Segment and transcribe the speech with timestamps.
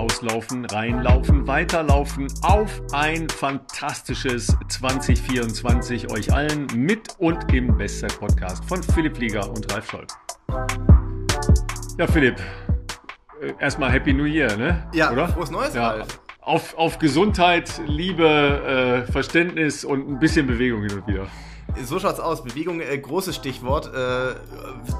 [0.00, 9.18] rauslaufen, reinlaufen, weiterlaufen auf ein fantastisches 2024 euch allen mit und im Bestzeit-Podcast von Philipp
[9.18, 10.16] Flieger und Ralf Scholz.
[11.98, 12.36] Ja, Philipp,
[13.42, 14.88] äh, erstmal Happy New Year, ne?
[14.94, 15.28] Ja, Oder?
[15.28, 16.22] frohes Neues, ja, Ralf.
[16.40, 21.26] Auf, auf Gesundheit, Liebe, äh, Verständnis und ein bisschen Bewegung hin und wieder.
[21.84, 22.42] So schaut's aus.
[22.44, 23.92] Bewegung, äh, großes Stichwort.
[23.94, 24.34] Äh,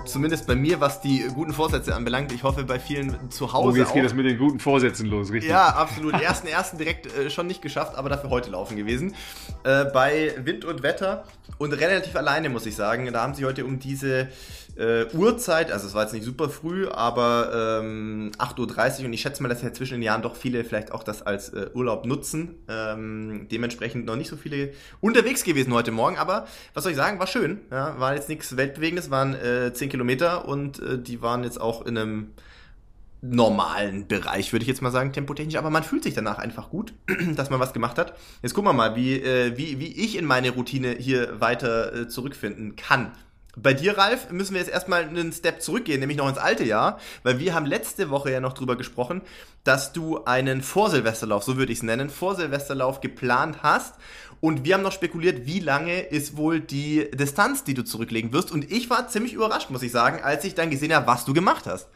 [0.06, 2.32] zumindest bei mir, was die guten Vorsätze anbelangt.
[2.32, 3.68] Ich hoffe, bei vielen zu Hause.
[3.68, 3.94] Oh, jetzt auch.
[3.94, 5.50] geht es mit den guten Vorsätzen los, richtig?
[5.50, 6.14] Ja, absolut.
[6.20, 9.14] Ersten, ersten direkt äh, schon nicht geschafft, aber dafür heute laufen gewesen.
[9.64, 11.24] Äh, bei Wind und Wetter
[11.58, 13.10] und relativ alleine, muss ich sagen.
[13.12, 14.28] Da haben sie heute um diese
[14.76, 19.20] äh, Uhrzeit, also es war jetzt nicht super früh, aber ähm, 8.30 Uhr und ich
[19.20, 22.06] schätze mal, dass ja zwischen den Jahren doch viele vielleicht auch das als äh, Urlaub
[22.06, 22.56] nutzen.
[22.68, 27.18] Ähm, dementsprechend noch nicht so viele unterwegs gewesen heute Morgen, aber was soll ich sagen,
[27.18, 27.60] war schön.
[27.70, 31.84] Ja, war jetzt nichts Weltbewegendes, waren äh, 10 Kilometer und äh, die waren jetzt auch
[31.86, 32.28] in einem
[33.22, 36.94] normalen Bereich, würde ich jetzt mal sagen, tempotechnisch, aber man fühlt sich danach einfach gut,
[37.36, 38.16] dass man was gemacht hat.
[38.42, 42.08] Jetzt gucken wir mal, wie, äh, wie, wie ich in meine Routine hier weiter äh,
[42.08, 43.12] zurückfinden kann.
[43.62, 46.98] Bei dir, Ralf, müssen wir jetzt erstmal einen Step zurückgehen, nämlich noch ins alte Jahr,
[47.22, 49.22] weil wir haben letzte Woche ja noch drüber gesprochen,
[49.64, 53.96] dass du einen Vorsilvesterlauf, so würde ich es nennen, Vorsilvesterlauf geplant hast.
[54.40, 58.50] Und wir haben noch spekuliert, wie lange ist wohl die Distanz, die du zurücklegen wirst.
[58.50, 61.34] Und ich war ziemlich überrascht, muss ich sagen, als ich dann gesehen habe, was du
[61.34, 61.88] gemacht hast.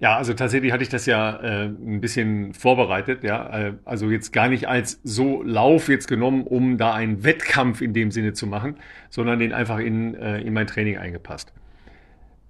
[0.00, 4.32] Ja, also tatsächlich hatte ich das ja äh, ein bisschen vorbereitet, ja, äh, also jetzt
[4.32, 8.46] gar nicht als so Lauf jetzt genommen, um da einen Wettkampf in dem Sinne zu
[8.46, 8.76] machen,
[9.08, 11.52] sondern den einfach in, äh, in mein Training eingepasst.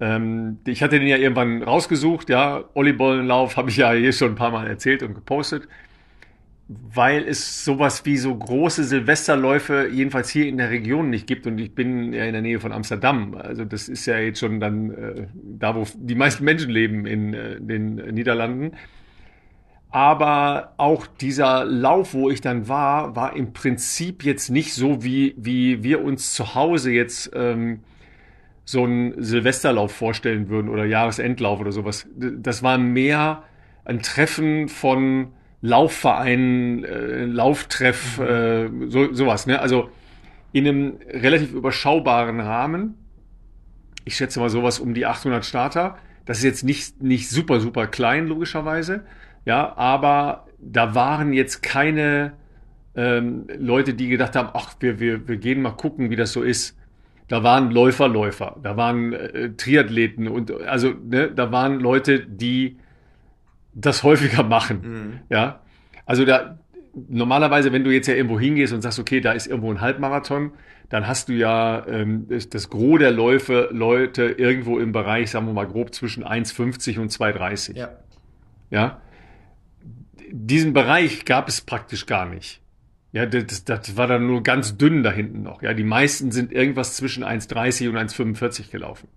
[0.01, 4.37] Ähm, ich hatte den ja irgendwann rausgesucht, ja, Ollibollenlauf habe ich ja hier schon ein
[4.37, 5.69] paar Mal erzählt und gepostet
[6.67, 11.59] weil es sowas wie so große Silvesterläufe jedenfalls hier in der Region nicht gibt und
[11.59, 13.35] ich bin ja in der Nähe von Amsterdam.
[13.35, 17.35] Also das ist ja jetzt schon dann äh, da, wo die meisten Menschen leben in
[17.35, 18.73] äh, den Niederlanden.
[19.91, 25.35] Aber auch dieser Lauf, wo ich dann war, war im Prinzip jetzt nicht so, wie,
[25.37, 27.81] wie wir uns zu Hause jetzt ähm,
[28.65, 32.09] so einen Silvesterlauf vorstellen würden oder Jahresendlauf oder sowas.
[32.17, 33.45] Das war mehr
[33.85, 35.29] ein Treffen von
[35.65, 38.25] Laufverein, äh, Lauftreff, mhm.
[38.27, 39.47] äh, so, sowas.
[39.47, 39.59] Ne?
[39.59, 39.89] Also
[40.53, 42.95] in einem relativ überschaubaren Rahmen.
[44.05, 45.97] Ich schätze mal sowas um die 800 Starter.
[46.27, 49.05] Das ist jetzt nicht, nicht super, super klein, logischerweise.
[49.47, 52.35] Ja, aber da waren jetzt keine
[52.95, 56.43] ähm, Leute, die gedacht haben, ach, wir, wir, wir gehen mal gucken, wie das so
[56.43, 56.77] ist.
[57.29, 62.77] Da waren Läufer, Läufer, da waren äh, Triathleten und also ne, da waren Leute, die
[63.75, 64.81] das häufiger machen.
[64.83, 65.21] Mhm.
[65.29, 65.61] Ja.
[66.07, 66.59] Also da,
[67.09, 70.53] normalerweise, wenn du jetzt ja irgendwo hingehst und sagst, okay, da ist irgendwo ein Halbmarathon,
[70.89, 75.53] dann hast du ja ähm, das Gros der Läufe, Leute irgendwo im Bereich, sagen wir
[75.53, 77.77] mal grob zwischen 1,50 und 2,30.
[77.77, 77.91] Ja.
[78.71, 79.01] Ja.
[80.31, 82.61] Diesen Bereich gab es praktisch gar nicht.
[83.13, 85.63] Ja, das, das war dann nur ganz dünn da hinten noch.
[85.63, 89.09] Ja, die meisten sind irgendwas zwischen 1,30 und 1,45 gelaufen.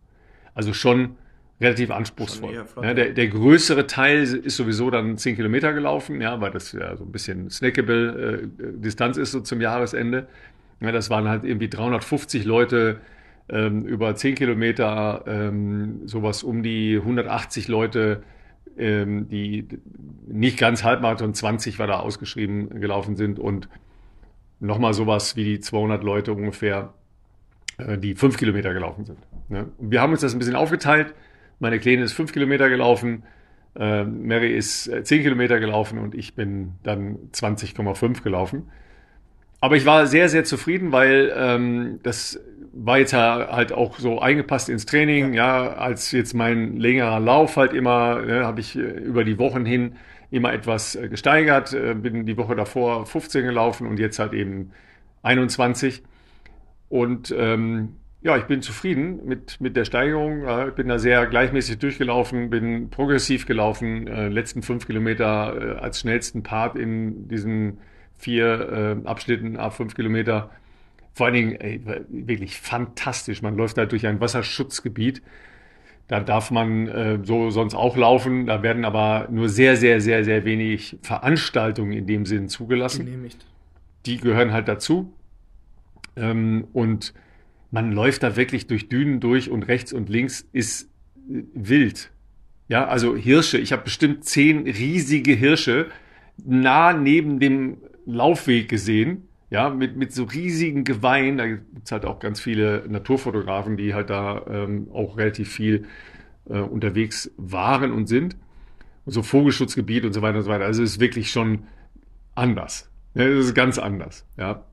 [0.54, 1.16] Also schon
[1.60, 2.66] relativ anspruchsvoll.
[2.82, 6.96] Ja, der, der größere Teil ist sowieso dann 10 Kilometer gelaufen, ja, weil das ja
[6.96, 8.48] so ein bisschen snackable äh,
[8.80, 10.28] Distanz ist so zum Jahresende.
[10.80, 13.02] Ja, das waren halt irgendwie 350 Leute
[13.50, 18.22] ähm, über 10 Kilometer, ähm, sowas um die 180 Leute,
[18.78, 19.68] ähm, die
[20.28, 23.68] nicht ganz Halbmarathon, 20 war da ausgeschrieben gelaufen sind und
[24.60, 26.94] nochmal sowas wie die 200 Leute ungefähr,
[27.80, 29.18] äh, die 5 Kilometer gelaufen sind.
[29.50, 29.70] Ne?
[29.80, 31.16] Wir haben uns das ein bisschen aufgeteilt
[31.60, 33.24] meine Kleine ist fünf Kilometer gelaufen,
[33.78, 38.70] äh, Mary ist äh, zehn Kilometer gelaufen und ich bin dann 20,5 gelaufen.
[39.60, 42.40] Aber ich war sehr, sehr zufrieden, weil ähm, das
[42.74, 45.34] war jetzt halt auch so eingepasst ins Training.
[45.34, 49.38] Ja, ja als jetzt mein längerer Lauf halt immer, ne, habe ich äh, über die
[49.40, 49.96] Wochen hin
[50.32, 51.72] immer etwas äh, gesteigert.
[52.02, 54.72] Bin die Woche davor 15 gelaufen und jetzt halt eben
[55.22, 56.04] 21.
[56.90, 60.48] Und ähm, ja, ich bin zufrieden mit, mit der Steigerung.
[60.68, 66.00] Ich bin da sehr gleichmäßig durchgelaufen, bin progressiv gelaufen, äh, letzten fünf Kilometer äh, als
[66.00, 67.78] schnellsten Part in diesen
[68.18, 70.50] vier äh, Abschnitten, ab fünf Kilometer.
[71.14, 73.42] Vor allen Dingen ey, wirklich fantastisch.
[73.42, 75.22] Man läuft da durch ein Wasserschutzgebiet.
[76.08, 78.46] Da darf man äh, so sonst auch laufen.
[78.48, 83.06] Da werden aber nur sehr, sehr, sehr, sehr wenig Veranstaltungen in dem Sinn zugelassen.
[83.06, 83.46] Genehmigt.
[84.06, 85.14] Die gehören halt dazu.
[86.16, 87.14] Ähm, und
[87.72, 90.90] man läuft da wirklich durch Dünen durch und rechts und links ist
[91.28, 92.12] wild.
[92.68, 93.58] Ja, also Hirsche.
[93.58, 95.88] Ich habe bestimmt zehn riesige Hirsche
[96.46, 99.28] nah neben dem Laufweg gesehen.
[99.50, 101.38] Ja, mit, mit so riesigen Geweihen.
[101.38, 105.86] Da gibt's halt auch ganz viele Naturfotografen, die halt da ähm, auch relativ viel
[106.50, 108.36] äh, unterwegs waren und sind.
[109.06, 110.66] Und so Vogelschutzgebiet und so weiter und so weiter.
[110.66, 111.64] Also es ist wirklich schon
[112.36, 112.92] anders.
[113.14, 114.67] Ja, es ist ganz anders, ja.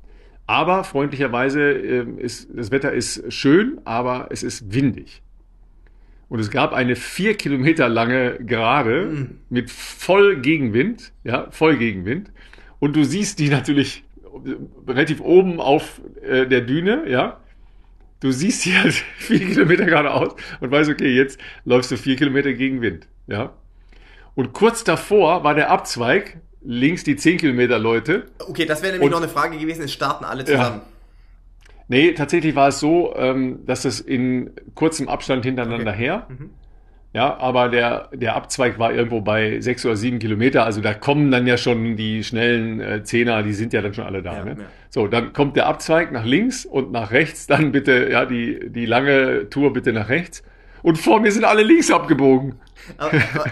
[0.46, 5.22] Aber freundlicherweise äh, ist das Wetter ist schön, aber es ist windig.
[6.28, 9.38] Und es gab eine vier Kilometer lange Gerade mhm.
[9.50, 12.32] mit voll Gegenwind, ja, voll Gegenwind.
[12.78, 14.04] Und du siehst die natürlich
[14.86, 17.40] relativ oben auf äh, der Düne, ja.
[18.20, 22.52] Du siehst sie halt vier Kilometer geradeaus und weißt, okay, jetzt läufst du vier Kilometer
[22.52, 23.54] gegen Wind, ja.
[24.34, 28.26] Und kurz davor war der Abzweig, links die zehn Kilometer Leute.
[28.38, 30.80] Okay, das wäre nämlich und, noch eine Frage gewesen, es starten alle zusammen.
[30.84, 30.88] Ja.
[31.88, 36.00] Nee, tatsächlich war es so, ähm, dass es in kurzem Abstand hintereinander okay.
[36.00, 36.26] her.
[36.28, 36.50] Mhm.
[37.12, 40.64] Ja, aber der, der Abzweig war irgendwo bei sechs oder sieben Kilometer.
[40.64, 44.04] Also da kommen dann ja schon die schnellen äh, Zehner, die sind ja dann schon
[44.04, 44.38] alle da.
[44.38, 44.56] Ja, ne?
[44.58, 44.64] ja.
[44.90, 47.46] So, dann kommt der Abzweig nach links und nach rechts.
[47.46, 50.42] Dann bitte, ja, die, die lange Tour bitte nach rechts.
[50.84, 52.56] Und vor mir sind alle links abgebogen.
[52.98, 53.46] Aber, aber,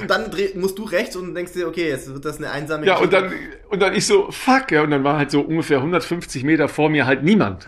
[0.00, 2.86] und, dann dreh, musst du rechts und denkst dir, okay, jetzt wird das eine einsame
[2.86, 3.30] Ja, und dann,
[3.68, 6.88] und dann ich so, fuck, ja, und dann war halt so ungefähr 150 Meter vor
[6.88, 7.66] mir halt niemand.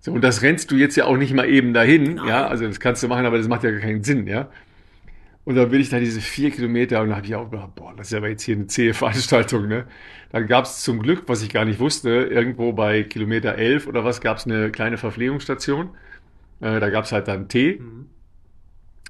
[0.00, 2.28] So, und das rennst du jetzt ja auch nicht mal eben dahin, Nein.
[2.28, 4.50] ja, also das kannst du machen, aber das macht ja gar keinen Sinn, ja.
[5.44, 7.94] Und dann bin ich da diese vier Kilometer und da habe ich auch gedacht, boah,
[7.96, 9.86] das ist aber jetzt hier eine zähe Veranstaltung, ne.
[10.32, 14.04] Dann gab es zum Glück, was ich gar nicht wusste, irgendwo bei Kilometer 11 oder
[14.04, 15.96] was, gab es eine kleine Verpflegungsstation.
[16.60, 17.78] Äh, da gab es halt dann Tee.
[17.80, 18.06] Mhm.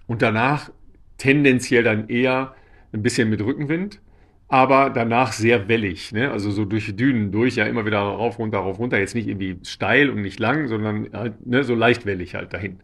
[0.06, 0.70] Und danach
[1.18, 2.54] tendenziell dann eher
[2.92, 4.00] ein bisschen mit Rückenwind
[4.48, 6.30] aber danach sehr wellig, ne?
[6.30, 9.26] also so durch die Dünen durch, ja immer wieder rauf, runter, rauf, runter, jetzt nicht
[9.26, 12.78] irgendwie steil und nicht lang, sondern halt ne, so leicht wellig halt dahin.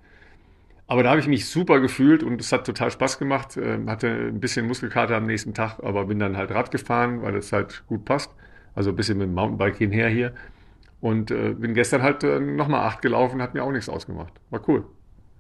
[0.89, 4.09] Aber da habe ich mich super gefühlt und es hat total Spaß gemacht, äh, hatte
[4.09, 7.85] ein bisschen Muskelkater am nächsten Tag, aber bin dann halt Rad gefahren, weil das halt
[7.87, 8.33] gut passt,
[8.75, 10.33] also ein bisschen mit dem Mountainbike hinher hier
[11.03, 14.67] und äh, bin gestern halt äh, nochmal acht gelaufen, hat mir auch nichts ausgemacht, war
[14.69, 14.85] cool.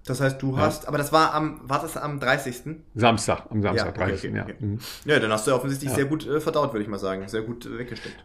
[0.04, 2.76] Das heißt, du hast, aber das war am, war das am 30.?
[2.96, 4.30] Samstag, am Samstag, ja, okay, 30.
[4.30, 4.42] Okay, ja.
[4.42, 4.54] Okay.
[4.58, 4.78] Mhm.
[5.04, 5.96] Ja, dann hast du offensichtlich ja.
[5.96, 7.28] sehr gut äh, verdaut, würde ich mal sagen.
[7.28, 8.24] Sehr gut äh, weggesteckt.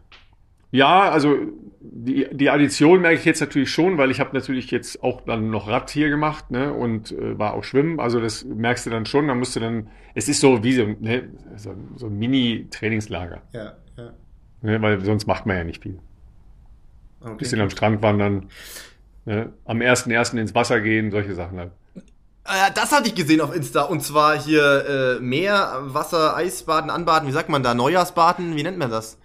[0.72, 1.38] Ja, also
[1.80, 5.52] die, die Addition merke ich jetzt natürlich schon, weil ich habe natürlich jetzt auch dann
[5.52, 8.00] noch Rad hier gemacht ne, und äh, war auch schwimmen.
[8.00, 9.28] Also das merkst du dann schon.
[9.28, 13.44] Da musst du dann, es ist so wie so, ne, so, so ein Mini-Trainingslager.
[13.54, 14.14] Ja, ja.
[14.64, 16.00] Ne, weil sonst macht man ja nicht viel.
[17.28, 17.38] Okay.
[17.38, 18.50] Bisschen am Strand wandern.
[19.26, 19.52] Ne?
[19.66, 20.38] Am 1.1.
[20.38, 21.72] ins Wasser gehen, solche Sachen halt.
[22.48, 23.84] Äh, das hatte ich gesehen auf Insta.
[23.84, 27.28] Und zwar hier äh, Meer, Wasser, Eisbaden, Anbaden.
[27.28, 27.74] Wie sagt man da?
[27.74, 28.56] Neujahrsbaden?
[28.56, 29.18] Wie nennt man das?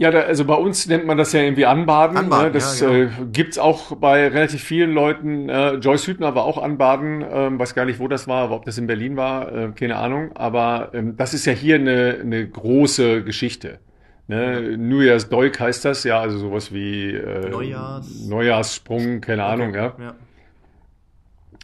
[0.00, 2.16] Ja, da, also bei uns nennt man das ja irgendwie Anbaden.
[2.16, 2.52] Anbaden ne?
[2.52, 3.22] Das ja, genau.
[3.22, 5.48] äh, gibt's auch bei relativ vielen Leuten.
[5.48, 7.24] Äh, Joyce Hübner war auch Anbaden.
[7.28, 9.96] Ähm, weiß gar nicht, wo das war, aber ob das in Berlin war, äh, keine
[9.96, 10.30] Ahnung.
[10.36, 13.80] Aber ähm, das ist ja hier eine, eine große Geschichte.
[14.28, 18.26] Ne, New Year's Deuk heißt das, ja, also sowas wie äh, Neujahrs.
[18.26, 19.52] Neujahrssprung, keine okay.
[19.52, 19.96] Ahnung, ja.
[19.98, 20.14] ja.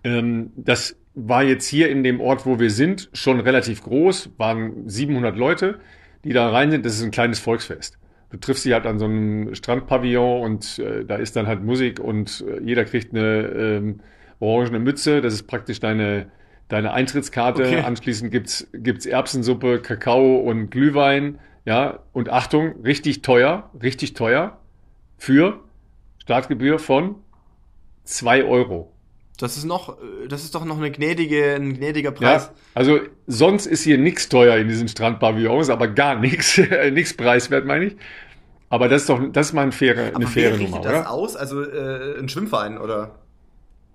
[0.02, 4.88] Ähm, das war jetzt hier in dem Ort, wo wir sind, schon relativ groß, waren
[4.88, 5.78] 700 Leute,
[6.24, 6.86] die da rein sind.
[6.86, 7.98] Das ist ein kleines Volksfest.
[8.30, 12.00] Du triffst sie halt an so einem Strandpavillon und äh, da ist dann halt Musik
[12.00, 14.00] und äh, jeder kriegt eine ähm,
[14.40, 15.20] orangene Mütze.
[15.20, 16.32] Das ist praktisch deine,
[16.68, 17.62] deine Eintrittskarte.
[17.62, 17.80] Okay.
[17.80, 21.38] Anschließend gibt's gibt's Erbsensuppe, Kakao und Glühwein.
[21.64, 24.58] Ja, und Achtung, richtig teuer, richtig teuer
[25.16, 25.60] für
[26.18, 27.16] Startgebühr von
[28.04, 28.92] zwei Euro.
[29.38, 29.96] Das ist noch,
[30.28, 32.46] das ist doch noch eine gnädige, ein gnädiger Preis.
[32.46, 36.60] Ja, also sonst ist hier nichts teuer in diesen Strandpavillons, aber gar nichts,
[36.92, 37.96] nichts preiswert, meine ich.
[38.68, 41.10] Aber das ist doch, das ist mal eine faire, aber eine faire Nummer, das oder?
[41.10, 41.36] aus?
[41.36, 43.18] Also äh, ein Schwimmverein oder?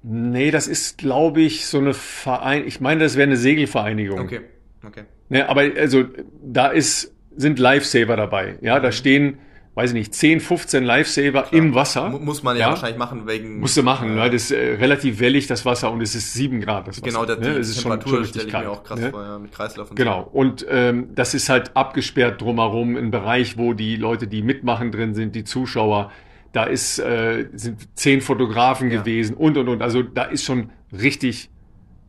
[0.03, 2.65] Nee, das ist, glaube ich, so eine Verein.
[2.65, 4.19] Ich meine, das wäre eine Segelvereinigung.
[4.19, 4.41] Okay,
[4.85, 5.03] okay.
[5.29, 6.05] Ne, aber also
[6.41, 8.57] da ist sind Lifesaver dabei.
[8.61, 8.93] Ja, da mhm.
[8.93, 9.37] stehen,
[9.75, 11.53] weiß ich nicht, 10, 15 Lifesaver Klar.
[11.53, 12.09] im Wasser.
[12.09, 13.59] Muss man ja, ja, wahrscheinlich machen wegen.
[13.59, 14.29] Musst du machen, äh, ne?
[14.29, 17.11] das ist äh, relativ wellig, das Wasser, und es ist 7 Grad, das Wasser.
[17.11, 17.53] Genau, das, ne?
[17.53, 18.65] ist Temperatur schon, schon richtig kalt.
[18.65, 19.09] Mir auch krass ne?
[19.11, 20.39] vor, ja, mit Kreislauf und Genau, so.
[20.39, 25.13] und ähm, das ist halt abgesperrt drumherum, ein Bereich, wo die Leute, die mitmachen drin
[25.13, 26.11] sind, die Zuschauer,
[26.51, 28.99] da ist, äh, sind zehn Fotografen ja.
[28.99, 29.81] gewesen und, und, und.
[29.81, 31.49] Also da ist schon richtig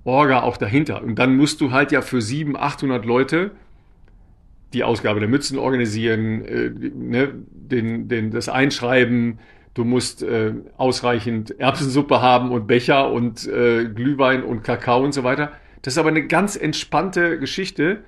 [0.04, 1.02] Orga auch dahinter.
[1.02, 3.50] Und dann musst du halt ja für 700, 800 Leute
[4.72, 9.38] die Ausgabe der Mützen organisieren, äh, ne, den, den, das Einschreiben.
[9.74, 15.24] Du musst äh, ausreichend Erbsensuppe haben und Becher und äh, Glühwein und Kakao und so
[15.24, 15.52] weiter.
[15.82, 18.04] Das ist aber eine ganz entspannte Geschichte.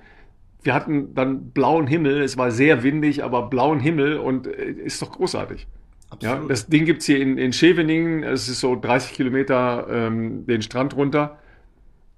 [0.61, 5.01] Wir hatten dann blauen Himmel, es war sehr windig, aber blauen Himmel und äh, ist
[5.01, 5.67] doch großartig.
[6.09, 6.41] Absolut.
[6.41, 10.61] Ja, das Ding gibt's hier in, in Scheveningen, es ist so 30 Kilometer ähm, den
[10.61, 11.39] Strand runter.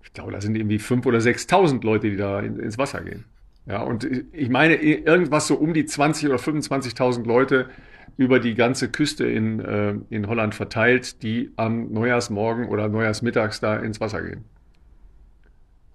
[0.04, 3.26] Ich glaube, da sind irgendwie 5.000 oder 6.000 Leute, die da in, ins Wasser gehen.
[3.68, 7.70] Ja, und ich meine, irgendwas so um die 20 oder 25.000 Leute
[8.18, 13.78] über die ganze Küste in, äh, in Holland verteilt, die am Neujahrsmorgen oder Neujahrsmittags da
[13.78, 14.46] ins Wasser gehen.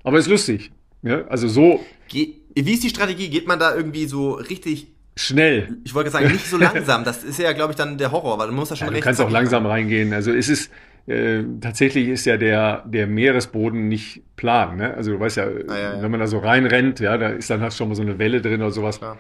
[0.03, 0.73] Aber ist lustig.
[1.03, 1.85] Ja, also so.
[2.09, 3.31] Ge wie ist die Strategie?
[3.31, 5.77] Geht man da irgendwie so richtig schnell?
[5.85, 7.05] Ich wollte sagen, nicht so langsam.
[7.05, 9.03] Das ist ja, glaube ich, dann der Horror, weil du musst da schon ja, recht.
[9.03, 10.13] Du kannst auch langsam reingehen.
[10.13, 10.71] Also es ist
[11.11, 14.77] äh, tatsächlich ist ja der der Meeresboden nicht plan.
[14.77, 14.95] Ne?
[14.95, 17.51] Also du weißt ja, ah, ja, ja, wenn man da so reinrennt, ja, da ist
[17.51, 18.99] dann hast schon mal so eine Welle drin oder sowas.
[18.99, 19.19] Klar.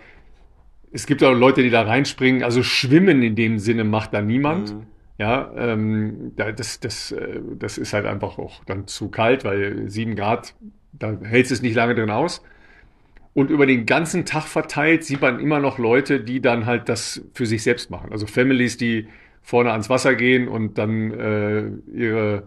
[0.92, 2.42] Es gibt auch Leute, die da reinspringen.
[2.42, 4.74] Also schwimmen in dem Sinne macht da niemand.
[4.74, 4.86] Mhm.
[5.18, 10.16] Ja, ähm, das, das, äh, das ist halt einfach auch dann zu kalt, weil sieben
[10.16, 10.54] Grad,
[10.92, 12.42] da hält es nicht lange drin aus.
[13.34, 17.22] Und über den ganzen Tag verteilt sieht man immer noch Leute, die dann halt das
[17.34, 18.10] für sich selbst machen.
[18.12, 19.08] Also Families, die
[19.42, 22.44] vorne ans Wasser gehen und dann äh, ihre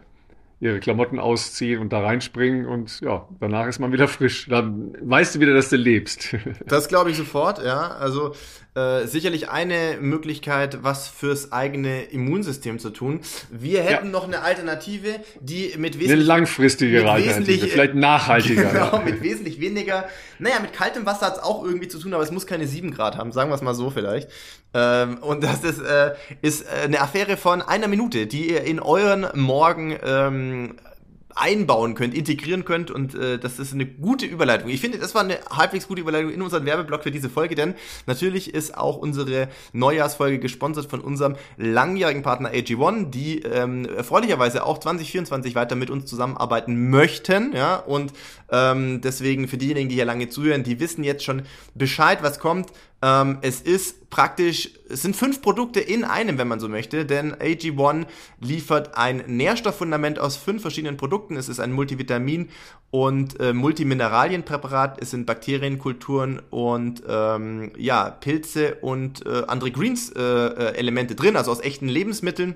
[0.63, 4.47] ihre Klamotten ausziehen und da reinspringen und ja, danach ist man wieder frisch.
[4.47, 6.37] Dann weißt du wieder, dass du lebst.
[6.65, 7.89] Das glaube ich sofort, ja.
[7.89, 8.33] Also
[8.75, 13.19] äh, sicherlich eine Möglichkeit, was fürs eigene Immunsystem zu tun.
[13.51, 14.11] Wir hätten ja.
[14.11, 16.11] noch eine Alternative, die mit wesentlich...
[16.11, 18.63] Eine langfristige Alternative, vielleicht nachhaltiger.
[18.63, 19.03] Genau, ja.
[19.03, 20.05] mit wesentlich weniger...
[20.39, 22.91] Naja, mit kaltem Wasser hat es auch irgendwie zu tun, aber es muss keine 7
[22.91, 24.29] Grad haben, sagen wir es mal so vielleicht.
[24.73, 28.79] Ähm, und das ist, äh, ist äh, eine Affäre von einer Minute, die ihr in
[28.79, 30.75] euren Morgen ähm,
[31.35, 34.69] einbauen könnt, integrieren könnt und äh, das ist eine gute Überleitung.
[34.69, 37.75] Ich finde, das war eine halbwegs gute Überleitung in unseren Werbeblock für diese Folge, denn
[38.05, 44.77] natürlich ist auch unsere Neujahrsfolge gesponsert von unserem langjährigen Partner AG1, die ähm, erfreulicherweise auch
[44.77, 48.13] 2024 weiter mit uns zusammenarbeiten möchten, ja, und
[48.51, 51.43] ähm, deswegen für diejenigen, die hier lange zuhören, die wissen jetzt schon
[51.75, 52.71] Bescheid, was kommt.
[53.03, 57.33] Ähm, es ist praktisch, es sind fünf Produkte in einem, wenn man so möchte, denn
[57.35, 58.05] AG1
[58.39, 61.35] liefert ein Nährstofffundament aus fünf verschiedenen Produkten.
[61.35, 62.47] Es ist ein Multivitamin-
[62.91, 65.01] und äh, Multimineralienpräparat.
[65.01, 71.59] Es sind Bakterienkulturen und ähm, ja, Pilze und äh, andere Greens-Elemente äh, drin, also aus
[71.59, 72.55] echten Lebensmitteln.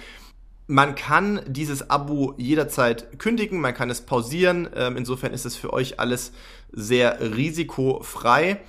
[0.65, 4.67] Man kann dieses Abo jederzeit kündigen, man kann es pausieren.
[4.75, 6.31] Ähm, insofern ist es für euch alles
[6.71, 8.59] sehr risikofrei.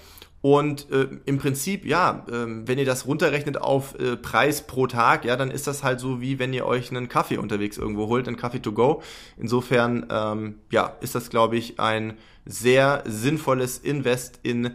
[0.43, 5.27] Und äh, im Prinzip, ja, äh, wenn ihr das runterrechnet auf äh, Preis pro Tag,
[5.27, 8.27] ja, dann ist das halt so, wie wenn ihr euch einen Kaffee unterwegs irgendwo holt,
[8.27, 9.03] einen Kaffee to go.
[9.37, 12.15] Insofern, ähm, ja, ist das, glaube ich, ein
[12.47, 14.73] sehr sinnvolles Invest in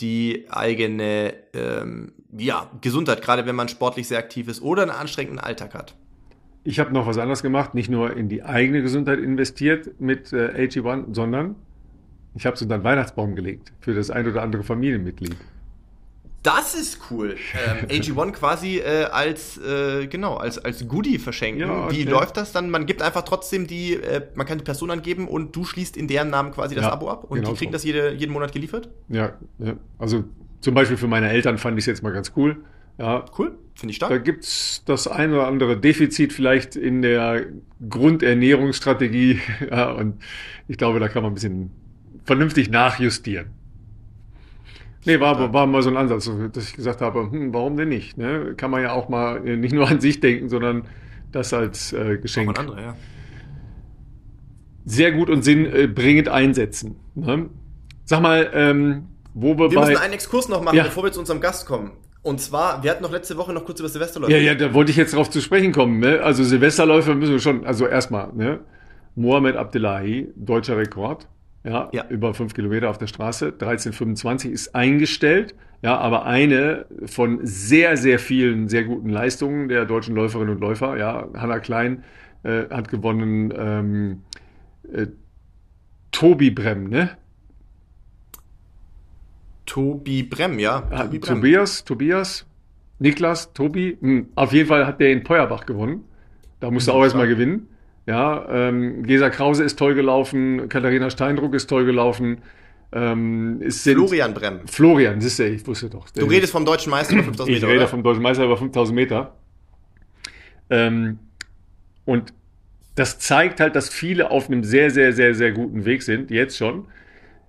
[0.00, 5.38] die eigene ähm, ja, Gesundheit, gerade wenn man sportlich sehr aktiv ist oder einen anstrengenden
[5.38, 5.94] Alltag hat.
[6.64, 10.66] Ich habe noch was anderes gemacht, nicht nur in die eigene Gesundheit investiert mit äh,
[10.66, 11.54] AG1, sondern
[12.36, 15.36] ich habe so einen Weihnachtsbaum gelegt für das ein oder andere Familienmitglied.
[16.42, 17.36] Das ist cool.
[17.54, 21.62] Ähm, AG1 quasi äh, als äh, genau als als Goodie verschenken.
[21.62, 22.70] Ja, Wie läuft das dann?
[22.70, 26.06] Man gibt einfach trotzdem die, äh, man kann die Person angeben und du schließt in
[26.06, 27.76] deren Namen quasi das ja, Abo ab und genau die kriegen so.
[27.76, 28.90] das jede, jeden Monat geliefert?
[29.08, 30.22] Ja, ja, also
[30.60, 32.58] zum Beispiel für meine Eltern fand ich es jetzt mal ganz cool.
[32.98, 33.58] Ja, cool.
[33.74, 34.10] Finde ich stark.
[34.10, 37.46] Da gibt's das ein oder andere Defizit vielleicht in der
[37.88, 39.40] Grundernährungsstrategie.
[39.70, 40.22] Ja, und
[40.68, 41.70] ich glaube, da kann man ein bisschen
[42.26, 43.46] vernünftig nachjustieren.
[45.06, 48.18] Nee, war, war mal so ein Ansatz, dass ich gesagt habe, hm, warum denn nicht?
[48.18, 48.54] Ne?
[48.56, 50.82] Kann man ja auch mal nicht nur an sich denken, sondern
[51.30, 52.58] das als äh, Geschenk.
[52.58, 52.96] Andere, ja.
[54.84, 56.96] Sehr gut und sinnbringend einsetzen.
[57.14, 57.48] Ne?
[58.04, 59.90] Sag mal, ähm, wo wir, wir bei...
[59.90, 60.84] müssen einen Exkurs noch machen, ja.
[60.84, 61.92] bevor wir zu unserem Gast kommen.
[62.22, 64.32] Und zwar, wir hatten noch letzte Woche noch kurz über Silvesterläufe.
[64.32, 66.00] Ja, ja, da wollte ich jetzt drauf zu sprechen kommen.
[66.00, 66.20] Ne?
[66.20, 68.60] Also Silvesterläufe müssen wir schon, also erstmal, ne?
[69.14, 71.28] Mohamed Abdullahi, deutscher Rekord.
[71.66, 73.48] Ja, ja, über fünf Kilometer auf der Straße.
[73.48, 75.54] 13,25 ist eingestellt.
[75.82, 80.96] Ja, aber eine von sehr, sehr vielen sehr guten Leistungen der deutschen Läuferinnen und Läufer.
[80.96, 82.04] Ja, Hanna Klein
[82.44, 83.52] äh, hat gewonnen.
[83.56, 84.22] Ähm,
[84.92, 85.08] äh,
[86.12, 87.10] Tobi Brem, ne?
[89.66, 90.82] Tobi Brem, ja.
[90.82, 91.34] Tobi Brem.
[91.34, 92.46] Tobias, Tobias,
[93.00, 93.98] Niklas, Tobi.
[94.00, 96.04] Hm, auf jeden Fall hat der in Peuerbach gewonnen.
[96.60, 97.68] Da musste mhm, auch erstmal gewinnen.
[98.06, 102.38] Ja, ähm, Gesa Krause ist toll gelaufen, Katharina Steindruck ist toll gelaufen.
[102.92, 104.60] Ähm, Florian Brem.
[104.66, 106.08] Florian, siehst du, ich wusste doch.
[106.10, 107.66] Du redest vom deutschen Meister über 5000 Meter.
[107.66, 107.88] Ich rede oder?
[107.88, 109.34] vom deutschen Meister über 5000 Meter.
[110.70, 111.18] Ähm,
[112.04, 112.32] und
[112.94, 116.56] das zeigt halt, dass viele auf einem sehr, sehr, sehr, sehr guten Weg sind, jetzt
[116.56, 116.86] schon.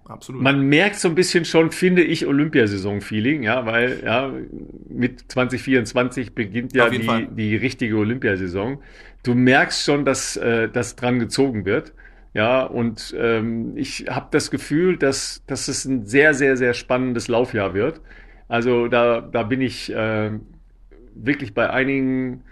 [0.06, 0.42] Absolut.
[0.42, 4.32] Man merkt so ein bisschen schon, finde ich, Olympiasaison-Feeling, ja, weil ja,
[4.90, 8.82] mit 2024 beginnt ja die, die richtige Olympiasaison.
[9.24, 11.94] Du merkst schon, dass äh, das dran gezogen wird.
[12.34, 17.28] Ja, und ähm, ich habe das Gefühl, dass, dass es ein sehr, sehr, sehr spannendes
[17.28, 18.02] Laufjahr wird.
[18.48, 20.32] Also da, da bin ich äh,
[21.16, 22.44] wirklich bei einigen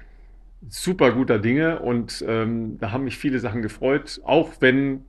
[0.68, 5.06] super guter Dinge und ähm, da haben mich viele Sachen gefreut, auch wenn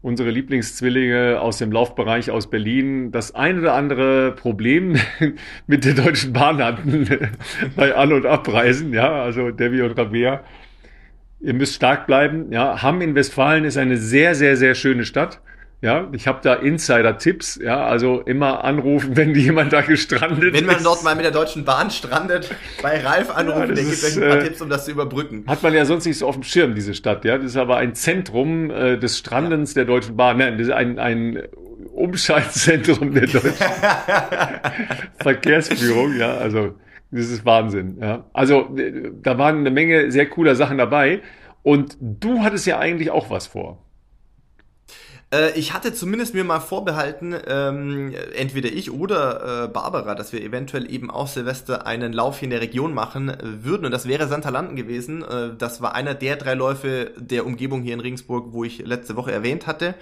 [0.00, 4.96] unsere Lieblingszwillinge aus dem Laufbereich aus Berlin das ein oder andere Problem
[5.66, 7.08] mit der Deutschen Bahn hatten
[7.76, 10.44] bei An- und Abreisen, ja, also Debbie und Rabea.
[11.40, 12.82] Ihr müsst stark bleiben, ja.
[12.82, 15.40] Hamm in Westfalen ist eine sehr, sehr, sehr schöne Stadt.
[15.80, 20.54] Ja, ich habe da Insider-Tipps, ja, also immer anrufen, wenn jemand da gestrandet ist.
[20.54, 20.86] Wenn man ist.
[20.86, 22.50] dort mal mit der Deutschen Bahn strandet,
[22.82, 25.44] bei Ralf anrufen, ja, der gibt euch ein paar äh, Tipps, um das zu überbrücken.
[25.46, 27.36] Hat man ja sonst nicht so auf dem Schirm, diese Stadt, ja.
[27.36, 29.84] Das ist aber ein Zentrum äh, des Strandens ja.
[29.84, 30.38] der Deutschen Bahn.
[30.38, 31.42] Nein, das ist ein, ein
[31.92, 33.52] Umschaltzentrum der deutschen
[35.20, 36.74] Verkehrsführung, ja, also
[37.10, 38.24] das ist Wahnsinn, ja.
[38.32, 38.68] Also
[39.22, 41.20] da waren eine Menge sehr cooler Sachen dabei
[41.62, 43.84] und du hattest ja eigentlich auch was vor.
[45.32, 50.42] Äh, ich hatte zumindest mir mal vorbehalten, ähm, entweder ich oder äh, Barbara, dass wir
[50.42, 53.84] eventuell eben auch Silvester einen Lauf hier in der Region machen äh, würden.
[53.84, 55.22] Und das wäre Santalanden gewesen.
[55.22, 59.16] Äh, das war einer der drei Läufe der Umgebung hier in Regensburg, wo ich letzte
[59.16, 59.94] Woche erwähnt hatte.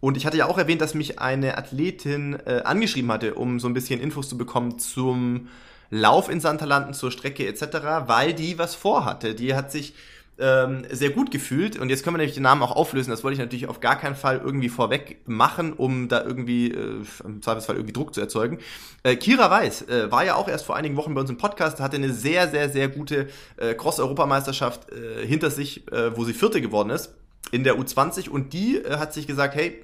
[0.00, 3.68] Und ich hatte ja auch erwähnt, dass mich eine Athletin äh, angeschrieben hatte, um so
[3.68, 5.48] ein bisschen Infos zu bekommen zum
[5.88, 7.62] Lauf in Santalanden, zur Strecke etc.,
[8.06, 9.34] weil die was vorhatte.
[9.34, 9.94] Die hat sich
[10.38, 11.78] ähm, sehr gut gefühlt.
[11.78, 13.10] Und jetzt können wir nämlich den Namen auch auflösen.
[13.10, 17.02] Das wollte ich natürlich auf gar keinen Fall irgendwie vorweg machen, um da irgendwie äh,
[17.24, 18.58] im Zweifelsfall irgendwie Druck zu erzeugen.
[19.02, 21.80] Äh, Kira Weiß äh, war ja auch erst vor einigen Wochen bei uns im Podcast,
[21.80, 26.60] hatte eine sehr, sehr, sehr gute äh, Cross-Europameisterschaft äh, hinter sich, äh, wo sie Vierte
[26.60, 27.14] geworden ist
[27.50, 29.82] in der U20 und die äh, hat sich gesagt, hey,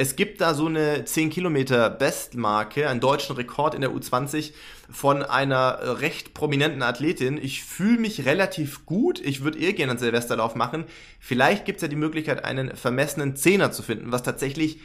[0.00, 4.52] es gibt da so eine 10 Kilometer Bestmarke, einen deutschen Rekord in der U20
[4.88, 7.36] von einer recht prominenten Athletin.
[7.36, 9.18] Ich fühle mich relativ gut.
[9.18, 10.84] Ich würde eher gerne einen Silvesterlauf machen.
[11.18, 14.78] Vielleicht gibt es ja die Möglichkeit, einen vermessenen Zehner zu finden, was tatsächlich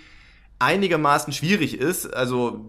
[0.57, 2.11] einigermaßen schwierig ist.
[2.11, 2.65] Also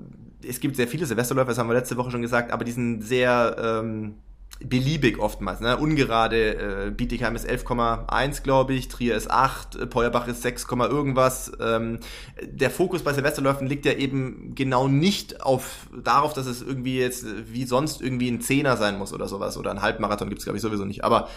[0.46, 3.00] es gibt sehr viele Silvesterläufer, das haben wir letzte Woche schon gesagt, aber die sind
[3.00, 4.16] sehr ähm,
[4.60, 5.60] beliebig oftmals.
[5.60, 5.76] Ne?
[5.76, 11.52] Ungerade, äh, Bietigheim ist 11,1, glaube ich, Trier ist 8, äh, Peuerbach ist 6, irgendwas.
[11.60, 11.98] Ähm,
[12.40, 17.26] der Fokus bei Silvesterläufen liegt ja eben genau nicht auf darauf, dass es irgendwie jetzt
[17.52, 19.56] wie sonst irgendwie ein Zehner sein muss oder sowas.
[19.56, 21.04] Oder ein Halbmarathon gibt's glaube ich, sowieso nicht.
[21.04, 21.28] Aber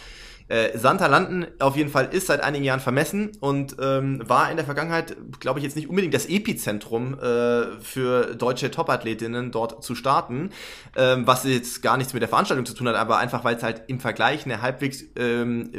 [0.50, 4.66] äh, Santalanden auf jeden Fall ist seit einigen Jahren vermessen und ähm, war in der
[4.66, 10.52] Vergangenheit, glaube ich, jetzt nicht unbedingt das Epizentrum äh, für deutsche Topathletinnen dort zu starten,
[10.96, 13.64] ähm, was jetzt gar nichts mit der Veranstaltung zu tun hat, aber einfach, weil es
[13.64, 15.72] halt im Vergleich eine halbwegs ähm,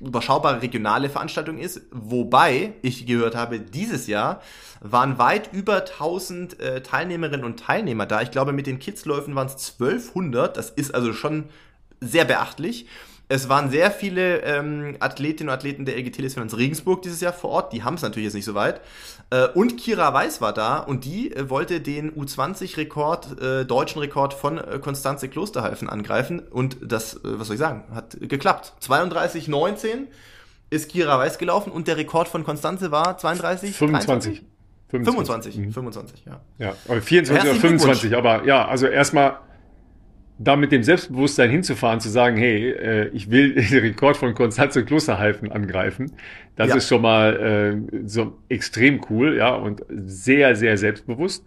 [0.00, 1.82] überschaubare regionale Veranstaltung ist.
[1.90, 4.42] Wobei ich gehört habe, dieses Jahr
[4.80, 8.20] waren weit über 1000 äh, Teilnehmerinnen und Teilnehmer da.
[8.20, 10.56] Ich glaube, mit den Kidsläufen waren es 1200.
[10.56, 11.44] Das ist also schon
[12.00, 12.86] sehr beachtlich.
[13.30, 17.50] Es waren sehr viele ähm, Athletinnen und Athleten der LG Telefinanz Regensburg dieses Jahr vor
[17.50, 17.72] Ort.
[17.72, 18.80] Die haben es natürlich jetzt nicht so weit.
[19.30, 24.34] Äh, und Kira Weiß war da und die äh, wollte den U20-Rekord, äh, deutschen Rekord
[24.34, 26.40] von äh, Konstanze Klosterhalfen angreifen.
[26.40, 28.72] Und das, äh, was soll ich sagen, hat geklappt.
[28.82, 30.08] 32,19
[30.70, 33.76] ist Kira Weiß gelaufen und der Rekord von Konstanze war 32?
[33.76, 34.42] 25.
[34.88, 35.72] 25, 25, mhm.
[35.72, 36.40] 25 ja.
[36.58, 39.38] Ja, aber 24 oder 25, aber ja, also erstmal
[40.42, 44.84] da mit dem Selbstbewusstsein hinzufahren, zu sagen, hey, äh, ich will den Rekord von Konstanze
[44.84, 46.12] Klosterhalfen angreifen,
[46.56, 46.76] das ja.
[46.76, 51.44] ist schon mal äh, so extrem cool, ja, und sehr, sehr selbstbewusst.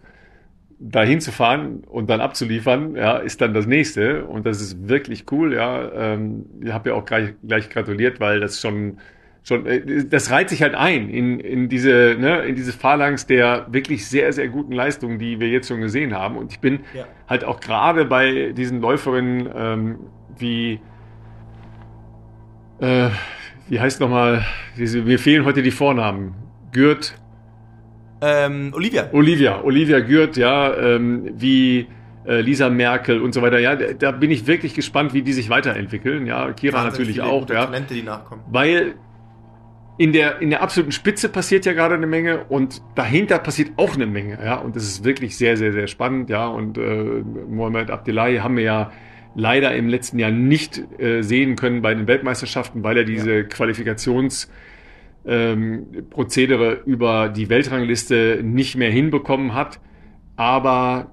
[0.78, 5.54] Da hinzufahren und dann abzuliefern, ja, ist dann das nächste und das ist wirklich cool,
[5.54, 5.90] ja.
[5.92, 8.98] Ähm, ich habe ja auch gleich, gleich gratuliert, weil das schon
[9.44, 13.66] schon, äh, das reiht sich halt ein in, in diese, ne, in diese Phalanx der
[13.70, 16.36] wirklich sehr, sehr guten Leistungen, die wir jetzt schon gesehen haben.
[16.36, 17.04] Und ich bin ja.
[17.28, 19.98] halt auch gerade bei diesen Läuferinnen ähm,
[20.36, 20.80] wie,
[22.80, 23.10] äh,
[23.68, 24.44] wie heißt nochmal,
[24.76, 26.34] mir fehlen heute die Vornamen.
[26.72, 27.14] Gürt.
[28.20, 29.10] Ähm, Olivia.
[29.12, 31.86] Olivia, Olivia Gürt, ja, ähm, wie
[32.26, 33.58] äh, Lisa Merkel und so weiter.
[33.58, 36.26] Ja, da bin ich wirklich gespannt, wie die sich weiterentwickeln.
[36.26, 37.48] Ja, Kira Wahnsinn natürlich auch.
[37.48, 38.42] Ja, Talente, die nachkommen.
[38.50, 38.94] Weil
[39.96, 43.94] in der, in der absoluten Spitze passiert ja gerade eine Menge und dahinter passiert auch
[43.94, 44.56] eine Menge, ja.
[44.56, 46.48] Und das ist wirklich sehr, sehr, sehr spannend, ja.
[46.48, 48.92] Und äh, Mohamed Abdullahi haben wir ja
[49.36, 53.42] leider im letzten Jahr nicht äh, sehen können bei den Weltmeisterschaften, weil er diese ja.
[53.44, 54.48] Qualifikationsprozedere
[55.26, 55.86] ähm,
[56.86, 59.78] über die Weltrangliste nicht mehr hinbekommen hat.
[60.34, 61.12] Aber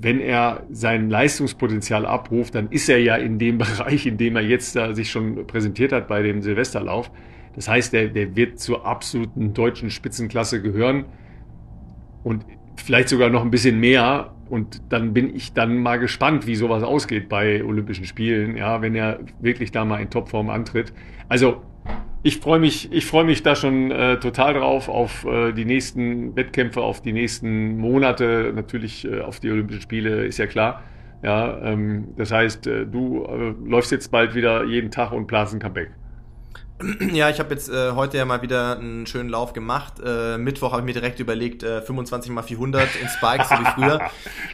[0.00, 4.42] wenn er sein Leistungspotenzial abruft, dann ist er ja in dem Bereich, in dem er
[4.42, 7.10] jetzt da sich schon präsentiert hat bei dem Silvesterlauf.
[7.58, 11.06] Das heißt, der, der wird zur absoluten deutschen Spitzenklasse gehören
[12.22, 14.32] und vielleicht sogar noch ein bisschen mehr.
[14.48, 18.94] Und dann bin ich dann mal gespannt, wie sowas ausgeht bei Olympischen Spielen, ja, wenn
[18.94, 20.92] er wirklich da mal in Topform antritt.
[21.28, 21.62] Also
[22.22, 26.36] ich freue mich, ich freue mich da schon äh, total drauf auf äh, die nächsten
[26.36, 30.84] Wettkämpfe, auf die nächsten Monate, natürlich äh, auf die Olympischen Spiele, ist ja klar.
[31.24, 35.54] Ja, ähm, das heißt, äh, du äh, läufst jetzt bald wieder jeden Tag und planst
[35.54, 35.90] ein Comeback.
[37.12, 39.94] Ja, ich habe jetzt äh, heute ja mal wieder einen schönen Lauf gemacht.
[40.04, 43.70] Äh, Mittwoch habe ich mir direkt überlegt, äh, 25 mal 400 in Spikes, so wie
[43.74, 44.00] früher.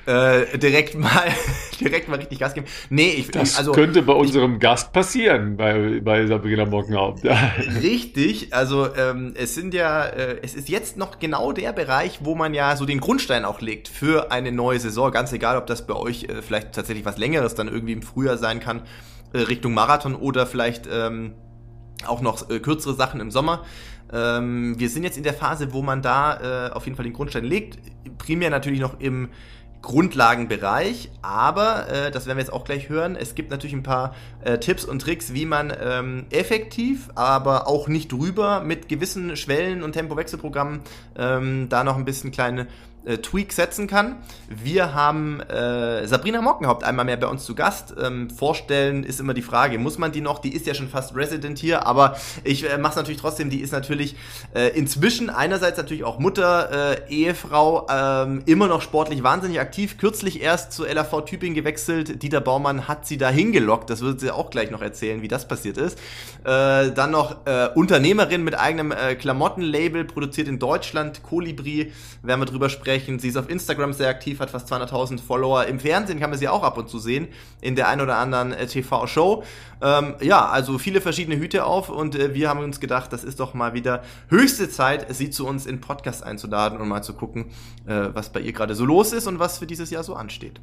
[0.06, 1.24] Äh, direkt mal,
[1.80, 2.66] direkt mal richtig Gas geben.
[2.90, 7.24] Nee, ich das also könnte bei unserem ich, Gast passieren bei bei Sabrina Mockenhaupt.
[7.82, 12.34] richtig, also ähm, es sind ja, äh, es ist jetzt noch genau der Bereich, wo
[12.34, 15.10] man ja so den Grundstein auch legt für eine neue Saison.
[15.10, 18.36] Ganz egal, ob das bei euch äh, vielleicht tatsächlich was Längeres dann irgendwie im Frühjahr
[18.36, 18.82] sein kann
[19.32, 21.32] äh, Richtung Marathon oder vielleicht ähm,
[22.06, 23.64] auch noch äh, kürzere Sachen im Sommer.
[24.12, 27.14] Ähm, wir sind jetzt in der Phase, wo man da äh, auf jeden Fall den
[27.14, 27.78] Grundstein legt.
[28.18, 29.28] Primär natürlich noch im
[29.84, 33.16] Grundlagenbereich, aber äh, das werden wir jetzt auch gleich hören.
[33.16, 37.86] Es gibt natürlich ein paar äh, Tipps und Tricks, wie man ähm, effektiv, aber auch
[37.86, 40.80] nicht drüber mit gewissen Schwellen und Tempowechselprogrammen
[41.18, 42.66] ähm, da noch ein bisschen kleine
[43.04, 44.16] äh, Tweak setzen kann.
[44.48, 47.94] Wir haben äh, Sabrina Mockenhaupt einmal mehr bei uns zu Gast.
[48.02, 50.38] Ähm, vorstellen ist immer die Frage, muss man die noch?
[50.38, 53.50] Die ist ja schon fast Resident hier, aber ich äh, mache es natürlich trotzdem.
[53.50, 54.16] Die ist natürlich
[54.54, 59.98] äh, inzwischen einerseits natürlich auch Mutter, äh, Ehefrau, ähm, immer noch sportlich wahnsinnig aktiv.
[59.98, 62.22] Kürzlich erst zu LAV Tübingen gewechselt.
[62.22, 63.90] Dieter Baumann hat sie da hingelockt.
[63.90, 65.98] Das wird sie auch gleich noch erzählen, wie das passiert ist.
[66.44, 72.46] Äh, dann noch äh, Unternehmerin mit eigenem äh, Klamottenlabel, produziert in Deutschland, Kolibri, werden wir
[72.46, 73.18] drüber sprechen sprechen.
[73.18, 75.64] Sie ist auf Instagram sehr aktiv, hat fast 200.000 Follower.
[75.66, 77.28] Im Fernsehen kann man sie auch ab und zu sehen,
[77.60, 79.42] in der ein oder anderen äh, TV-Show.
[79.82, 83.40] Ähm, ja, also viele verschiedene Hüte auf und äh, wir haben uns gedacht, das ist
[83.40, 87.46] doch mal wieder höchste Zeit, sie zu uns in Podcast einzuladen und mal zu gucken,
[87.86, 90.60] äh, was bei ihr gerade so los ist und was für dieses Jahr so ansteht.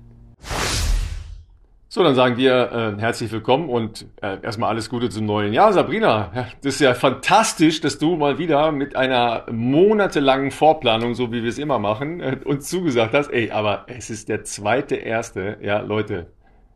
[1.94, 5.74] So, dann sagen wir äh, herzlich willkommen und äh, erstmal alles Gute zum neuen Jahr.
[5.74, 6.32] Sabrina,
[6.64, 11.50] das ist ja fantastisch, dass du mal wieder mit einer monatelangen Vorplanung, so wie wir
[11.50, 13.28] es immer machen, äh, uns zugesagt hast.
[13.28, 16.28] Ey, aber es ist der zweite erste, ja, Leute.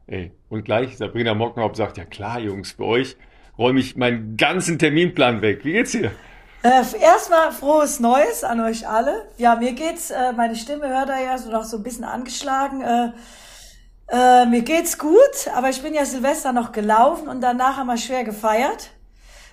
[0.06, 3.16] Ey, und gleich Sabrina Mockenhaupt sagt, ja klar, Jungs, für euch
[3.58, 5.64] räume ich meinen ganzen Terminplan weg.
[5.64, 6.12] Wie geht's dir?
[6.62, 9.30] Äh, erstmal frohes Neues an euch alle.
[9.38, 12.82] Ja, mir geht's, äh, meine Stimme hört da ja so noch so ein bisschen angeschlagen.
[12.82, 13.12] Äh,
[14.08, 17.98] äh, mir geht's gut, aber ich bin ja Silvester noch gelaufen und danach haben wir
[17.98, 18.92] schwer gefeiert.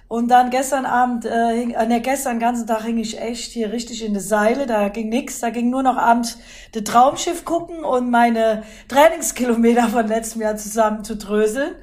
[0.09, 3.73] Und dann gestern Abend, äh, hing, äh, ne, gestern ganzen Tag hing ich echt hier
[3.73, 6.38] richtig in die Seile, da ging nix, da ging nur noch abends
[6.73, 11.77] das Traumschiff gucken und meine Trainingskilometer von letztem Jahr zusammen zu dröseln.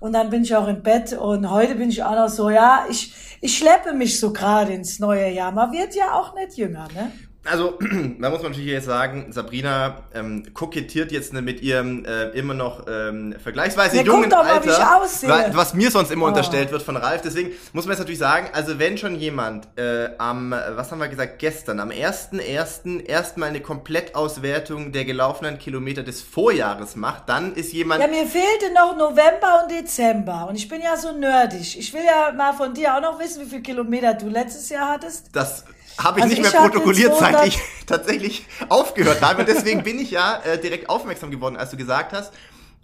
[0.00, 2.86] Und dann bin ich auch im Bett und heute bin ich auch noch so, ja,
[2.88, 5.52] ich, ich schleppe mich so gerade ins neue Jahr.
[5.52, 7.12] Man wird ja auch nicht jünger, ne?
[7.44, 7.78] Also,
[8.18, 12.54] da muss man natürlich jetzt sagen, Sabrina ähm, kokettiert jetzt ne, mit ihrem äh, immer
[12.54, 16.28] noch ähm, vergleichsweise Der jungen doch Alter, mal, was mir sonst immer oh.
[16.28, 17.22] unterstellt wird von Ralf.
[17.22, 21.08] Deswegen muss man jetzt natürlich sagen, also wenn schon jemand äh, am, was haben wir
[21.08, 23.04] gesagt, gestern, am 1.1.
[23.04, 28.00] erstmal eine Komplettauswertung der gelaufenen Kilometer des Vorjahres macht, dann ist jemand...
[28.00, 31.78] Ja, mir fehlte noch November und Dezember und ich bin ja so nerdig.
[31.78, 34.88] Ich will ja mal von dir auch noch wissen, wie viele Kilometer du letztes Jahr
[34.92, 35.28] hattest.
[35.32, 35.64] Das
[35.98, 39.40] habe ich also nicht ich mehr protokolliert, seit ich tatsächlich aufgehört habe.
[39.40, 42.32] Und deswegen bin ich ja äh, direkt aufmerksam geworden, als du gesagt hast,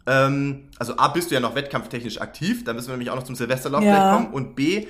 [0.07, 3.25] ähm, also A, bist du ja noch wettkampftechnisch aktiv, da müssen wir nämlich auch noch
[3.25, 4.15] zum Silvesterlauf ja.
[4.15, 4.33] kommen.
[4.33, 4.87] Und B,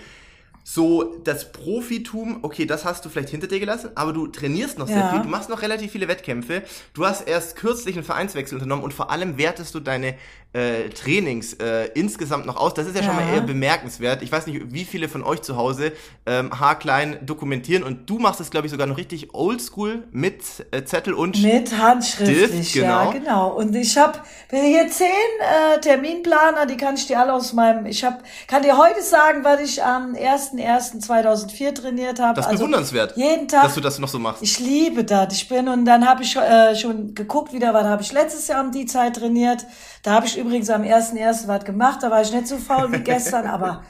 [0.63, 4.87] so das Profitum, okay, das hast du vielleicht hinter dir gelassen, aber du trainierst noch
[4.87, 5.11] sehr ja.
[5.11, 6.63] viel, du machst noch relativ viele Wettkämpfe,
[6.95, 10.17] du hast erst kürzlich einen Vereinswechsel unternommen und vor allem wertest du deine
[10.53, 12.75] äh, Trainings äh, insgesamt noch aus.
[12.75, 14.23] Das ist ja, ja, schon mal eher bemerkenswert.
[14.23, 15.93] Ich weiß nicht, wie viele von euch zu Hause
[16.27, 20.85] ähm, haarklein dokumentieren und du machst es, glaube ich, sogar noch richtig oldschool mit äh,
[20.85, 23.05] Zettel und Mit handschriftlich, Stift, genau.
[23.05, 23.49] ja, genau.
[23.53, 24.19] Und ich habe
[24.51, 28.77] hier zehn äh, Terminplaner, die kann ich dir alle aus meinem, ich hab, kann dir
[28.77, 32.35] heute sagen, was ich am 1.1.2004 trainiert habe.
[32.35, 34.43] Das ist also bewundernswert, jeden Tag, dass du das noch so machst.
[34.43, 35.33] Ich liebe das.
[35.35, 38.65] Ich bin und dann habe ich äh, schon geguckt wieder, was habe ich letztes Jahr
[38.65, 39.65] um die Zeit trainiert.
[40.03, 41.47] Da habe ich übrigens am 1.1.
[41.47, 43.83] was gemacht, da war ich nicht so faul wie gestern, aber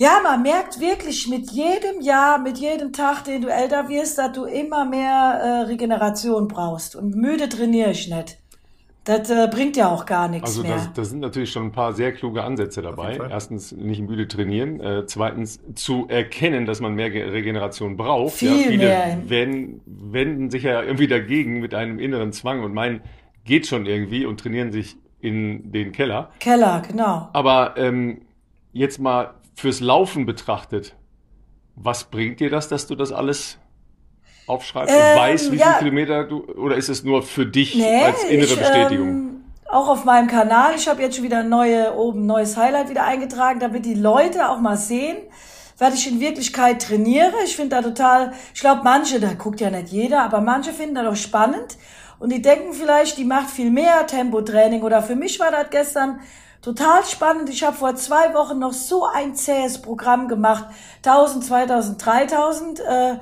[0.00, 4.32] ja, man merkt wirklich mit jedem Jahr, mit jedem Tag, den du älter wirst, dass
[4.32, 6.96] du immer mehr äh, Regeneration brauchst.
[6.96, 8.38] Und müde trainiere ich nicht.
[9.04, 10.72] Das äh, bringt ja auch gar nichts also mehr.
[10.72, 13.18] Also da sind natürlich schon ein paar sehr kluge Ansätze dabei.
[13.28, 14.80] Erstens nicht müde trainieren.
[14.80, 18.36] Äh, zweitens zu erkennen, dass man mehr Regeneration braucht.
[18.36, 19.18] Viel ja, viele mehr.
[19.26, 23.02] Wenden, wenden sich ja irgendwie dagegen mit einem inneren Zwang und meinen,
[23.44, 26.30] geht schon irgendwie und trainieren sich in den Keller.
[26.38, 27.28] Keller, genau.
[27.32, 28.22] Aber ähm,
[28.72, 30.96] jetzt mal fürs Laufen betrachtet,
[31.76, 33.58] was bringt dir das, dass du das alles
[34.46, 35.66] aufschreibst Ähm, und weißt, wie ja.
[35.66, 39.08] viele Kilometer du, oder ist es nur für dich Nee, als innere ich, Bestätigung?
[39.08, 40.74] Ähm, auch auf meinem Kanal.
[40.76, 44.60] Ich habe jetzt schon wieder neue, oben neues Highlight wieder eingetragen, damit die Leute auch
[44.60, 45.16] mal sehen,
[45.78, 47.32] was ich in Wirklichkeit trainiere.
[47.44, 50.96] Ich finde da total, ich glaube manche, da guckt ja nicht jeder, aber manche finden
[50.96, 51.78] das doch spannend.
[52.20, 54.82] Und die denken vielleicht, die macht viel mehr Tempotraining.
[54.82, 56.20] Oder für mich war das gestern
[56.60, 57.48] total spannend.
[57.48, 60.66] Ich habe vor zwei Wochen noch so ein zähes Programm gemacht.
[61.04, 63.16] 1000, 2000, 3000 äh,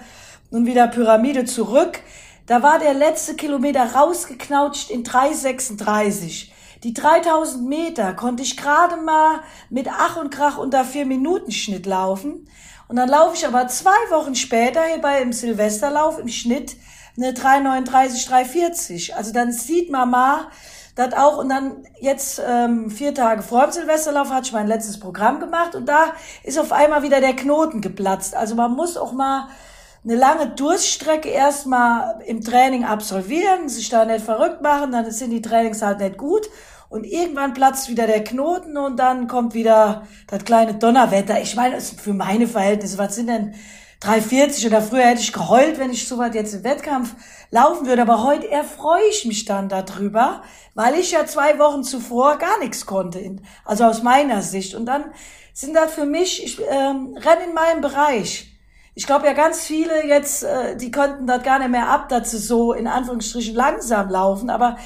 [0.51, 2.01] und wieder Pyramide zurück.
[2.47, 6.49] Da war der letzte Kilometer rausgeknautscht in 3,36.
[6.83, 11.87] Die 3000 Meter konnte ich gerade mal mit Ach und Krach unter 4 Minuten Schnitt
[11.87, 12.49] laufen.
[12.89, 16.77] Und dann laufe ich aber zwei Wochen später hier bei im Silvesterlauf im Schnitt
[17.19, 19.17] eine 339, 340.
[19.17, 20.49] Also dann sieht man mal,
[20.99, 24.99] das auch und dann jetzt ähm, vier Tage vor dem Silvesterlauf hatte ich mein letztes
[24.99, 28.35] Programm gemacht und da ist auf einmal wieder der Knoten geplatzt.
[28.35, 29.49] Also man muss auch mal
[30.03, 35.43] eine lange Durststrecke erstmal im Training absolvieren, sich da nicht verrückt machen, dann sind die
[35.43, 36.49] Trainings halt nicht gut
[36.89, 41.41] und irgendwann platzt wieder der Knoten und dann kommt wieder das kleine Donnerwetter.
[41.41, 43.55] Ich meine, für meine Verhältnisse, was sind denn
[44.01, 47.15] 340 oder früher hätte ich geheult, wenn ich so weit jetzt im Wettkampf
[47.51, 50.43] laufen würde, aber heute erfreue ich mich dann darüber,
[50.75, 54.75] weil ich ja zwei Wochen zuvor gar nichts konnte, also aus meiner Sicht.
[54.75, 55.07] Und dann
[55.53, 58.55] sind das für mich, ich ähm, renne in meinem Bereich.
[58.95, 62.31] Ich glaube ja ganz viele jetzt, äh, die konnten das gar nicht mehr ab, dass
[62.31, 64.77] sie so in Anführungsstrichen langsam laufen, aber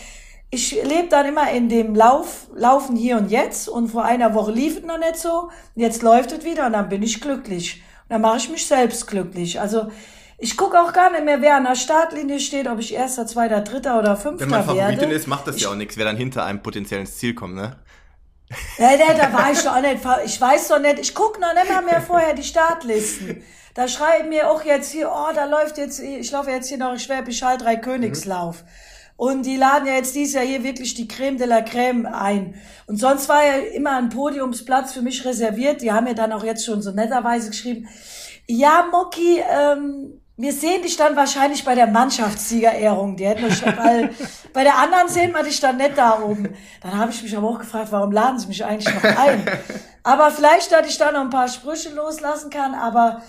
[0.50, 4.52] ich lebe dann immer in dem Lauf, Laufen hier und jetzt und vor einer Woche
[4.52, 7.82] lief es noch nicht so, jetzt läuft es wieder und dann bin ich glücklich.
[8.12, 9.58] Dann mache ich mich selbst glücklich.
[9.58, 9.90] Also
[10.36, 13.62] ich gucke auch gar nicht mehr, wer an der Startlinie steht, ob ich erster, zweiter,
[13.62, 15.14] dritter oder fünfter Wenn man Favoritin werde.
[15.14, 17.76] ist, macht das ja auch nichts, wer dann hinter einem potenziell ins Ziel kommt, ne?
[18.76, 20.02] Ja, ja, da war ich doch auch nicht.
[20.26, 20.98] Ich weiß doch nicht.
[20.98, 23.42] Ich gucke noch nicht mal mehr vorher die Startlisten.
[23.72, 26.98] Da schreiben mir auch jetzt hier, oh, da läuft jetzt, ich laufe jetzt hier noch
[26.98, 28.62] Schwäbisch Hall drei Königslauf.
[29.22, 32.56] Und die laden ja jetzt dieses Jahr hier wirklich die Creme de la Creme ein.
[32.88, 35.80] Und sonst war ja immer ein Podiumsplatz für mich reserviert.
[35.80, 37.88] Die haben mir dann auch jetzt schon so netterweise geschrieben,
[38.48, 43.16] ja, Moki, ähm, wir sehen dich dann wahrscheinlich bei der Mannschaftssiegerehrung.
[43.16, 44.10] Die hätten uns, weil
[44.52, 46.56] bei der anderen sehen wir dich dann nicht da oben.
[46.80, 49.46] Dann habe ich mich aber auch gefragt, warum laden sie mich eigentlich noch ein?
[50.02, 53.22] Aber vielleicht, dass ich da noch ein paar Sprüche loslassen kann, aber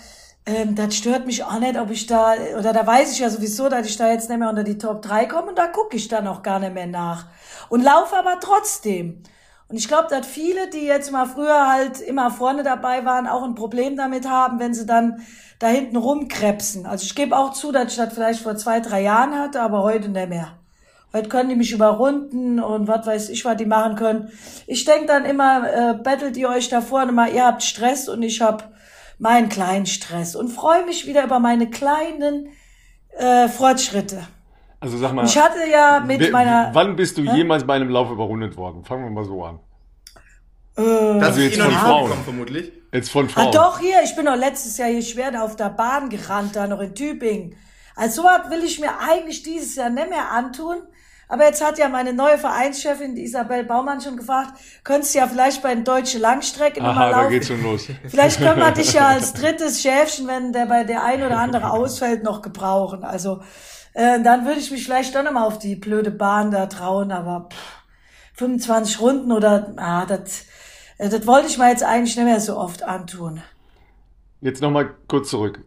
[0.46, 3.68] ähm, das stört mich auch nicht, ob ich da, oder da weiß ich ja sowieso,
[3.68, 6.08] dass ich da jetzt nicht mehr unter die Top 3 komme und da gucke ich
[6.08, 7.26] dann auch gar nicht mehr nach.
[7.70, 9.22] Und laufe aber trotzdem.
[9.68, 13.42] Und ich glaube, dass viele, die jetzt mal früher halt immer vorne dabei waren, auch
[13.42, 15.22] ein Problem damit haben, wenn sie dann
[15.58, 16.84] da hinten rumkrebsen.
[16.84, 19.82] Also ich gebe auch zu, dass ich das vielleicht vor zwei, drei Jahren hatte, aber
[19.82, 20.58] heute nicht mehr.
[21.14, 24.30] Heute können die mich überrunden und was weiß ich, was die machen können.
[24.66, 28.22] Ich denk dann immer, äh, bettelt ihr euch da vorne mal, ihr habt Stress und
[28.22, 28.73] ich hab
[29.18, 32.48] meinen kleinen Stress und freue mich wieder über meine kleinen
[33.16, 34.26] äh, Fortschritte.
[34.80, 36.70] Also sag mal, Ich hatte ja mit meiner...
[36.74, 38.84] wann bist du jemals bei einem Lauf überrundet worden?
[38.84, 39.60] Fangen wir mal so an.
[40.76, 40.82] Äh,
[41.20, 42.12] Das Also ist jetzt noch von Frauen.
[42.24, 42.72] vermutlich.
[42.92, 43.52] Jetzt von Ah, Frauen.
[43.52, 46.80] doch, hier, ich bin doch letztes Jahr hier schwer auf der Bahn gerannt, da noch
[46.80, 47.56] in Tübingen.
[47.96, 50.76] Also sowas will ich mir eigentlich dieses Jahr nicht mehr antun.
[51.28, 55.26] Aber jetzt hat ja meine neue Vereinschefin, die Isabel Baumann, schon gefragt, könntest du ja
[55.26, 57.30] vielleicht bei den Deutsche Langstrecke Aha, da laufen.
[57.30, 57.88] geht's schon los.
[58.06, 61.70] Vielleicht können wir dich ja als drittes Schäfchen, wenn der bei der ein oder andere
[61.70, 63.04] ausfällt, noch gebrauchen.
[63.04, 63.40] Also
[63.94, 67.48] äh, dann würde ich mich vielleicht doch nochmal auf die blöde Bahn da trauen, aber
[67.50, 67.84] pff,
[68.34, 70.46] 25 Runden oder ah, das,
[70.98, 73.42] äh, das wollte ich mir jetzt eigentlich nicht mehr so oft antun.
[74.40, 75.60] Jetzt nochmal kurz zurück.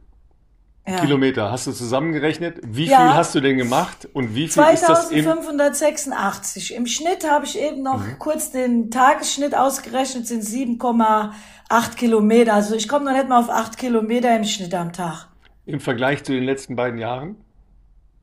[0.87, 0.95] Ja.
[1.01, 2.59] Kilometer, hast du zusammengerechnet?
[2.65, 2.97] Wie Ja.
[2.99, 6.73] viel hast du denn gemacht und wie viel ist das im 2586.
[6.75, 8.19] Im Schnitt habe ich eben noch Mhm.
[8.19, 12.53] kurz den Tagesschnitt ausgerechnet, sind 7,8 Kilometer.
[12.53, 15.27] Also ich komme noch nicht mal auf 8 Kilometer im Schnitt am Tag.
[15.65, 17.35] im Vergleich zu den letzten beiden Jahren?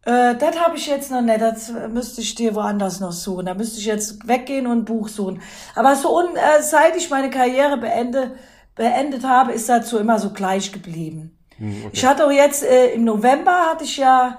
[0.06, 1.42] Äh, das habe ich jetzt noch nicht.
[1.42, 3.44] Das müsste ich dir woanders noch suchen.
[3.44, 5.42] Da müsste ich jetzt weggehen und ein Buch suchen.
[5.74, 8.36] Aber so un, äh, seit ich meine Karriere beende,
[8.74, 11.36] beendet habe, ist dazu immer so gleich geblieben.
[11.58, 11.90] Hm, okay.
[11.92, 14.38] Ich hatte auch jetzt äh, im November hatte ich ja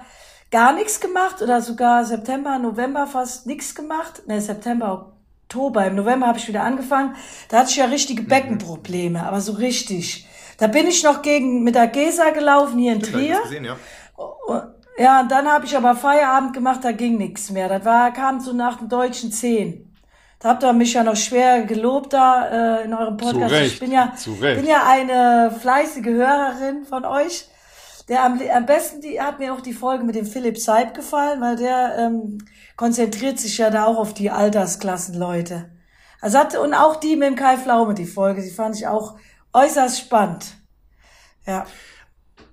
[0.50, 4.22] gar nichts gemacht oder sogar September, November fast nichts gemacht.
[4.26, 5.86] Ne, September, Oktober.
[5.86, 7.14] Im November habe ich wieder angefangen.
[7.48, 10.28] Da hatte ich ja richtige Beckenprobleme, aber so richtig.
[10.58, 13.42] Da bin ich noch gegen mit der Gesa gelaufen hier in Stimmt, Trier.
[13.42, 13.76] gesehen, ja.
[14.98, 17.68] Ja, und dann habe ich aber Feierabend gemacht, da ging nichts mehr.
[17.68, 19.85] Das war, kam so nach dem deutschen Zehn.
[20.46, 23.52] Da habt ihr mich ja noch schwer gelobt da äh, in eurem Podcast.
[23.52, 24.60] Recht, ich bin ja, zu Recht.
[24.60, 27.48] bin ja eine fleißige Hörerin von euch.
[28.08, 31.40] Der am, am besten, die hat mir auch die Folge mit dem Philipp Seib gefallen,
[31.40, 32.38] weil der ähm,
[32.76, 35.68] konzentriert sich ja da auch auf die Altersklassenleute.
[36.20, 39.18] Also hat, und auch die mit dem Kai Flaume, die Folge, die fand ich auch
[39.52, 40.46] äußerst spannend.
[41.44, 41.66] Ja.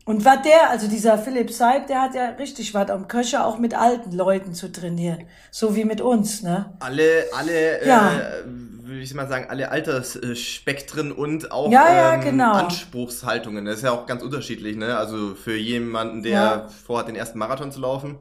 [0.06, 3.58] Und was der, also dieser Philipp Seib, der hat ja richtig was am Köcher auch
[3.58, 5.28] mit alten Leuten zu trainieren.
[5.50, 6.74] So wie mit uns, ne?
[6.80, 8.12] Alle, alle, Ja.
[8.12, 12.52] äh, würde ich mal sagen, alle Altersspektren und auch Ja, ja, ähm, genau.
[12.52, 13.64] Anspruchshaltungen.
[13.66, 14.98] Das ist ja auch ganz unterschiedlich, ne?
[14.98, 16.68] Also für jemanden, der Ja.
[16.68, 18.18] vorhat, den ersten Marathon zu laufen,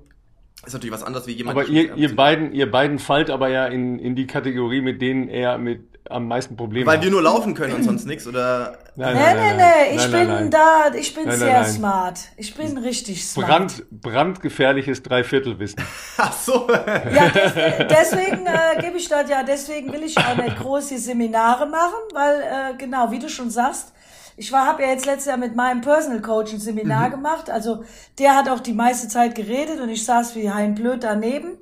[0.65, 3.49] ist natürlich was anderes wie jemand, Aber der ihr, ihr beiden, ihr beiden fallt aber
[3.49, 7.05] ja in, in die Kategorie, mit denen er mit am meisten Probleme Weil hat.
[7.05, 8.79] wir nur laufen können und sonst nichts, oder?
[8.97, 9.87] Nein, Nee, nein, nee, nein, nee, nein.
[9.93, 10.51] ich Nein, bin nein, nein.
[10.51, 11.71] da, ich bin Nein, nein, sehr nein.
[11.73, 12.19] smart.
[12.37, 13.49] Ich bin richtig smart.
[13.49, 15.83] Brand, brandgefährliches Dreiviertelwissen.
[16.19, 16.69] Ach so.
[16.69, 17.53] Ja, des,
[17.89, 22.41] deswegen äh, gebe ich dort ja, deswegen will ich auch nicht große Seminare machen, weil
[22.43, 23.93] äh, genau, wie du schon sagst,
[24.37, 27.49] ich war, habe ja jetzt letztes Jahr mit meinem Personal Coach ein Seminar gemacht.
[27.51, 27.85] Also
[28.19, 31.59] der hat auch die meiste Zeit geredet und ich saß wie Hein Blöd daneben.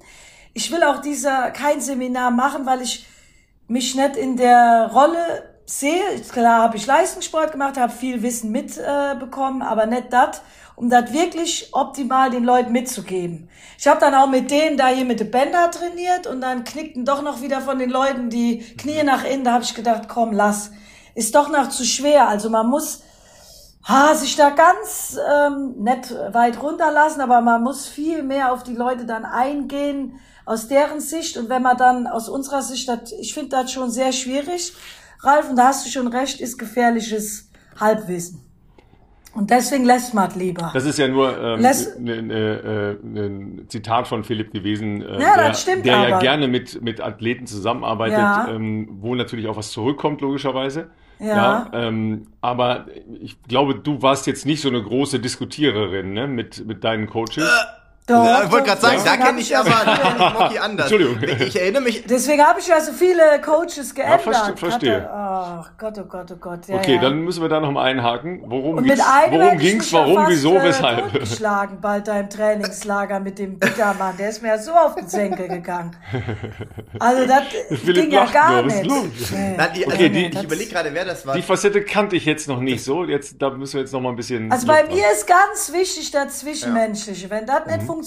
[0.55, 3.07] Ich will auch dieser kein Seminar machen, weil ich
[3.71, 6.03] mich nicht in der Rolle sehe.
[6.33, 10.43] Klar habe ich Leistungssport gemacht, habe viel Wissen mitbekommen, äh, aber nicht das,
[10.75, 13.49] um das wirklich optimal den Leuten mitzugeben.
[13.79, 17.05] Ich habe dann auch mit denen da hier mit den Bänder trainiert und dann knickten
[17.05, 19.45] doch noch wieder von den Leuten die Knie nach innen.
[19.45, 20.73] Da habe ich gedacht, komm, lass.
[21.15, 22.29] Ist doch noch zu schwer.
[22.29, 23.03] Also man muss
[23.85, 28.75] ha, sich da ganz ähm, nicht weit runterlassen, aber man muss viel mehr auf die
[28.75, 31.37] Leute dann eingehen aus deren Sicht.
[31.37, 34.73] Und wenn man dann aus unserer Sicht, das, ich finde das schon sehr schwierig,
[35.23, 38.45] Ralf, und da hast du schon recht, ist gefährliches Halbwissen.
[39.33, 40.71] Und deswegen lässt man es lieber.
[40.75, 45.37] Das ist ja nur ähm, ne, ne, äh, ein Zitat von Philipp gewesen, äh, Ja,
[45.37, 48.49] das der, stimmt der ja gerne mit, mit Athleten zusammenarbeitet, Ja.
[48.49, 50.91] ähm, wo natürlich auch was zurückkommt, logischerweise.
[51.21, 51.69] Ja.
[51.75, 52.87] ähm, aber
[53.21, 57.45] ich glaube, du warst jetzt nicht so eine große Diskutiererin ne, mit, mit deinen Coaches.
[58.11, 59.71] Doch, Ja, ich wollte gerade sagen, da kenne ich ja aber
[60.35, 60.91] ich Mocky anders.
[60.91, 61.39] Entschuldigung.
[61.47, 64.23] Ich erinnere mich, Deswegen habe ich ja so viele Coaches geändert.
[64.23, 64.95] verste- verstehe.
[65.03, 66.67] Hatte- Ach Gott, oh Gott, oh Gott.
[66.67, 67.01] Ja, okay, ja.
[67.03, 68.43] dann müssen wir da nochmal einhaken.
[68.47, 68.99] Worum Und ging's?
[68.99, 69.91] mit einem Worum ich ging's?
[69.93, 70.15] ja Warum?
[70.17, 70.57] fast, Wieso?
[70.57, 71.13] äh, Weshalb?
[71.13, 74.17] totgeschlagen bald da im Trainingslager mit dem Bittermann.
[74.19, 75.97] Der ist mir ja so auf den Senkel gegangen.
[76.99, 77.43] Also das
[77.81, 78.83] Philipp ging ja gar nicht.
[78.85, 79.55] Nee.
[79.57, 81.35] Nein, die, also, Okay, die- ich überlege gerade, wer das war.
[81.37, 83.05] Die Facette kannte ich jetzt noch nicht so.
[83.05, 84.51] Jetzt, da müssen wir jetzt noch mal ein bisschen.
[84.51, 87.31] Also bei mir ist ganz wichtig das Zwischenmenschliche.
[87.31, 88.00] Wenn das nicht funktioniert,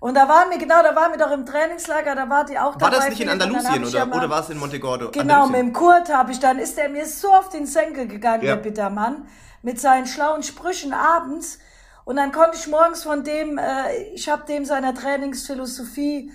[0.00, 2.72] und da waren wir, genau, da waren wir doch im Trainingslager, da war die auch
[2.78, 2.96] war dabei.
[2.96, 5.10] das nicht in Andalusien oder, ja mal- oder war es in Montegordo?
[5.12, 5.52] Genau, Andalusien.
[5.52, 8.56] mit dem Kurt habe ich dann, ist der mir so auf den Senkel gegangen, Ja.
[8.56, 9.26] der Bittermann,
[9.62, 11.58] mit seinen schlauen Sprüchen abends.
[12.04, 16.32] Und dann konnte ich morgens von dem, äh, ich habe dem seiner Trainingsphilosophie,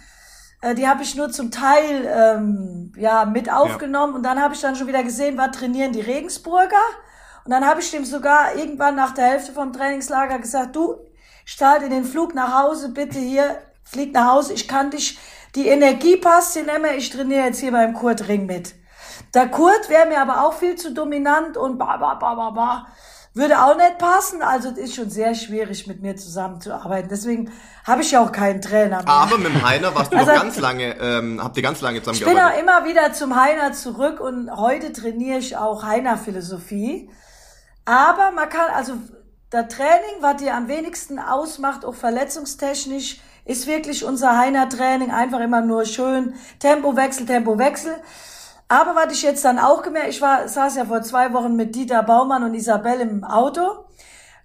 [0.61, 4.15] äh, die habe ich nur zum Teil ähm, ja mit aufgenommen.
[4.15, 6.75] Und dann habe ich dann schon wieder gesehen, was trainieren die Regensburger.
[7.45, 10.95] Und dann habe ich dem sogar irgendwann nach der Hälfte vom Trainingslager gesagt, du,
[11.51, 15.17] starte den Flug nach Hause, bitte hier, flieg nach Hause, ich kann dich,
[15.55, 18.75] die Energie passt hier nicht mehr, ich trainiere jetzt hier beim Kurt Ring mit.
[19.33, 22.87] Der Kurt wäre mir aber auch viel zu dominant und ba, ba, ba, ba, ba.
[23.33, 27.09] Würde auch nicht passen, also es ist schon sehr schwierig, mit mir zusammenzuarbeiten.
[27.09, 27.51] Deswegen
[27.85, 29.07] habe ich ja auch keinen Trainer mehr.
[29.07, 31.97] Aber mit dem Heiner warst du Also- noch ganz lange, ähm, habt ihr ganz lange
[31.99, 32.61] Ich bin auch zusammengearbeitet.
[32.61, 37.09] immer wieder zum Heiner zurück und heute trainiere ich auch Heiner Philosophie.
[37.85, 38.93] Aber man kann, also
[39.49, 45.11] das Training, was dir am wenigsten ausmacht, auch verletzungstechnisch, ist wirklich unser Heiner Training.
[45.11, 47.95] Einfach immer nur schön Tempowechsel, Tempowechsel.
[48.67, 51.73] Aber was ich jetzt dann auch gemerkt, ich war, saß ja vor zwei Wochen mit
[51.73, 53.85] Dieter Baumann und Isabel im Auto.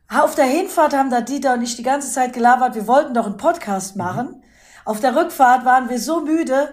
[0.08, 3.26] Auf der Hinfahrt haben da Dieter und ich die ganze Zeit gelabert, wir wollten doch
[3.26, 4.42] einen Podcast machen.
[4.86, 6.72] Auf der Rückfahrt waren wir so müde,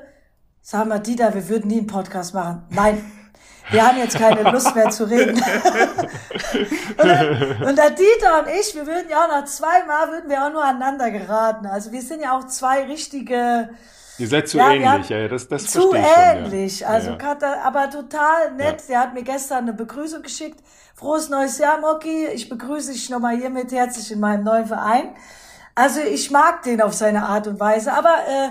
[0.63, 2.63] Sag mal, Dieter, wir würden nie einen Podcast machen.
[2.69, 3.03] Nein,
[3.71, 5.35] wir haben jetzt keine Lust mehr zu reden.
[6.97, 10.45] und, dann, und der Dieter und ich, wir würden ja auch nach zweimal, würden wir
[10.45, 11.65] auch nur aneinander geraten.
[11.65, 13.69] Also wir sind ja auch zwei richtige,
[14.17, 16.79] Ihr seid zu Ja, ähnlich, ja, ja, das, das zu verstehe ich schon, ähnlich.
[16.81, 16.87] Ja.
[16.89, 17.17] Also ja, ja.
[17.17, 18.83] Kata- aber total nett.
[18.89, 20.59] Der hat mir gestern eine Begrüßung geschickt.
[20.95, 22.27] Frohes neues Jahr, Moki.
[22.27, 25.15] Ich begrüße dich nochmal hiermit herzlich in meinem neuen Verein.
[25.73, 27.93] Also ich mag den auf seine Art und Weise.
[27.93, 28.49] Aber äh,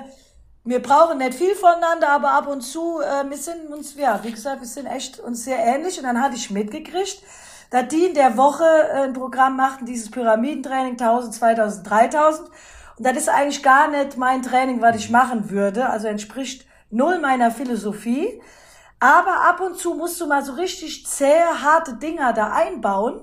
[0.65, 4.33] wir brauchen nicht viel voneinander, aber ab und zu, äh, wir sind uns, ja, wie
[4.33, 5.99] gesagt, wir sind echt uns sehr ähnlich.
[5.99, 7.23] Und dann hatte ich mitgekriegt,
[7.71, 12.51] dass die in der Woche äh, ein Programm machten, dieses Pyramidentraining 1000, 2000, 3000.
[12.99, 15.89] Und das ist eigentlich gar nicht mein Training, was ich machen würde.
[15.89, 18.43] Also entspricht null meiner Philosophie.
[18.99, 23.23] Aber ab und zu musst du mal so richtig zäh, harte Dinger da einbauen.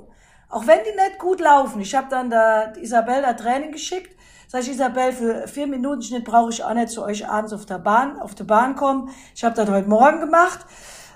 [0.49, 1.81] Auch wenn die nicht gut laufen.
[1.81, 4.16] Ich habe dann da Isabel da Training geschickt.
[4.49, 7.65] Sag ich, Isabel, für vier Minuten Schnitt brauche ich auch nicht zu euch abends auf
[7.65, 9.09] der Bahn, auf der Bahn kommen.
[9.35, 10.59] Ich habe das heute Morgen gemacht.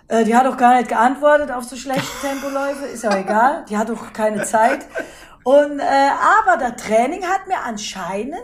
[0.10, 2.86] Äh, die hat auch gar nicht geantwortet auf so schlechte Tempoläufe.
[2.88, 3.64] Ist ja egal.
[3.70, 4.86] Die hat auch keine Zeit.
[5.46, 6.10] Und äh,
[6.44, 8.36] aber das Training hat mir anscheinend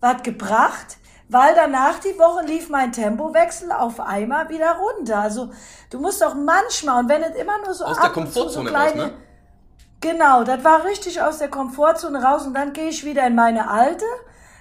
[0.00, 0.98] was gebracht,
[1.30, 5.20] weil danach die Woche lief mein Tempowechsel auf einmal wieder runter.
[5.20, 5.48] Also
[5.88, 8.42] du musst auch manchmal und wenn es immer nur so Aus ab der zu so
[8.42, 9.27] Komfortzone kleine, raus, ne?
[10.00, 13.68] Genau, das war richtig aus der Komfortzone raus und dann gehe ich wieder in meine
[13.68, 14.04] alte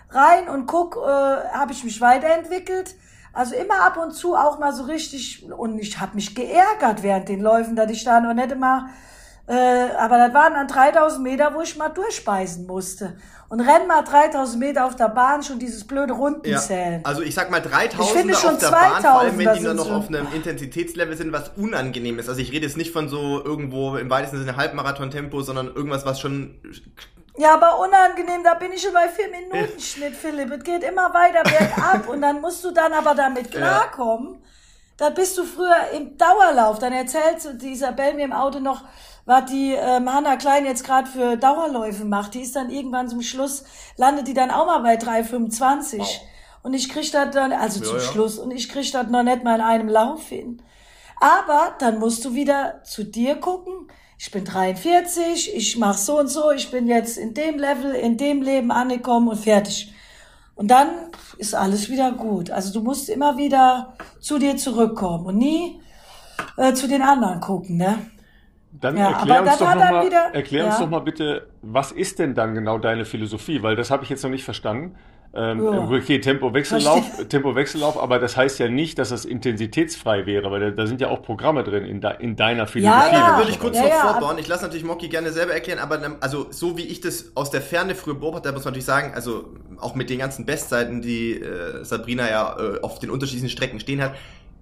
[0.09, 2.95] rein und guck, äh, habe ich mich weiterentwickelt.
[3.33, 7.29] Also immer ab und zu auch mal so richtig und ich habe mich geärgert während
[7.29, 8.89] den Läufen, dass ich da noch nicht immer,
[9.47, 13.17] äh, aber das waren dann 3000 Meter, wo ich mal durchspeisen musste.
[13.49, 16.19] Und renn mal 3000 Meter auf der Bahn schon dieses blöde Ja.
[16.19, 16.99] Rundenzählen.
[17.05, 19.53] Also ich sag mal 3000 Ich finde schon auf der Bahn, vor allem wenn 2000er
[19.53, 19.93] die sind noch so.
[19.93, 22.27] auf einem Intensitätslevel sind, was unangenehm ist.
[22.27, 26.19] Also ich rede jetzt nicht von so irgendwo im weitesten Sinne Halbmarathon-Tempo, sondern irgendwas, was
[26.19, 26.59] schon
[27.37, 30.51] Ja, aber unangenehm, da bin ich schon bei vier Minuten Schnitt, Philipp.
[30.51, 34.43] Es geht immer weiter bergab und dann musst du dann aber damit klarkommen.
[34.97, 36.79] Da bist du früher im Dauerlauf.
[36.79, 38.83] Dann erzählt die Isabel mir im Auto noch,
[39.27, 42.33] was die ähm, Hanna Klein jetzt gerade für Dauerläufe macht.
[42.33, 43.65] Die ist dann irgendwann zum Schluss,
[43.97, 45.99] landet die dann auch mal bei 3,25.
[45.99, 46.21] Wow.
[46.63, 48.01] Und ich krieg das dann, also zum ja.
[48.01, 50.61] Schluss, und ich krieg das noch nicht mal in einem Lauf hin.
[51.19, 53.89] Aber dann musst du wieder zu dir gucken.
[54.17, 58.17] Ich bin 43, ich mach so und so, ich bin jetzt in dem Level, in
[58.17, 59.93] dem Leben angekommen und fertig.
[60.55, 60.89] Und dann
[61.37, 62.49] ist alles wieder gut.
[62.49, 65.81] Also du musst immer wieder zu dir zurückkommen und nie
[66.55, 67.99] äh, zu den anderen gucken, ne?
[68.71, 70.81] Dann Ja, erklär, uns dann doch, mal, wieder- erklär uns ja.
[70.81, 73.63] doch mal bitte, was ist denn dann genau deine Philosophie?
[73.63, 74.95] Weil das habe ich jetzt noch nicht verstanden.
[75.33, 75.83] Ähm, Ja.
[75.89, 80.87] Okay, Tempo-Wechsellauf, Tempo-Wechsellauf, aber das heißt ja nicht, dass das intensitätsfrei wäre, weil da, da
[80.87, 83.13] sind ja auch Programme drin in, de, in deiner Philosophie.
[83.15, 83.31] ja.
[83.33, 84.37] du würde ich kurz Ja, noch ja, vorbauen.
[84.37, 87.61] Ich lasse natürlich Mocky gerne selber erklären, aber also so wie ich das aus der
[87.61, 89.49] Ferne früher beobachtet habe, muss man natürlich sagen, also
[89.79, 94.01] auch mit den ganzen Bestzeiten, die äh, Sabrina ja äh, auf den unterschiedlichen Strecken stehen
[94.01, 94.13] hat,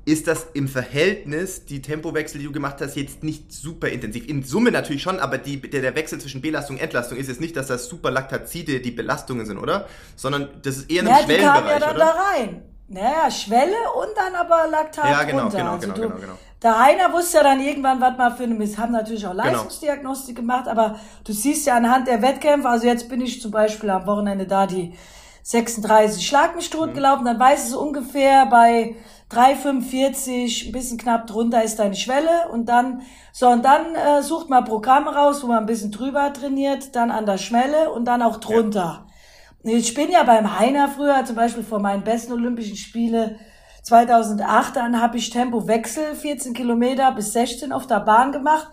[0.06, 4.28] ist das im Verhältnis, die Tempowechsel, die du gemacht hast, jetzt nicht super intensiv.
[4.28, 7.42] In Summe natürlich schon, aber die, der, der Wechsel zwischen Belastung und Entlastung ist jetzt
[7.42, 9.88] nicht, dass das Superlaktazide die Belastungen sind, oder?
[10.16, 12.06] Sondern das ist eher in einem Ja, die kamen ja Schwellenbereich, dann oder?
[12.06, 12.62] da rein.
[12.88, 15.58] Naja, Schwelle und dann aber Laktat Ja, genau, runter.
[15.58, 16.34] genau, also genau, du, genau, genau.
[16.62, 20.36] Der Heiner wusste ja dann irgendwann, was mal für eine Miss, haben natürlich auch Leistungsdiagnostik
[20.36, 24.06] gemacht, aber du siehst ja anhand der Wettkämpfe, also jetzt bin ich zum Beispiel am
[24.06, 24.94] Wochenende da die
[25.42, 28.96] 36 Schlag mich tot gelaufen, dann weißt du so ungefähr bei
[29.32, 33.02] 3,45, ein bisschen knapp drunter ist deine Schwelle und dann,
[33.32, 37.10] so, und dann äh, sucht man Programme raus, wo man ein bisschen drüber trainiert, dann
[37.10, 39.08] an der Schwelle und dann auch drunter.
[39.64, 43.40] Ich bin ja beim Heiner früher, zum Beispiel vor meinen besten Olympischen Spiele
[43.82, 48.68] 2008, dann habe ich Tempowechsel 14 Kilometer bis 16 auf der Bahn gemacht.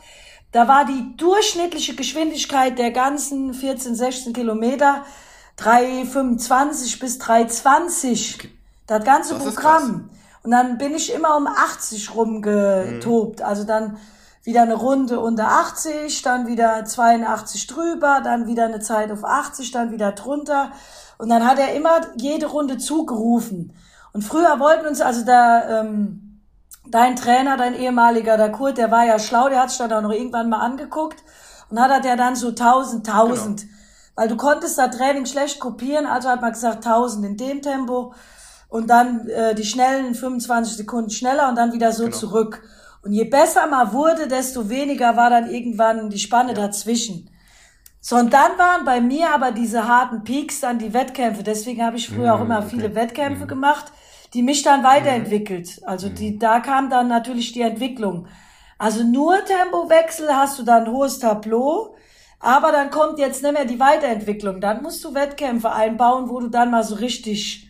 [0.52, 5.06] Da war die durchschnittliche Geschwindigkeit der ganzen 14, 16 Kilometer
[5.58, 8.48] 3,25 bis 3,20.
[8.86, 10.10] Das ganze Das Programm.
[10.42, 13.40] Und dann bin ich immer um 80 rumgetobt.
[13.40, 13.44] Mhm.
[13.44, 13.98] Also dann
[14.44, 19.70] wieder eine Runde unter 80, dann wieder 82 drüber, dann wieder eine Zeit auf 80,
[19.70, 20.72] dann wieder drunter.
[21.18, 23.72] Und dann hat er immer jede Runde zugerufen.
[24.12, 26.40] Und früher wollten uns, also da, ähm,
[26.88, 30.02] dein Trainer, dein ehemaliger, der Kurt, der war ja schlau, der hat sich dann auch
[30.02, 31.22] noch irgendwann mal angeguckt
[31.70, 33.60] und hat er dann so 1000, 1000.
[33.60, 33.72] Genau.
[34.16, 38.12] Weil du konntest da Training schlecht kopieren, also hat man gesagt 1000 in dem Tempo
[38.72, 42.16] und dann äh, die schnellen in 25 Sekunden schneller und dann wieder so Genau.
[42.16, 42.62] zurück.
[43.02, 47.28] Und je besser man wurde, desto weniger war dann irgendwann die Spanne dazwischen.
[48.00, 51.42] So, und dann waren bei mir aber diese harten Peaks dann die Wettkämpfe.
[51.42, 53.92] Deswegen habe ich früher auch immer viele Wettkämpfe gemacht,
[54.32, 55.82] die mich dann weiterentwickelt.
[55.84, 58.26] Also die, da kam dann natürlich die Entwicklung.
[58.78, 61.94] Also nur Tempowechsel hast du dann ein hohes Tableau,
[62.40, 64.62] aber dann kommt jetzt nicht mehr die Weiterentwicklung.
[64.62, 67.68] Dann musst du Wettkämpfe einbauen, wo du dann mal so richtig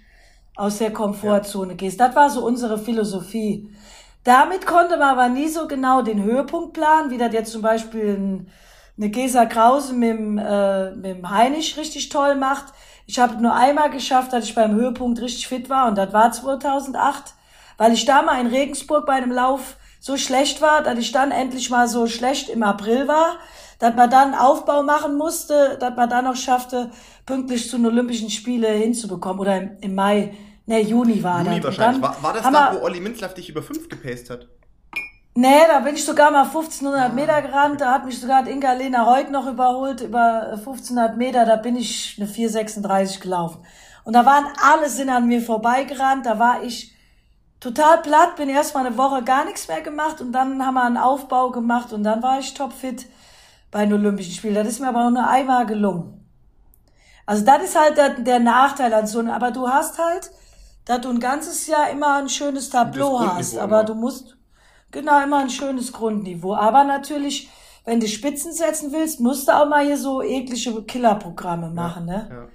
[0.57, 2.00] aus der Komfortzone gehst.
[2.00, 3.70] Das war so unsere Philosophie.
[4.24, 8.16] Damit konnte man aber nie so genau den Höhepunkt planen, wie das jetzt zum Beispiel
[8.16, 8.50] ein,
[8.96, 12.66] eine Gesa Krause mit dem, äh, mit dem Heinisch richtig toll macht.
[13.07, 16.30] Ich habe nur einmal geschafft, dass ich beim Höhepunkt richtig fit war und das war
[16.30, 17.34] 2008,
[17.78, 21.32] weil ich da mal in Regensburg bei einem Lauf so schlecht war, dass ich dann
[21.32, 23.38] endlich mal so schlecht im April war,
[23.80, 26.90] dass man dann Aufbau machen musste, dass man dann noch schaffte,
[27.27, 30.35] pünktlich zu den Olympischen Spiele hinzubekommen oder im, im Mai,
[30.66, 31.47] ne, Juni war das.
[31.47, 32.03] Juni Und wahrscheinlich.
[32.03, 34.49] dann War, war das da, wo Olli Minzlaff dich über 5 gepaced hat?
[35.35, 37.81] Nee, da bin ich sogar mal 1500 Meter gerannt.
[37.81, 41.47] Da hat mich sogar Inga Lena Heuk noch überholt über 1500 Meter.
[41.47, 43.64] Da bin ich eine 436 gelaufen.
[44.05, 46.27] Und da waren alle sind an mir vorbeigerannt.
[46.27, 46.95] Da war ich
[47.61, 50.97] total platt, bin erstmal eine Woche gar nichts mehr gemacht und dann haben wir einen
[50.97, 53.07] Aufbau gemacht und dann war ich topfit
[53.70, 54.57] bei den Olympischen Spielen.
[54.57, 56.22] Das ist mir aber nur einmal gelungen.
[57.33, 60.30] Also das ist halt der, der Nachteil an so einem, aber du hast halt,
[60.85, 63.62] dass du ein ganzes Jahr immer ein schönes Tableau hast, immer.
[63.62, 64.37] aber du musst,
[64.91, 66.55] genau, immer ein schönes Grundniveau.
[66.55, 67.49] Aber natürlich
[67.85, 72.28] wenn du Spitzen setzen willst, musst du auch mal hier so eklige Killerprogramme machen, ne?
[72.30, 72.49] Ja.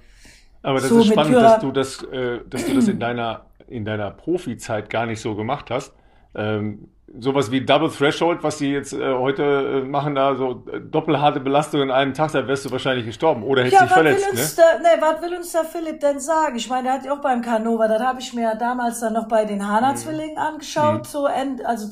[0.62, 3.84] Aber das So, ist spannend, dass du das, äh, dass du das in deiner, in
[3.84, 5.92] deiner Profizeit gar nicht so gemacht hast.
[6.34, 6.88] Ähm,
[7.20, 11.40] sowas wie Double Threshold, was die jetzt äh, heute äh, machen, da so äh, doppelharte
[11.40, 14.14] Belastung in einem Tag, da wärst du wahrscheinlich gestorben oder hättest Ja, dich was will,
[14.16, 14.64] verletzt, uns ne?
[14.64, 16.56] da, nee, was will uns da Philipp denn sagen?
[16.56, 19.26] Ich meine, der hat ja auch beim Canova, das habe ich mir damals dann noch
[19.28, 19.68] bei den Mhm.
[19.68, 21.88] Hana-Zwillingen angeschaut, so End, also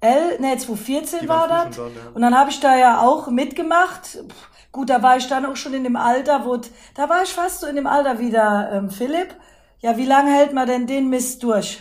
[0.00, 1.76] 2011, nee, 2014 Die war das.
[1.76, 2.00] dort, ja.
[2.14, 4.04] Und dann habe ich da ja auch mitgemacht.
[4.06, 6.58] Pff, Gut, da war ich dann auch schon in dem Alter, wo,
[6.94, 9.34] da war ich fast so in dem Alter wie der ähm, Philipp.
[9.80, 11.80] Ja, wie lange hält man denn den Mist durch?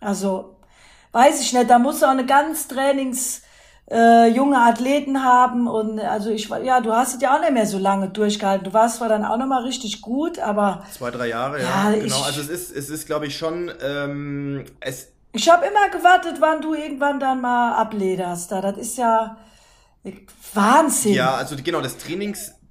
[0.00, 0.55] Also,
[1.16, 3.42] weiß ich nicht, da muss auch eine ganz trainings
[3.90, 7.66] äh, junge Athleten haben und also ich ja, du hast es ja auch nicht mehr
[7.66, 8.64] so lange durchgehalten.
[8.64, 11.68] Du warst zwar dann auch noch mal richtig gut, aber Zwei, drei Jahre, ja.
[11.92, 12.04] Ja, genau.
[12.20, 16.36] ich- Also es ist, es ist, glaube ich, schon, ähm, es, ich habe immer gewartet,
[16.40, 18.50] wann du irgendwann dann mal ablederst.
[18.52, 19.36] Da, das ist ja
[20.54, 21.14] Wahnsinn.
[21.14, 21.96] ja, also genau, das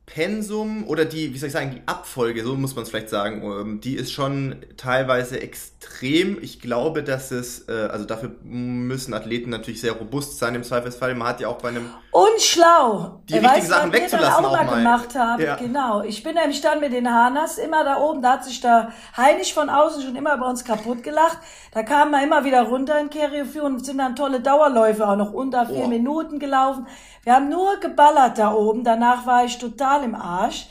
[0.08, 3.42] Trainingspensum oder die, wie soll ich sagen, die Abfolge, so muss man es vielleicht sagen,
[3.44, 6.38] ähm, die ist schon teilweise extrem.
[6.42, 11.16] Ich glaube, dass es, äh, also dafür müssen Athleten natürlich sehr robust sein im Zweifelsfall.
[11.16, 13.20] Man hat ja auch bei einem Und schlau.
[13.28, 15.44] Die richtigen weißt du, Sachen was wir wegzulassen auch auch mal gemacht haben.
[15.44, 15.56] Ja.
[15.58, 16.02] Genau.
[16.02, 19.54] Ich bin nämlich dann mit den Hanas immer da oben, da hat sich da Heinrich
[19.54, 21.38] von außen schon immer bei uns kaputt gelacht.
[21.74, 25.34] Da kamen wir immer wieder runter in Keriofu und sind dann tolle Dauerläufe auch noch
[25.34, 25.88] unter vier Oh.
[25.88, 26.88] Minuten gelaufen.
[27.24, 28.86] Wir haben nur geballert da oben.
[28.86, 30.68] Danach war ich total im Arsch.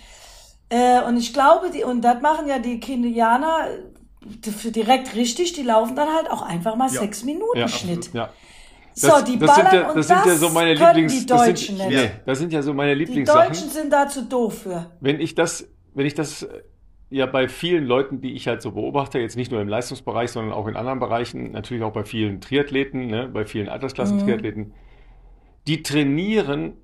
[0.70, 3.66] Äh, und ich glaube, die, und das machen ja die Kenianer
[4.26, 7.00] äh, direkt richtig, die laufen dann halt auch einfach mal Ja.
[7.00, 8.14] sechs Minuten Ja, Schnitt.
[8.14, 8.30] Ja.
[8.96, 11.18] So, die das sind ballern ja, und das sind ja das so meine können Lieblings,
[11.20, 11.96] die das Deutschen sind, nicht.
[11.98, 13.48] nee, das sind ja so meine Die Lieblingssachen.
[13.52, 14.90] Deutschen sind da zu doof für.
[15.00, 16.62] Wenn ich das, wenn ich das äh,
[17.10, 20.52] ja bei vielen Leuten, die ich halt so beobachte, jetzt nicht nur im Leistungsbereich, sondern
[20.54, 24.72] auch in anderen Bereichen, natürlich auch bei vielen Triathleten, ne, bei vielen Altersklassen-Triathleten,
[25.66, 26.74] die trainieren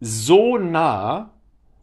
[0.00, 1.30] so nah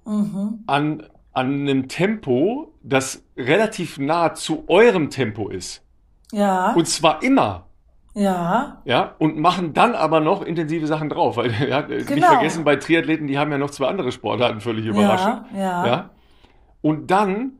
[0.05, 0.63] Mhm.
[0.67, 5.83] an, an einem Tempo, das relativ nah zu eurem Tempo ist.
[6.31, 7.66] Ja, Und zwar immer.
[8.21, 11.37] Ja, Ja, und machen dann aber noch intensive Sachen drauf.
[11.37, 12.27] Weil, ja, nicht Genau.
[12.27, 15.43] vergessen, bei Triathleten, die haben ja noch zwei andere Sportarten völlig überraschend.
[15.53, 16.09] ja, ja, Ja.
[16.81, 17.53] Und dann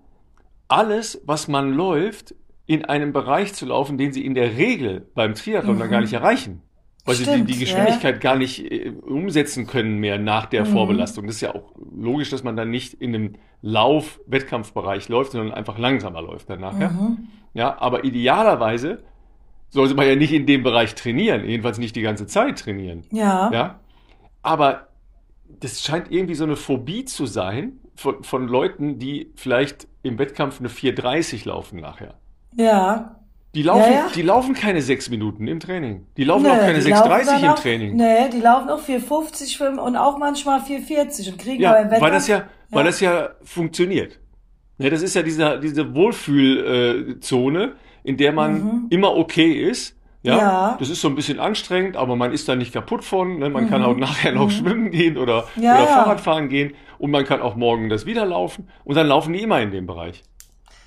[0.68, 2.36] alles, was man läuft,
[2.66, 6.14] in einem Bereich zu laufen, den sie in der Regel beim Triathlon dann gar nicht
[6.14, 6.62] erreichen.
[7.06, 7.34] Weil sie die, Mhm.
[7.36, 10.70] Stimmt, die Geschwindigkeit gar nicht äh, umsetzen können mehr nach der Mhm.
[10.74, 11.26] Vorbelastung.
[11.26, 15.78] Das ist ja auch logisch, dass man dann nicht in einem Lauf-Wettkampfbereich läuft, sondern einfach
[15.78, 16.90] langsamer läuft dann nachher.
[16.92, 17.28] Mhm.
[17.54, 19.04] Ja, aber idealerweise
[19.70, 23.04] sollte man ja nicht in dem Bereich trainieren, jedenfalls nicht die ganze Zeit trainieren.
[23.12, 23.80] ja, Ja,
[24.42, 24.88] aber
[25.60, 30.60] das scheint irgendwie so eine Phobie zu sein von, von Leuten, die vielleicht im Wettkampf
[30.60, 32.16] eine 4,30 laufen nachher.
[32.56, 33.14] ja.
[33.56, 34.08] Die laufen, Ja, ja.
[34.14, 36.06] die laufen keine sechs Minuten im Training.
[36.16, 37.96] Die laufen Nee, auch keine die laufen 6,30 dann im auch- Training.
[37.96, 41.86] Nee, die laufen auch 4,50 5 und auch manchmal 4,40 und kriegen Ja, aber im
[41.86, 42.04] Wettkampf.
[42.04, 42.86] weil das ja, weil Ja.
[42.92, 44.20] das ja funktioniert.
[44.78, 47.74] Ne, das ist ja diese, diese Wohlfühlzone,
[48.08, 49.96] in der man immer okay ist.
[50.24, 50.40] Ja, Mhm.
[50.40, 50.76] Ja.
[50.80, 53.38] das ist so ein bisschen anstrengend, aber man ist da nicht kaputt von.
[53.40, 53.50] Ne?
[53.50, 55.64] Man kann auch nachher noch schwimmen gehen oder, Mhm.
[55.64, 55.88] Ja, oder ja.
[55.88, 59.42] Fahrrad fahren gehen und man kann auch morgen das wieder laufen und dann laufen die
[59.42, 60.24] immer in dem Bereich.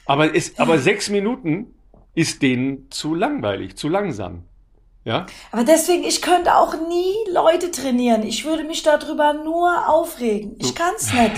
[0.05, 1.68] Aber, es, aber sechs Minuten
[2.14, 4.43] ist denen zu langweilig, zu langsam.
[5.03, 8.22] Ja, Aber deswegen, ich könnte auch nie Leute trainieren.
[8.22, 10.57] Ich würde mich darüber nur aufregen.
[10.59, 11.32] Ich kann's nicht.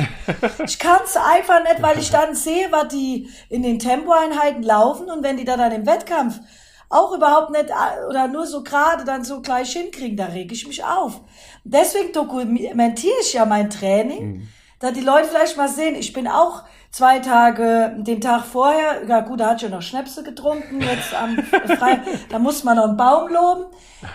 [0.66, 5.22] Ich kann's einfach nicht, weil ich dann sehe, was die in den Tempoeinheiten laufen und
[5.22, 6.40] wenn die da dann im Wettkampf
[6.88, 10.66] auch überhaupt nicht äh, oder nur so gerade dann so gleich hinkriegen, da reg ich
[10.66, 11.20] mich auf.
[11.64, 14.48] Deswegen dokumentiere ich ja mein Training,
[14.78, 19.20] da die Leute vielleicht mal sehen, ich bin auch zwei Tage, den Tag vorher, ja
[19.20, 21.36] gut, da hat schon noch Schnäpse getrunken, jetzt am
[21.78, 23.64] Frei, da muss man noch einen Baum loben.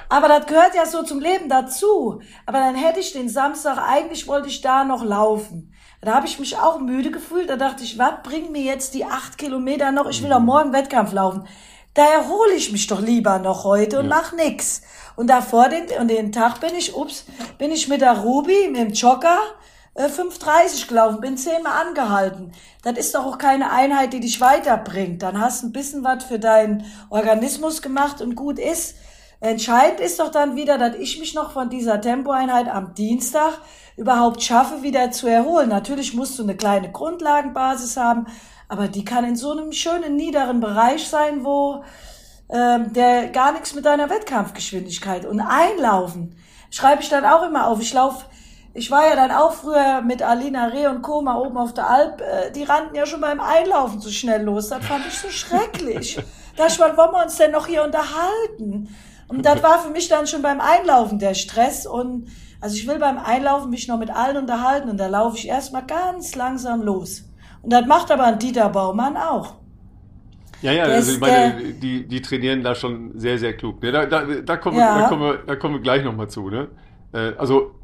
[0.09, 2.21] Aber das gehört ja so zum Leben dazu.
[2.45, 5.73] Aber dann hätte ich den Samstag, eigentlich wollte ich da noch laufen.
[6.01, 7.49] Da habe ich mich auch müde gefühlt.
[7.49, 10.07] Da dachte ich, was bringen mir jetzt die acht Kilometer noch?
[10.07, 11.47] Ich will doch morgen Wettkampf laufen.
[11.95, 14.84] Da erhole ich mich doch lieber noch heute und mach nix.
[15.15, 17.25] Und davor den, und den Tag bin ich, ups,
[17.57, 19.39] bin ich mit der Ruby, mit dem Jogger,
[19.97, 22.51] äh, 5,30 gelaufen, bin zehnmal angehalten.
[22.83, 25.23] Das ist doch auch keine Einheit, die dich weiterbringt.
[25.23, 28.95] Dann hast du ein bisschen was für deinen Organismus gemacht und gut ist.
[29.39, 33.59] Entscheidend ist doch dann wieder, dass ich mich noch von dieser Tempoeinheit am Dienstag
[33.95, 35.69] überhaupt schaffe, wieder zu erholen.
[35.69, 38.27] Natürlich musst du eine kleine Grundlagenbasis haben,
[38.69, 41.83] aber die kann in so einem schönen niederen Bereich sein, wo
[42.49, 46.35] ähm, der gar nichts mit deiner Wettkampfgeschwindigkeit und einlaufen
[46.69, 47.81] schreibe ich dann auch immer auf.
[47.81, 48.25] Ich lauf,
[48.78, 52.21] ich war ja dann auch früher mit Alina Reh und Koma oben auf der Alp,
[52.21, 54.69] äh, die rannten ja schon beim Einlaufen so schnell los.
[54.69, 56.19] Das fand ich so schrecklich.
[56.57, 58.89] Da ich, wollen wir uns denn noch hier unterhalten?
[59.28, 62.97] Und das war für mich dann schon beim Einlaufen der Stress und Also ich will
[62.97, 67.25] beim Einlaufen mich noch mit allen unterhalten und da laufe ich erstmal ganz langsam los.
[67.61, 69.53] Und das macht aber ein Dieter Baumann auch.
[70.63, 73.82] Ja, ja, also ich meine, die, die trainieren da schon sehr, sehr klug.
[73.84, 73.91] Ne?
[73.91, 74.95] Da, da, da, kommen, Ja.
[74.95, 76.49] wir, da, kommen wir, da kommen wir gleich nochmal zu.
[76.49, 76.69] Ne?
[77.13, 77.75] Äh, also,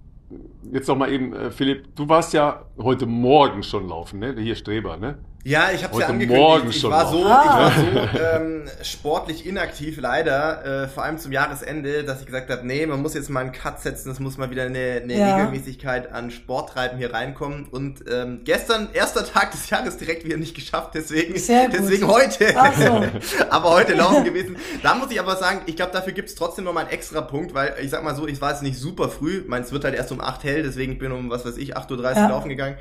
[0.71, 4.35] jetzt nochmal eben, äh, Philipp, du warst ja heute Morgen schon laufen, ne?
[4.37, 5.17] Hier Streber, ne?
[5.45, 6.39] Ja, ich habe ja Heute angekündigt.
[6.41, 7.11] Morgen ich schon war noch.
[7.11, 7.69] so, Ah.
[7.75, 12.49] ich war so ähm, sportlich inaktiv leider, äh, vor allem zum Jahresende, dass ich gesagt
[12.49, 15.17] habe, nee, man muss jetzt mal einen Cut setzen, es muss mal wieder eine, eine
[15.17, 15.35] Ja.
[15.35, 17.67] Regelmäßigkeit an Sporttreiben hier reinkommen.
[17.69, 22.53] Und ähm, gestern, erster Tag des Jahres, direkt wieder nicht geschafft, deswegen, deswegen heute.
[22.77, 23.43] So.
[23.49, 24.55] aber heute laufen gewesen.
[24.81, 27.53] Da muss ich aber sagen, ich glaube, dafür gibt's trotzdem noch mal einen extra Punkt,
[27.53, 29.83] weil ich sag mal so, ich war jetzt nicht super früh, ich meine, es wird
[29.83, 32.27] halt erst um 8 hell, deswegen bin ich um, was weiß ich, 8.30 Uhr Ja.
[32.29, 32.77] laufen gegangen.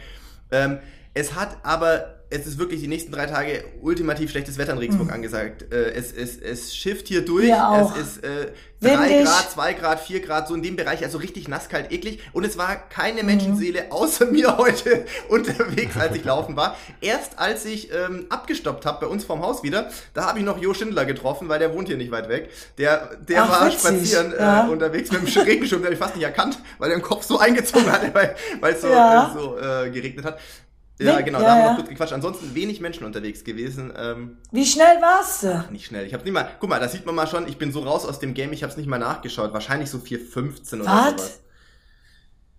[0.51, 0.79] Ähm,
[1.15, 5.13] es hat aber, es ist wirklich die nächsten drei Tage ultimativ schlechtes Wetter in Regensburg
[5.13, 5.73] angesagt.
[5.73, 9.25] Äh, es, es, es schifft hier durch, es ist äh, drei Windig.
[9.27, 12.21] Grad, zwei Grad, vier Grad, so in dem Bereich, also richtig nasskalt, eklig.
[12.33, 16.77] Und es war keine Menschenseele außer mir heute unterwegs, als ich laufen war.
[17.01, 20.59] Erst als ich ähm, abgestoppt habe bei uns vorm Haus wieder, da habe ich noch
[20.61, 22.51] Jo Schindler getroffen, weil der wohnt hier nicht weit weg.
[22.79, 24.67] Der, der Ach, war witzig, spazieren ja.
[24.67, 27.25] äh, unterwegs mit dem Regenschirm, den habe ich fast nicht erkannt, weil er den Kopf
[27.25, 29.31] so eingezogen hatte, weil weil es so, Ja.
[29.31, 30.39] äh, so äh, geregnet hat.
[31.05, 31.71] Ja, genau, ja, da haben wir ja.
[31.71, 32.13] noch kurz gequatscht.
[32.13, 33.93] Ansonsten wenig Menschen unterwegs gewesen.
[33.97, 35.65] Ähm, Wie schnell warst du?
[35.71, 36.07] nicht schnell.
[36.07, 38.05] Ich habe nicht mal, guck mal, da sieht man mal schon, ich bin so raus
[38.07, 39.53] aus dem Game, ich habe es nicht mal nachgeschaut.
[39.53, 41.11] Wahrscheinlich so 4,15 oder Was?
[41.11, 41.41] sowas.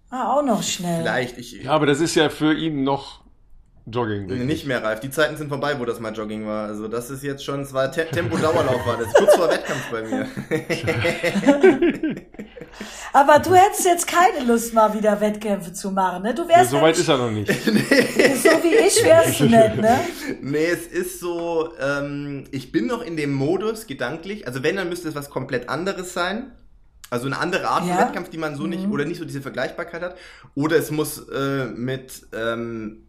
[0.09, 1.01] Ah, auch noch schnell.
[1.01, 3.23] Vielleicht, ich, Ja, aber das ist ja für ihn noch
[3.85, 4.27] Jogging.
[4.27, 4.99] denke nicht mehr reif.
[4.99, 6.67] Die Zeiten sind vorbei, wo das mal Jogging war.
[6.67, 9.13] Also das ist jetzt schon, es war Te Tempo-Dauerlauf war das.
[9.13, 10.27] Kurz vor Wettkampf bei mir.
[13.13, 16.33] Aber du hättest jetzt keine Lust, mal wieder Wettkämpfe zu machen, ne?
[16.33, 17.47] Du Ja, wärst so weit ist er noch nicht.
[17.63, 19.99] so wie ich wärst du nicht, ne?
[20.41, 24.47] Nee, es ist so, ähm, ich bin noch in dem Modus gedanklich.
[24.47, 26.51] Also wenn, dann müsste es was komplett anderes sein.
[27.11, 27.95] Also eine andere Art Ja.
[27.95, 30.17] von Wettkampf, die man so nicht, oder nicht so diese Vergleichbarkeit hat.
[30.55, 33.05] Oder es muss äh, mit, ähm,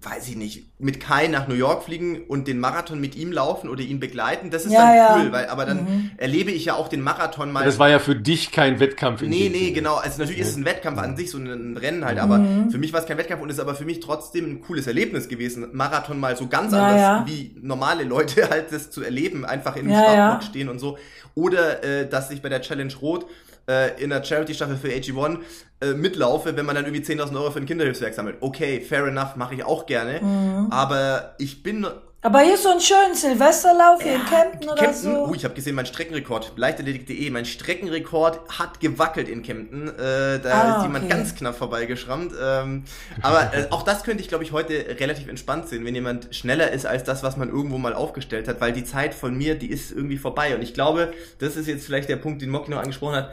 [0.00, 3.68] weiß ich nicht, mit Kai nach New York fliegen und den Marathon mit ihm laufen
[3.68, 4.48] oder ihn begleiten.
[4.50, 5.16] Das ist Ja, dann ja.
[5.16, 7.64] cool, weil, aber dann erlebe ich ja auch den Marathon mal.
[7.64, 9.22] Das war ja für dich kein Wettkampf.
[9.22, 9.72] in Nee, nee, Sinne.
[9.72, 9.96] genau.
[9.96, 12.70] Also natürlich ist es ein Wettkampf an sich, so ein Rennen halt, aber Mhm.
[12.70, 15.28] für mich war es kein Wettkampf und ist aber für mich trotzdem ein cooles Erlebnis
[15.28, 17.24] gewesen, Marathon mal so ganz Ja, anders ja.
[17.26, 20.48] wie normale Leute halt das zu erleben, einfach im Ja, Startblock ja.
[20.48, 20.96] stehen und so.
[21.34, 23.26] Oder äh, dass ich bei der Challenge Rot
[23.68, 25.38] äh, in der Charity-Staffel für AG1
[25.80, 28.36] äh, mitlaufe, wenn man dann irgendwie 10.000 Euro für ein Kinderhilfswerk sammelt.
[28.40, 30.20] Okay, fair enough, mache ich auch gerne.
[30.20, 30.72] Mhm.
[30.72, 31.86] Aber ich bin
[32.20, 35.26] Aber hier so einen schönen Silvesterlauf hier in Kempten oder Kempten, so.
[35.26, 39.86] uh, ich habe gesehen, mein Streckenrekord, leichtathletik.de, mein Streckenrekord hat gewackelt in Kempten.
[39.88, 41.14] Äh, da Ah, ist jemand okay.
[41.14, 42.32] ganz knapp vorbeigeschrammt.
[42.42, 42.82] Ähm,
[43.22, 46.72] aber äh, auch das könnte ich, glaube ich, heute relativ entspannt sehen, wenn jemand schneller
[46.72, 49.70] ist als das, was man irgendwo mal aufgestellt hat, weil die Zeit von mir, die
[49.70, 50.56] ist irgendwie vorbei.
[50.56, 53.30] Und ich glaube, das ist jetzt vielleicht der Punkt, den Moki noch angesprochen hat.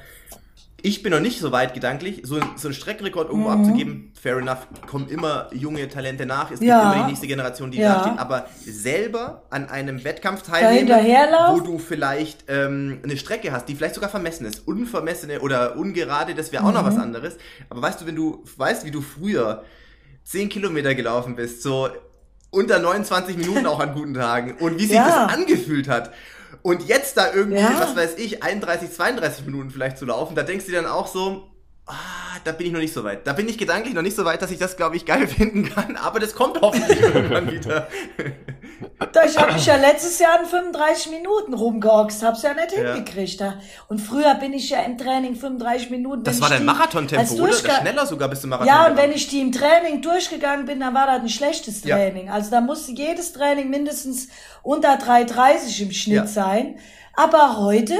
[0.81, 3.59] Ich bin noch nicht so weit gedanklich, so, so einen Streckenrekord irgendwo Mhm.
[3.61, 4.11] abzugeben.
[4.21, 6.51] Fair enough, kommen immer junge Talente nach.
[6.51, 6.79] Es Ja.
[6.83, 7.95] gibt immer die nächste Generation, die Ja.
[7.95, 8.19] da steht.
[8.19, 10.89] Aber selber an einem Wettkampf teilnehmen,
[11.53, 14.67] wo du vielleicht ähm, eine Strecke hast, die vielleicht sogar vermessen ist.
[14.67, 16.87] Unvermessene oder ungerade, das wäre auch noch Mhm.
[16.87, 17.37] was anderes.
[17.69, 19.63] Aber weißt du, wenn du weißt, wie du früher
[20.23, 21.89] 10 Kilometer gelaufen bist, so
[22.51, 25.25] unter 29 Minuten auch an guten Tagen und wie sich Ja.
[25.27, 26.11] das angefühlt hat.
[26.65, 27.79] Und jetzt da irgendwie, Ja.
[27.79, 31.43] was weiß ich, 31, 32 Minuten vielleicht zu laufen, da denkst du dann auch so,
[31.87, 31.93] ah,
[32.43, 33.25] da bin ich noch nicht so weit.
[33.27, 35.65] Da bin ich gedanklich noch nicht so weit, dass ich das, glaube ich, geil finden
[35.69, 37.87] kann, aber das kommt hoffentlich irgendwann wieder.
[39.13, 42.93] Da, ich habe mich ja letztes Jahr in 35 Minuten rumgehoxt, hab's ja nicht Ja.
[42.93, 43.39] hingekriegt.
[43.39, 43.55] Da.
[43.87, 46.23] Und früher bin ich ja im Training 35 Minuten.
[46.23, 47.53] Das war dein Marathontempo, oder?
[47.53, 48.67] Schneller sogar bis zum Marathon.
[48.67, 49.09] Ja, und gegangen.
[49.11, 51.95] wenn ich die im Training durchgegangen bin, dann war das ein schlechtes Ja.
[51.95, 52.29] Training.
[52.29, 54.27] Also da musste jedes Training mindestens
[54.61, 56.27] unter 3,30 im Schnitt Ja.
[56.27, 56.77] sein.
[57.13, 57.95] Aber heute,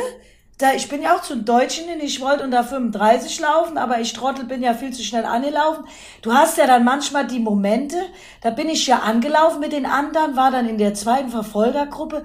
[0.58, 4.14] da, ich bin ja auch zum Deutschen hin, ich wollte unter 35 laufen, aber ich
[4.14, 5.84] Trottel bin ja viel zu schnell angelaufen.
[6.22, 7.98] Du hast ja dann manchmal die Momente,
[8.42, 12.24] da bin ich ja angelaufen mit den anderen, war dann in der zweiten Verfolgergruppe.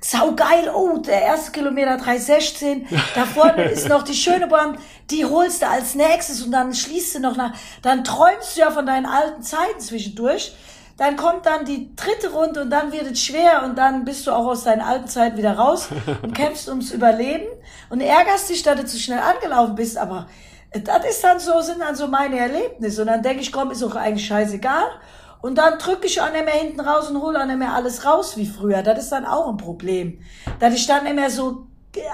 [0.00, 4.78] Sau geil, oh, der erste Kilometer 316, da vorne ist noch die schöne Bahn,
[5.10, 7.52] die holst du als nächstes und dann schließt du noch nach,
[7.82, 10.54] dann träumst du ja von deinen alten Zeiten zwischendurch.
[10.96, 14.32] Dann kommt dann die dritte Runde und dann wird es schwer und dann bist du
[14.32, 15.88] auch aus deinen alten Zeiten wieder raus
[16.22, 17.46] und kämpfst ums Überleben
[17.90, 20.26] und ärgerst dich, dass du zu schnell angelaufen bist, aber
[20.72, 23.82] das ist dann so, sind dann so meine Erlebnisse und dann denke ich, komm, ist
[23.82, 24.86] auch eigentlich scheißegal
[25.42, 28.06] und dann drücke ich auch nicht mehr hinten raus und hole auch nicht mehr alles
[28.06, 28.82] raus wie früher.
[28.82, 30.20] Das ist dann auch ein Problem,
[30.60, 31.66] dass ich dann nicht mehr so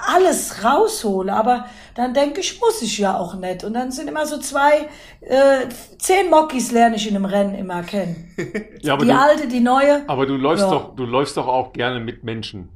[0.07, 3.65] alles raushole, aber dann denke ich, muss ich ja auch nicht.
[3.65, 4.89] Und dann sind immer so zwei,
[5.21, 5.69] äh,
[5.99, 8.35] zehn Mockis lerne ich in einem Rennen immer kennen.
[8.81, 10.09] Ja, die du, alte, die neue.
[10.09, 10.71] aber du läufst Ja.
[10.71, 12.69] doch, du läufst doch auch gerne mit Menschen.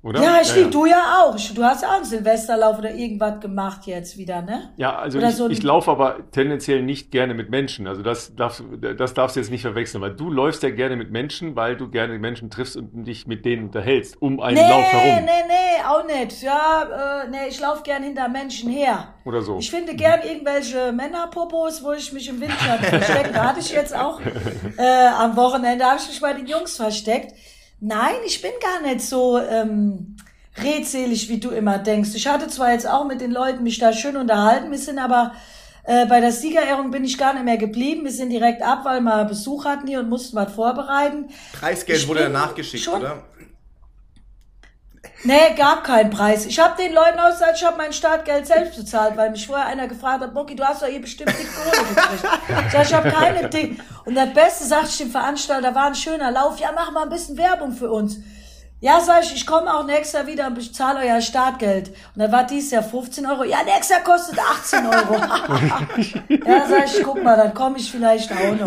[0.00, 0.22] Oder?
[0.22, 1.36] Ja, ich lieb, du ja auch.
[1.54, 4.70] Du hast ja auch einen Silvesterlauf oder irgendwas gemacht jetzt wieder, ne?
[4.76, 7.88] Ja, also Oder ich, so ich laufe aber tendenziell nicht gerne mit Menschen.
[7.88, 8.62] Also das darfst,
[8.96, 11.90] das darfst du jetzt nicht verwechseln, weil du läufst ja gerne mit Menschen, weil du
[11.90, 15.84] gerne Menschen triffst und dich mit denen unterhältst, um einen Nee, Lauf herum nee, nee,
[15.84, 16.42] auch nicht.
[16.42, 19.14] Ja, äh, nee, ich laufe gern hinter Menschen her.
[19.24, 19.58] oder so.
[19.58, 23.32] Ich finde gern irgendwelche Männerpopos, wo ich mich im Windschatten verstecke.
[23.32, 24.20] Da hatte ich jetzt auch
[24.76, 27.34] äh, am Wochenende, habe ich mich bei den Jungs versteckt.
[27.80, 30.16] Nein, ich bin gar nicht so ähm,
[30.56, 32.10] redselig, wie du immer denkst.
[32.14, 35.32] Ich hatte zwar jetzt auch mit den Leuten mich da schön unterhalten, wir sind aber
[35.84, 38.04] äh, bei der Siegerehrung bin ich gar nicht mehr geblieben.
[38.04, 41.28] Wir sind direkt ab, weil wir Besuch hatten hier und mussten was vorbereiten.
[41.58, 43.22] Preisgeld Ich wurde bin danach geschickt, schon- oder?
[45.24, 46.46] Nee, gab keinen Preis.
[46.46, 49.66] Ich habe den Leuten auch gesagt, ich habe mein Startgeld selbst bezahlt, weil mich vorher
[49.66, 52.24] einer gefragt hat, Bocky, du hast doch hier bestimmt die Kohle gekriegt.
[52.66, 53.80] Ich sag, ich habe keine Ding.
[54.04, 56.60] Und das Beste, sagte ich dem Veranstalter, war ein schöner Lauf.
[56.60, 58.18] Ja, mach mal ein bisschen Werbung für uns.
[58.80, 61.88] Ja, sag ich, ich komme auch nächstes Jahr wieder und ich zahle euer Startgeld.
[61.88, 63.42] Und dann war dieses Jahr 15 Euro.
[63.42, 65.14] Ja, nächstes Jahr kostet 18 Euro.
[66.46, 68.66] ja, sag ich, guck mal, dann komme ich vielleicht auch noch.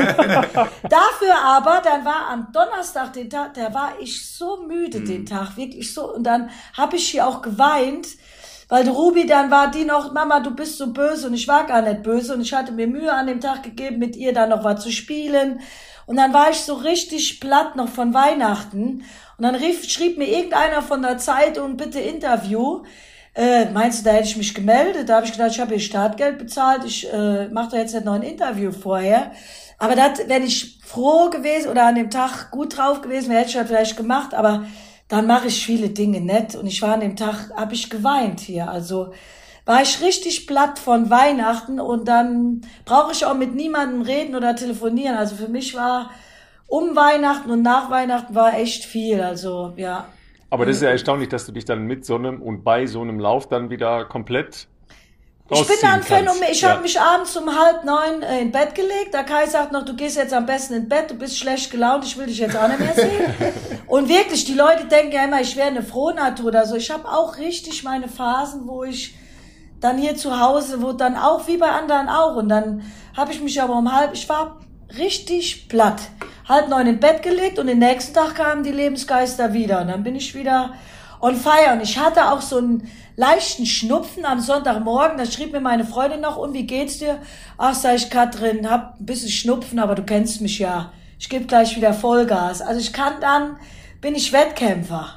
[0.83, 5.55] Dafür aber, dann war am Donnerstag den Tag, da war ich so müde den Tag,
[5.55, 6.13] wirklich so.
[6.13, 8.07] Und dann habe ich hier auch geweint,
[8.67, 11.65] weil die Ruby dann war die noch, Mama, du bist so böse und ich war
[11.65, 14.49] gar nicht böse und ich hatte mir Mühe an dem Tag gegeben, mit ihr dann
[14.49, 15.61] noch was zu spielen.
[16.05, 19.05] Und dann war ich so richtig platt noch von Weihnachten.
[19.41, 22.83] Und dann rief, schrieb mir irgendeiner von der Zeitung, bitte Interview.
[23.33, 25.09] Äh, meinst du, da hätte ich mich gemeldet?
[25.09, 28.05] Da habe ich gedacht, ich habe hier Startgeld bezahlt, ich äh, mache da jetzt nicht
[28.05, 29.31] noch ein Interview vorher.
[29.79, 33.49] Aber das, wenn ich froh gewesen oder an dem Tag gut drauf gewesen wäre, hätte
[33.49, 34.35] ich das vielleicht gemacht.
[34.35, 34.67] Aber
[35.07, 36.53] dann mache ich viele Dinge nett.
[36.53, 38.69] Und ich war an dem Tag, habe ich geweint hier.
[38.69, 39.11] Also
[39.65, 44.55] war ich richtig platt von Weihnachten und dann brauche ich auch mit niemandem reden oder
[44.55, 45.17] telefonieren.
[45.17, 46.11] Also für mich war
[46.71, 49.21] um Weihnachten und nach Weihnachten war echt viel.
[49.21, 50.05] Also ja.
[50.49, 53.01] Aber das ist ja erstaunlich, dass du dich dann mit so einem und bei so
[53.01, 54.67] einem Lauf dann wieder komplett
[55.49, 56.43] Ich bin da ein Phänomen.
[56.49, 56.69] Ich ja.
[56.69, 59.13] habe mich abends um halb neun äh, in Bett gelegt.
[59.13, 62.05] Der Kai sagt noch, du gehst jetzt am besten in Bett, du bist schlecht gelaunt,
[62.05, 63.33] ich will dich jetzt auch nicht mehr sehen.
[63.87, 66.77] Und wirklich, die Leute denken ja immer, ich wäre eine Frohnatur oder so.
[66.77, 69.13] Ich habe auch richtig meine Phasen, wo ich
[69.81, 72.37] dann hier zu Hause, wo dann auch wie bei anderen auch.
[72.37, 72.83] Und dann
[73.17, 74.57] habe ich mich aber um halb, ich war
[74.97, 76.01] richtig platt.
[76.47, 79.81] Halb neun im Bett gelegt und den nächsten Tag kamen die Lebensgeister wieder.
[79.81, 80.73] Und dann bin ich wieder
[81.21, 81.73] on fire.
[81.73, 85.17] Und ich hatte auch so einen leichten Schnupfen am Sonntagmorgen.
[85.17, 87.19] Da schrieb mir meine Freundin noch, und wie geht's dir?
[87.57, 90.91] Ach, sag ich, Katrin, hab ein bisschen Schnupfen, aber du kennst mich ja.
[91.19, 92.61] Ich gebe gleich wieder Vollgas.
[92.61, 93.57] Also ich kann dann,
[94.01, 95.15] bin ich Wettkämpfer.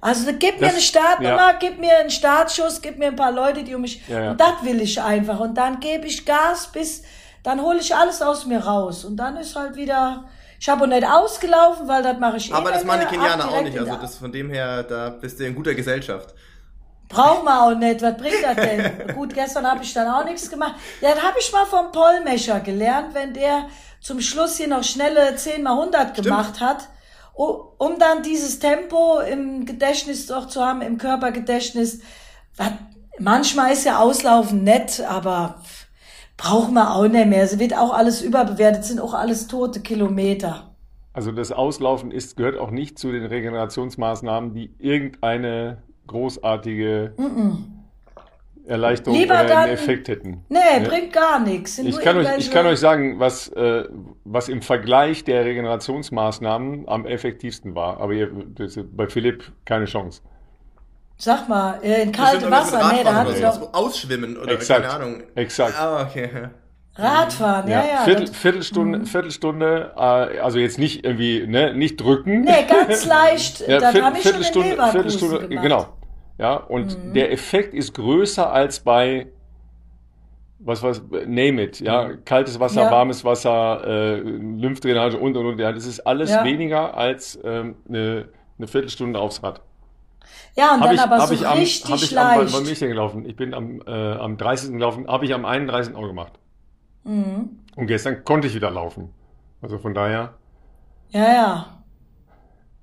[0.00, 1.56] Also gib mir Das- eine Startnummer, ja.
[1.58, 4.00] gib mir einen Startschuss, gib mir ein paar Leute, die um mich.
[4.08, 4.30] Ja, ja.
[4.32, 5.40] Und das will ich einfach.
[5.40, 7.02] Und dann gebe ich Gas, bis
[7.42, 9.04] dann hole ich alles aus mir raus.
[9.04, 10.24] Und dann ist halt wieder.
[10.60, 13.16] Ich habe auch nicht ausgelaufen, weil das mache ich eh Aber das nicht machen die.
[13.16, 13.78] Kenianer auch nicht.
[13.78, 16.34] Also das von dem her, da bist du in guter Gesellschaft.
[17.08, 18.02] Braucht man auch nicht.
[18.02, 19.14] Was bringt das denn?
[19.14, 20.74] Gut, gestern habe ich dann auch nichts gemacht.
[21.00, 23.68] Ja, das habe ich mal vom Pollmecher gelernt, wenn der
[24.00, 26.88] zum Schluss hier noch schnelle 10 mal 100 gemacht hat,
[27.34, 32.00] um dann dieses Tempo im Gedächtnis doch zu haben, im Körpergedächtnis.
[33.18, 35.62] Manchmal ist ja Auslaufen nett, aber
[36.38, 37.42] braucht man auch nicht mehr.
[37.42, 40.70] Es wird auch alles überbewertet, sind auch alles tote Kilometer.
[41.12, 47.12] Also das Auslaufen ist, gehört auch nicht zu den Regenerationsmaßnahmen, die irgendeine großartige
[48.66, 50.44] Erleichterung Lieber oder einen Effekt hätten.
[50.48, 50.88] Nee, Ja.
[50.88, 51.78] bringt gar nichts.
[51.78, 53.84] Ich kann, euch, ich kann euch sagen, was, äh,
[54.24, 57.98] was im Vergleich der Regenerationsmaßnahmen am effektivsten war.
[58.00, 58.30] Aber ihr,
[58.92, 60.22] bei Philipp keine Chance.
[61.20, 64.82] Sag mal, äh, in kalte Wasser, nee, da haben sie doch Ausschwimmen oder Exakt.
[64.88, 65.22] keine Ahnung.
[65.34, 65.74] Exakt.
[65.78, 66.30] Ah, okay.
[66.94, 67.96] Radfahren, ja, ja.
[68.04, 70.00] Viertel, das- Viertelstunde, Viertelstunde, äh,
[70.40, 72.42] also jetzt nicht irgendwie, ne, nicht drücken.
[72.42, 73.60] Nee, ganz leicht.
[73.66, 75.50] Ja, das Viert- habe ich schon in Viertelstunde, Viertelstunde, gemacht.
[75.50, 75.62] Mhm.
[75.62, 75.86] genau.
[76.38, 79.26] Ja, und der Effekt ist größer als bei
[80.60, 82.90] was was name it, ja, kaltes Wasser, Ja.
[82.90, 85.58] warmes Wasser, äh, Lymphdrainage und und und.
[85.60, 86.44] Ja, das ist alles Ja.
[86.44, 89.60] weniger als ähm, eine, eine Viertelstunde aufs Rad.
[90.56, 92.56] Ja, und Hab dann ich, aber so ich am, richtig hab ich am, leicht.
[92.56, 93.24] bin ich denn gelaufen?
[93.28, 94.72] Ich bin am, äh, am 30.
[94.72, 95.94] gelaufen, habe ich am 31.
[95.94, 96.32] auch gemacht.
[97.04, 97.60] Mhm.
[97.76, 99.10] Und gestern konnte ich wieder laufen.
[99.62, 100.34] Also von daher,
[101.10, 101.66] ja, ja.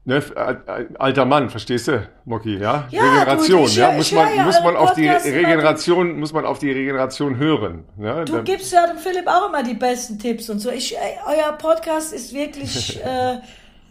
[0.05, 2.87] ne, äh, alter Mann, verstehst du, Moki, ja?
[2.91, 6.59] Ja, Regeneration, du, ja, muss man, ja muss man auf die Regeneration, muss man auf
[6.59, 7.85] die Regeneration hören.
[7.97, 8.23] Ja?
[8.25, 10.69] Du Da- gibst ja dem Philipp auch immer die besten Tipps und so.
[10.71, 13.39] Ich, ey, euer Podcast ist wirklich, äh,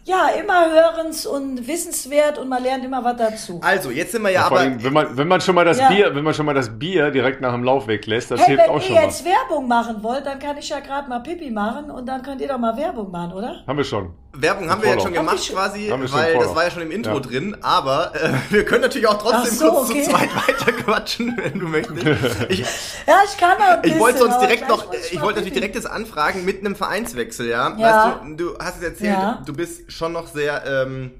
[0.07, 3.59] ja, immer hörens und wissenswert und man lernt immer was dazu.
[3.63, 4.59] Also, jetzt sind wir ja Vor aber.
[4.59, 5.89] allem, wenn man, wenn man schon mal das Ja.
[5.89, 8.63] Bier, wenn man schon mal das Bier direkt nach dem Lauf weglässt, das Hey, hilft
[8.63, 9.03] wenn auch ihr schon mal.
[9.03, 12.39] jetzt Werbung machen wollt, dann kann ich ja gerade mal Pipi machen und dann könnt
[12.41, 13.63] ihr doch mal Werbung machen, oder?
[13.65, 14.13] Haben wir schon.
[14.41, 16.91] Werbung haben wir jetzt schon gemacht schon- quasi, Haben weil das war ja schon im
[16.91, 17.19] Intro Ja.
[17.19, 20.03] drin, aber äh, wir können natürlich auch trotzdem so, kurz okay.
[20.03, 22.05] zu zweit weiter quatschen, wenn du möchtest.
[22.49, 22.59] Ich,
[23.07, 25.53] Ja, ich kann auch ein ich wollte bisschen, sonst aber direkt noch, ich wollte natürlich
[25.53, 27.75] direkt das anfragen mit einem Vereinswechsel, ja.
[27.77, 28.19] Ja.
[28.23, 29.41] Weißt du, du hast es erzählt, Ja.
[29.45, 31.11] du bist schon noch sehr, ähm,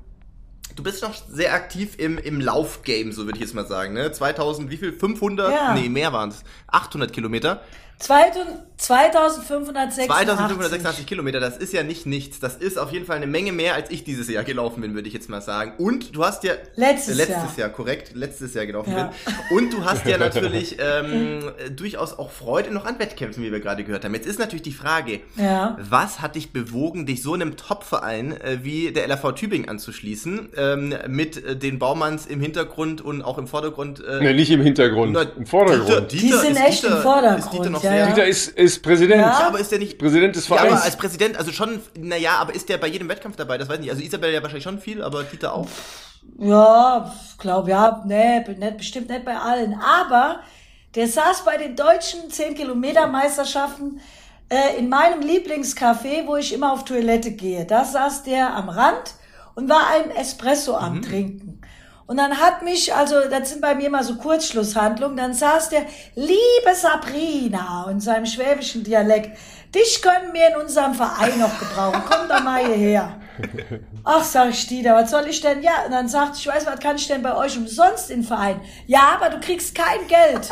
[0.75, 4.11] du bist noch sehr aktiv im, im Laufgame, so würde ich jetzt mal sagen, ne?
[4.11, 4.91] 2000, wie viel?
[4.93, 5.51] 500?
[5.51, 5.73] Ja.
[5.73, 6.43] Nee, mehr waren es.
[6.67, 7.61] 800 Kilometer.
[7.97, 10.05] 2586.
[10.07, 12.39] 2586 Kilometer, das ist ja nicht nichts.
[12.41, 15.07] Das ist auf jeden Fall eine Menge mehr, als ich dieses Jahr gelaufen bin, würde
[15.07, 15.73] ich jetzt mal sagen.
[15.77, 16.53] Und du hast ja...
[16.75, 17.57] Letztes letztes Jahr.
[17.57, 17.69] Jahr.
[17.69, 18.11] korrekt.
[18.15, 19.11] Letztes Jahr gelaufen Ja.
[19.49, 19.57] bin.
[19.57, 23.83] Und du hast ja natürlich ähm, durchaus auch Freude noch an Wettkämpfen, wie wir gerade
[23.85, 24.13] gehört haben.
[24.13, 25.77] Jetzt ist natürlich die Frage, Ja.
[25.79, 30.93] was hat dich bewogen, dich so einem Top-Verein äh, wie der LAV Tübingen anzuschließen, ähm,
[31.07, 34.03] mit äh, den Baumanns im Hintergrund und auch im Vordergrund?
[34.05, 36.11] Äh, Nee, nicht im Hintergrund, na, im Vordergrund.
[36.11, 38.07] Die sind ist echt im Vordergrund, Ist Dieter noch sehr, ja.
[38.07, 39.21] Dieter ist, ist Präsident.
[39.21, 39.47] Ja.
[39.47, 40.85] aber ist der nicht Präsident des ja, aber Vereins.
[40.85, 43.57] als Präsident, also schon, naja, aber ist der bei jedem Wettkampf dabei?
[43.57, 43.91] Das weiß ich nicht.
[43.91, 45.67] Also Isabel ja wahrscheinlich schon viel, aber Dieter auch.
[46.39, 49.75] Ja, glaub ja, nee, nicht, bestimmt nicht bei allen.
[49.75, 50.39] Aber
[50.95, 53.99] der saß bei den deutschen 10 Kilometer Meisterschaften
[54.49, 57.65] äh, in meinem Lieblingscafé, wo ich immer auf Toilette gehe.
[57.65, 59.15] Da saß der am Rand
[59.55, 61.54] und war ein Espresso am Trinken.
[62.07, 65.81] Und dann hat mich, also das sind bei mir immer so Kurzschlusshandlungen, dann saß der,
[66.13, 69.35] liebe Sabrina, in seinem schwäbischen Dialekt,
[69.73, 73.19] dich können wir in unserem Verein noch gebrauchen, komm doch mal hierher.
[74.03, 75.63] Ach, sag ich, Dieter, was soll ich denn?
[75.63, 78.27] Ja, und dann sagt, ich weiß, was kann ich denn bei euch umsonst in den
[78.27, 78.61] Verein?
[78.85, 80.49] Ja, aber du kriegst kein Geld.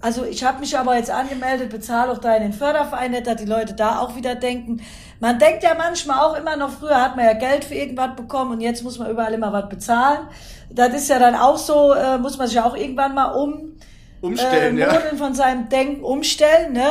[0.00, 3.36] Also ich habe mich aber jetzt angemeldet, bezahle auch da in den Förderverein, nicht, dass
[3.36, 4.80] die Leute da auch wieder denken.
[5.18, 8.52] Man denkt ja manchmal auch immer noch, früher hat man ja Geld für irgendwas bekommen
[8.52, 10.28] und jetzt muss man überall immer was bezahlen.
[10.76, 13.76] Das ist ja dann auch so, äh, muss man sich ja auch irgendwann mal um
[14.20, 15.00] Umstellen, äh, ja.
[15.16, 16.90] Von seinem Denken umstellen, ne?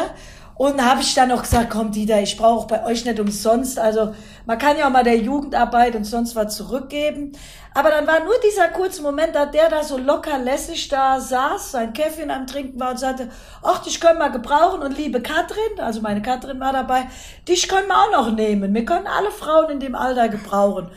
[0.58, 3.78] Und habe ich dann noch gesagt, komm Dieter, ich brauche bei euch nicht umsonst.
[3.78, 4.16] Also
[4.46, 7.34] man kann ja auch mal der Jugendarbeit und sonst was zurückgeben.
[7.74, 11.72] Aber dann war nur dieser kurze Moment, da der da so locker lässig da saß,
[11.72, 13.30] sein Käffchen am Trinken war und sagte,
[13.62, 14.82] ach, dich können wir gebrauchen.
[14.82, 17.08] Und liebe Katrin, also meine Katrin war dabei,
[17.50, 18.74] dich können wir auch noch nehmen.
[18.74, 20.90] Wir können alle Frauen in dem Alter gebrauchen.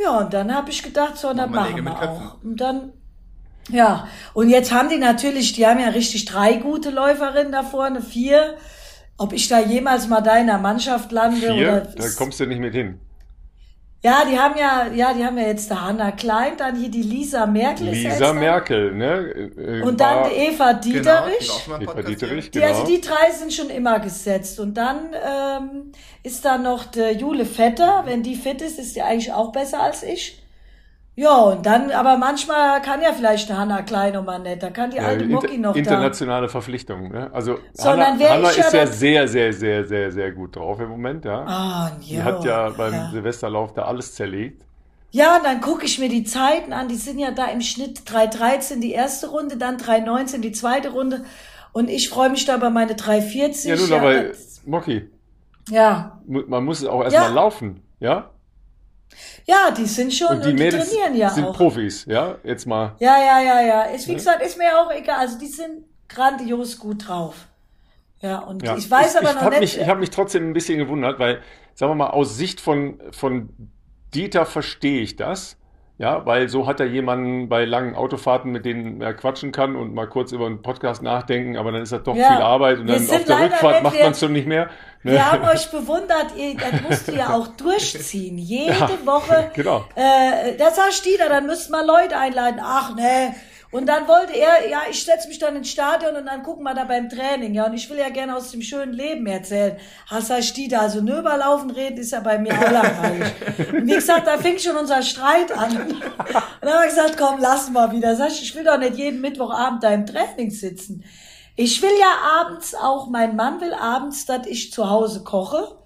[0.00, 2.42] Ja, und dann habe ich gedacht, so, dann Machen wir machen auch.
[2.42, 2.92] Und dann
[3.70, 8.00] ja, und jetzt haben die natürlich, die haben ja richtig drei gute Läuferinnen da vorne,
[8.00, 8.56] vier.
[9.18, 12.46] Ob ich da jemals mal da in der Mannschaft lande Vier, oder da kommst du
[12.46, 13.00] nicht mit hin.
[14.02, 17.02] Ja, die haben ja, ja, die haben ja jetzt da Hanna Klein, dann hier die
[17.02, 17.88] Lisa Merkel.
[17.88, 18.32] Lisa.
[18.32, 19.50] Merkel, ne?
[19.56, 21.66] äh, Und dann war- die Eva Genau, die Dieterich.
[21.66, 22.02] im Eva.
[22.02, 22.72] Dieterich, Die, genau.
[22.72, 24.60] also die drei sind schon immer gesetzt.
[24.60, 25.92] Und dann ähm,
[26.22, 28.02] ist da noch der Jule Vetter.
[28.06, 30.40] Wenn die fit ist, ist die eigentlich auch besser als ich.
[31.20, 34.62] Ja, und dann, aber manchmal kann ja vielleicht Hanna Klein noch mal nicht.
[34.62, 35.78] Da kann die Ja, alte inter- Mucki noch da.
[35.80, 37.10] internationale Verpflichtung.
[37.10, 37.28] Ne?
[37.32, 40.88] Also So, Hanna, Hanna ja ist ja sehr, sehr, sehr, sehr, sehr, gut drauf im
[40.90, 41.24] Moment.
[41.24, 41.44] Ja.
[41.44, 43.10] Ah, Die jo, hat ja beim ja.
[43.10, 44.62] Silvesterlauf da alles zerlegt.
[45.10, 46.86] Ja, und dann gucke ich mir die Zeiten an.
[46.86, 51.24] Die sind ja da im Schnitt 3,13 die erste Runde, dann 3,19 die zweite Runde.
[51.72, 53.66] Und ich freue mich da bei meine 3,40.
[53.70, 55.10] Ja, nun, aber das- Mocky,
[55.68, 57.34] ja, man muss auch erstmal Ja.
[57.34, 58.30] laufen, ja?
[59.46, 61.56] Ja, die sind schon Und die Mädels trainieren ja sind auch.
[61.56, 62.36] Profis, ja?
[62.44, 62.94] Jetzt mal.
[62.98, 63.82] Ja, ja, ja, ja.
[63.84, 65.18] Ist, wie gesagt, ist mir auch egal.
[65.20, 67.48] Also die sind grandios gut drauf.
[68.20, 68.76] Ja, und Ja.
[68.76, 69.60] ich weiß aber ich noch hab nicht.
[69.60, 71.40] Mich, ich habe mich trotzdem ein bisschen gewundert, weil,
[71.74, 73.50] sagen wir mal, aus Sicht von, von
[74.14, 75.57] Dieter verstehe ich das.
[76.00, 79.94] Ja, weil so hat er jemanden bei langen Autofahrten, mit denen er quatschen kann und
[79.94, 82.28] mal kurz über einen Podcast nachdenken, aber dann ist das doch Ja.
[82.28, 84.68] viel Arbeit und Wir dann auf der Rückfahrt macht man es schon nicht mehr.
[85.02, 85.12] Ne?
[85.12, 88.38] wir haben euch bewundert, ihr, das musst du ja auch durchziehen.
[88.38, 89.50] Jede Ja, Woche.
[89.54, 89.84] genau.
[89.96, 92.60] Äh, da sagt Dieter, dann müssten wir Leute einladen.
[92.62, 93.34] Ach nee.
[93.70, 96.72] Und dann wollte er, ja, ich setze mich dann ins Stadion und dann gucken wir
[96.72, 97.52] da beim Training.
[97.52, 99.76] Ja, und ich will ja gerne aus dem schönen Leben erzählen.
[100.06, 103.32] Hast Dieter, also nur über Laufen reden ist ja bei mir auch langweilig.
[103.72, 105.76] Und wie gesagt, da fing schon unser Streit an.
[105.76, 106.02] Und
[106.62, 108.16] dann haben wir gesagt, komm, lass mal wieder.
[108.16, 111.04] Sag ich, ich will doch nicht jeden Mittwochabend da im Training sitzen.
[111.54, 115.76] Ich will ja abends auch, mein Mann will abends, dass ich zu Hause koche.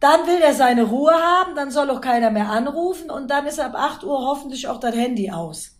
[0.00, 3.60] Dann will er seine Ruhe haben, dann soll auch keiner mehr anrufen und dann ist
[3.60, 5.73] ab 8 Uhr hoffentlich auch das Handy aus.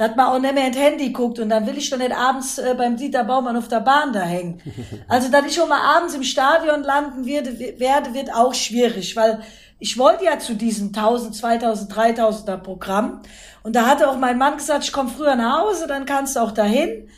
[0.00, 2.56] Dass man auch nicht mehr ins Handy guckt und dann will ich doch nicht abends
[2.56, 4.62] äh, beim Dieter Baumann auf der Bahn da hängen.
[5.08, 9.42] Also, dass ich schon mal abends im Stadion landen werde, werde, wird auch schwierig, weil
[9.78, 13.20] ich wollte ja zu diesem 1000, 2000, 3000er Programm
[13.62, 16.40] und da hatte auch mein Mann gesagt, ich komme früher nach Hause, dann kannst du
[16.40, 17.10] auch dahin.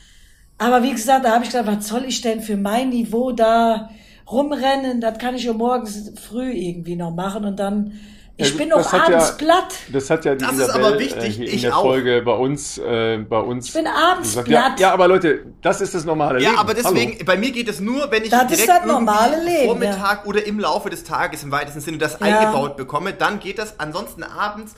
[0.59, 3.91] Aber wie gesagt, da habe ich gedacht, was soll ich denn für mein Niveau da
[4.29, 5.01] rumrennen?
[5.01, 7.93] Das kann ich ja morgens früh irgendwie noch machen und dann
[8.39, 9.75] Ich Ja, bin hat abends ja- platt.
[9.93, 11.83] Das hat ja die Das ist Isabel, aber wichtig, äh, in ich der auch.
[11.83, 13.67] Folge bei uns, äh, bei uns.
[13.69, 14.49] Ich bin abends gesagt.
[14.49, 14.81] platt.
[14.81, 16.59] Ja, ja, aber Leute, das ist das normale Ja, Leben.
[16.61, 17.25] aber deswegen, Hallo.
[17.27, 20.47] bei mir geht es nur, wenn ich Das ist direkt das normale Leben, Vormittag oder
[20.47, 22.27] im Laufe des Tages im weitesten Sinne das Ja.
[22.27, 23.79] eingebaut bekomme, dann geht das.
[23.79, 24.75] Ansonsten abends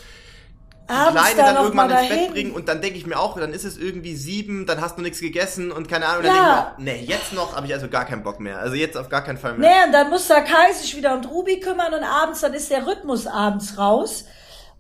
[0.88, 3.38] die Abends Kleine da dann irgendwann ins Bett bringen und dann denke ich mir auch,
[3.38, 6.42] dann ist es irgendwie sieben, dann hast du nichts gegessen und keine Ahnung, dann Ja.
[6.42, 8.58] denke ich mir nee, jetzt noch habe ich also gar keinen Bock mehr.
[8.58, 9.70] Also jetzt auf gar keinen Fall mehr.
[9.70, 12.70] Nee, und dann muss der Kai sich wieder um Ruby kümmern und abends, dann ist
[12.70, 14.24] der Rhythmus abends raus.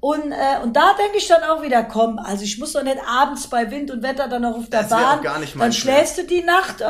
[0.00, 2.98] Und, äh, und da denke ich dann auch wieder, komm, also ich muss doch nicht
[3.08, 5.18] abends bei Wind und Wetter dann noch auf der Das Bahn.
[5.18, 6.84] auch gar nicht dann schläfst du die Nacht.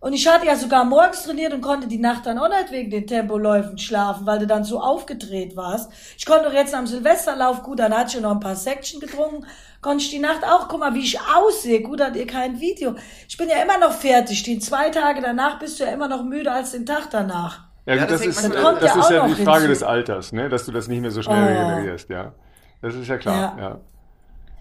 [0.00, 2.90] Und ich hatte ja sogar morgens trainiert und konnte die Nacht dann auch nicht wegen
[2.90, 5.90] den Tempoläufen schlafen, weil du dann so aufgedreht warst.
[6.16, 9.44] Ich konnte doch jetzt am Silvesterlauf, gut, dann hatte ich noch ein paar Section getrunken,
[9.82, 11.82] konnte ich die Nacht auch, guck mal, wie ich aussehe.
[11.82, 12.94] Gut, hat ihr kein Video.
[13.28, 14.42] Ich bin ja immer noch fertig.
[14.42, 17.64] Die zwei Tage danach bist du ja immer noch müder als den Tag danach.
[17.84, 19.58] Ja, Ja, gut, das das, ist, äh, Kommt das ja ist auch ja die Frage
[19.66, 19.68] hinzu.
[19.68, 20.48] des Alters, ne?
[20.48, 21.46] dass du das nicht mehr so schnell Oh.
[21.46, 22.32] regenerierst, ja.
[22.80, 23.62] Das ist ja klar, Ja.
[23.62, 23.80] ja.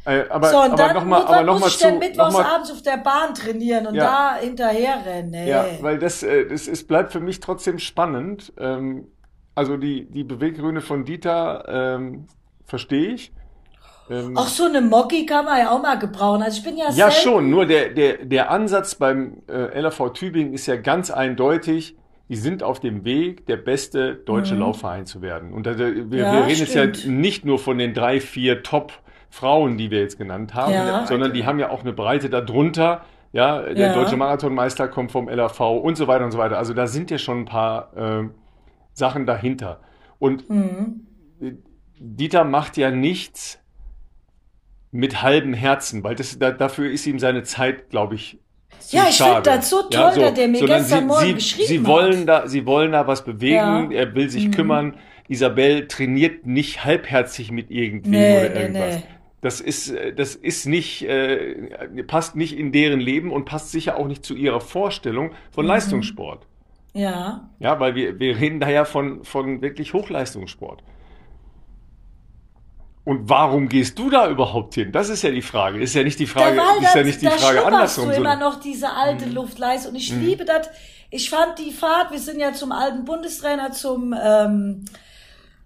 [0.05, 1.93] Äh, aber So, und aber dann, nochmal, was aber noch muss mal ich zu, denn
[1.95, 4.35] noch mittwochs mal, abends auf der Bahn trainieren und Ja.
[4.35, 5.31] da hinterherrennen?
[5.31, 5.49] Nee.
[5.49, 8.53] ja, weil das, äh, das ist, bleibt für mich trotzdem spannend.
[8.57, 9.07] Ähm,
[9.55, 12.27] also die, die Beweggründe von Dieter ähm,
[12.65, 13.33] verstehe ich.
[14.09, 16.41] Ähm, Auch so eine Mocki kann man ja auch mal gebrauchen.
[16.41, 17.49] Also ich bin ja Ja, selten, schon.
[17.49, 21.95] Nur der, der, der Ansatz beim äh, LAV Tübingen ist ja ganz eindeutig.
[22.29, 25.51] Die sind auf dem Weg, der beste deutsche Laufverein zu werden.
[25.51, 26.11] Und da, wir, Mhm.
[26.13, 27.05] Ja, wir reden jetzt ja stimmt.
[27.19, 28.63] nicht nur von den drei, vier
[29.31, 31.05] Top-Frauen, die wir jetzt genannt haben, Ja.
[31.05, 33.05] sondern die haben ja auch eine Breite darunter.
[33.31, 33.93] Ja, der Ja.
[33.93, 36.57] deutsche Marathonmeister kommt vom LAV und so weiter und so weiter.
[36.57, 38.23] Also da sind ja schon ein paar äh,
[38.93, 39.79] Sachen dahinter.
[40.17, 41.05] Und Mhm.
[41.99, 43.59] Dieter macht ja nichts
[44.91, 48.39] mit halbem Herzen, weil das, da, dafür ist ihm seine Zeit, glaube ich,
[48.79, 49.33] zu Ja, ich schade.
[49.35, 51.85] find das so toll, dass der mir gestern sie, Morgen sie, geschrieben sie hat.
[51.87, 53.91] wollen da, sie wollen da was bewegen, Ja.
[53.91, 54.95] er will sich kümmern.
[55.27, 58.95] Isabel trainiert nicht halbherzig mit irgendwem Nee, oder nee, irgendwas.
[58.95, 59.03] nee.
[59.41, 63.97] Das ist, äh, das ist nicht, äh, passt nicht in deren Leben und passt sicher
[63.97, 65.69] auch nicht zu ihrer Vorstellung von Mhm.
[65.69, 66.45] Leistungssport.
[66.93, 67.49] Ja.
[67.59, 70.83] Ja, weil wir, wir reden da ja von, von wirklich Hochleistungssport.
[73.05, 74.91] Und warum gehst du da überhaupt hin?
[74.91, 75.79] Das ist ja die Frage.
[75.79, 78.09] Ist ja nicht die Frage, da, ist ja nicht die da Frage andersrum.
[78.09, 79.33] du immer noch diese alte Mhm.
[79.33, 79.91] Luftleistung.
[79.93, 80.69] Und ich liebe das.
[81.09, 84.85] Ich fand die Fahrt, wir sind ja zum alten Bundestrainer, zum ähm,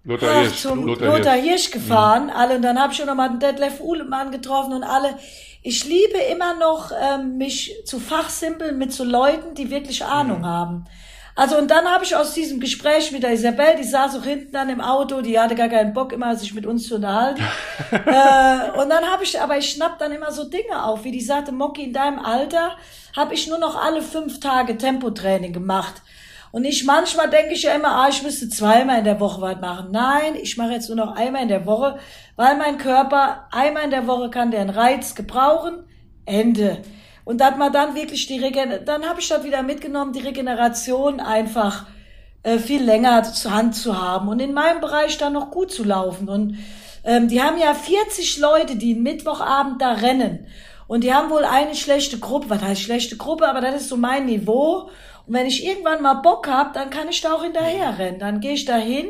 [0.04, 0.60] Lothar Hirsch.
[0.60, 1.44] zum Lothar Lothar, Hirsch.
[1.44, 1.48] Mhm.
[1.48, 5.18] Hirsch gefahren, alle, und dann habe ich schon nochmal den Detlef Uhlemann getroffen und alle.
[5.62, 10.46] Ich liebe immer noch, ähm, mich zu fachsimpeln mit so Leuten, die wirklich Ahnung Mhm.
[10.46, 10.84] haben.
[11.36, 14.52] Also und dann habe ich aus diesem Gespräch mit der Isabel, die saß auch hinten
[14.52, 17.42] dann im Auto, die hatte gar keinen Bock immer sich mit uns zu unterhalten.
[17.90, 21.20] äh, und dann habe ich, aber ich schnapp dann immer so Dinge auf, wie die
[21.20, 22.76] sagte, Mocky, in deinem Alter
[23.16, 26.02] habe ich nur noch alle fünf Tage Tempotraining gemacht.
[26.54, 29.60] Und ich manchmal denke ich ja immer, ah, ich müsste zweimal in der Woche was
[29.60, 29.88] machen.
[29.90, 31.98] Nein, ich mache jetzt nur noch einmal in der Woche,
[32.36, 35.82] weil mein Körper einmal in der Woche kann der Reiz gebrauchen.
[36.26, 36.82] Ende.
[37.24, 41.18] Und dass man dann wirklich die Regen dann habe ich das wieder mitgenommen, die Regeneration
[41.18, 41.86] einfach
[42.44, 45.82] äh, viel länger zur Hand zu haben und in meinem Bereich dann noch gut zu
[45.82, 46.28] laufen.
[46.28, 46.58] Und
[47.02, 50.46] ähm, die haben ja 40 Leute, die Mittwochabend da rennen.
[50.86, 53.96] Und die haben wohl eine schlechte Gruppe, was heißt schlechte Gruppe, aber das ist so
[53.96, 54.88] mein Niveau.
[55.26, 58.18] Und wenn ich irgendwann mal Bock hab, dann kann ich da auch hinterher rennen.
[58.18, 59.06] Dann gehe ich da hin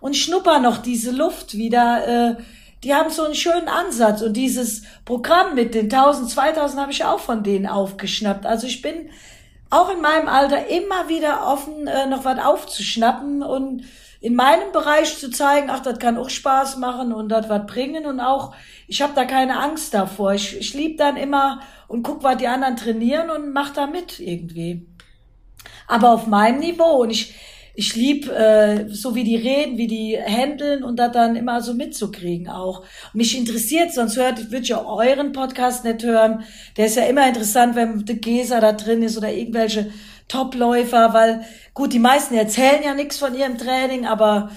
[0.00, 2.36] und schnupper noch diese Luft wieder.
[2.38, 2.42] Äh,
[2.84, 4.22] die haben so einen schönen Ansatz.
[4.22, 8.44] Und dieses Programm mit den 1000, 2000 habe ich auch von denen aufgeschnappt.
[8.44, 9.10] Also ich bin
[9.70, 13.84] auch in meinem Alter immer wieder offen, äh, noch was aufzuschnappen und
[14.20, 18.06] in meinem Bereich zu zeigen, ach, das kann auch Spaß machen und das was bringen
[18.06, 18.54] und auch,
[18.88, 20.34] ich habe da keine Angst davor.
[20.34, 24.18] Ich, ich lieb dann immer und guck, was die anderen trainieren und mach da mit
[24.20, 24.86] irgendwie.
[25.86, 27.34] Aber auf meinem Niveau und ich,
[27.74, 31.74] ich lieb äh, so wie die reden, wie die handeln und das dann immer so
[31.74, 32.82] mitzukriegen auch.
[33.12, 36.44] Mich interessiert, sonst hört, würde ich ja euren Podcast nicht hören.
[36.76, 39.92] Der ist ja immer interessant, wenn der Gesa da drin ist oder irgendwelche
[40.28, 44.50] Topläufer, weil gut, die meisten erzählen ja nichts von ihrem Training, aber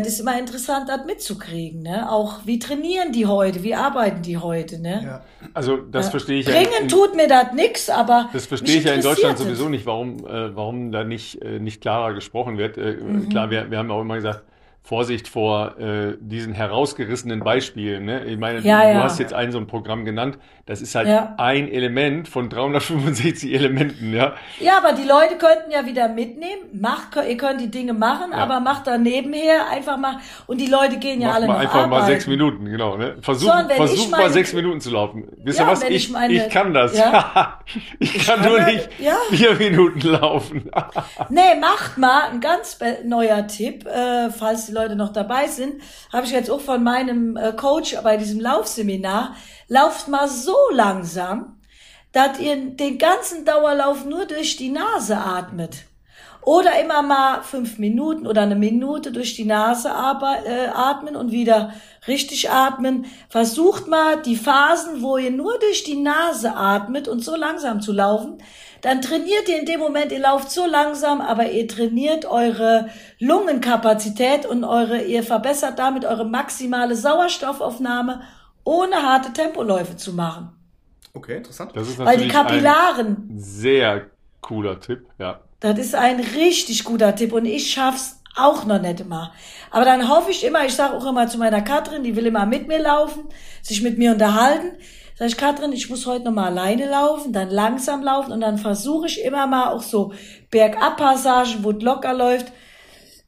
[0.00, 1.82] das ist immer interessant, das mitzukriegen.
[1.82, 2.10] Ne?
[2.10, 4.80] Auch wie trainieren die heute, wie arbeiten die heute.
[4.80, 5.00] Ne?
[5.04, 5.24] Ja.
[5.54, 6.52] Also das verstehe ich ja.
[6.52, 9.86] Bringen in- tut mir das nix, aber Das verstehe ich ja in Deutschland sowieso nicht,
[9.86, 12.76] warum, äh, warum da nicht, äh, nicht klarer gesprochen wird.
[12.76, 13.28] Äh, Mhm.
[13.30, 14.42] Klar, wir, wir haben auch immer gesagt,
[14.88, 18.06] Vorsicht vor äh, diesen herausgerissenen Beispielen.
[18.06, 18.24] Ne?
[18.24, 19.02] Ich meine, Ja, du ja.
[19.02, 20.38] hast jetzt ein so ein Programm genannt.
[20.64, 21.34] Das ist halt Ja.
[21.36, 24.14] ein Element von 365 Elementen.
[24.14, 26.62] Ja, Ja, aber die Leute könnten ja wieder mitnehmen.
[26.72, 30.16] Macht, ihr könnt die Dinge machen, aber macht da nebenher einfach mal.
[30.46, 31.90] Und die Leute gehen ja Mach alle mal einfach arbeiten.
[31.90, 32.96] mal sechs Minuten, genau.
[32.96, 33.16] Ne?
[33.20, 35.24] Versuch, So, versuch ich mal meine- sechs Minuten zu laufen.
[35.44, 35.82] Wisst Ja, ihr was?
[35.82, 36.94] Ich, ich meine- ich kann das.
[37.98, 38.88] Ich kann, nur nicht
[39.30, 40.70] vier Minuten laufen.
[41.28, 46.26] Nee, macht mal ein ganz neuer Tipp, äh, falls die Leute noch dabei sind, habe
[46.26, 49.34] ich jetzt auch von meinem äh, Coach bei diesem Laufseminar,
[49.66, 51.60] lauft mal so langsam,
[52.12, 55.84] dass ihr den ganzen Dauerlauf nur durch die Nase atmet.
[56.42, 61.74] Oder immer mal fünf Minuten oder eine Minute durch die Nase äh, atmen und wieder
[62.06, 63.06] richtig atmen.
[63.28, 67.92] Versucht mal die Phasen, wo ihr nur durch die Nase atmet und so langsam zu
[67.92, 68.38] laufen.
[68.82, 74.46] Dann trainiert ihr in dem Moment, ihr lauft so langsam, aber ihr trainiert eure Lungenkapazität
[74.46, 78.22] und eure, ihr verbessert damit eure maximale Sauerstoffaufnahme,
[78.64, 80.50] ohne harte Tempoläufe zu machen.
[81.14, 81.72] Okay, interessant.
[81.74, 84.06] Das ist Weil die natürlich Kapillaren, ein sehr
[84.40, 85.40] cooler Tipp, ja.
[85.60, 89.32] Das ist ein richtig guter Tipp und ich schaff's auch noch nicht immer.
[89.70, 92.46] Aber dann hoffe ich immer, ich sage auch immer zu meiner Katrin, die will immer
[92.46, 93.24] mit mir laufen,
[93.62, 94.76] sich mit mir unterhalten.
[95.18, 98.56] Sag ich, Katrin, ich muss heute noch mal alleine laufen, dann langsam laufen und dann
[98.56, 100.12] versuche ich immer mal auch so
[100.52, 102.52] Bergabpassagen, wo es locker läuft,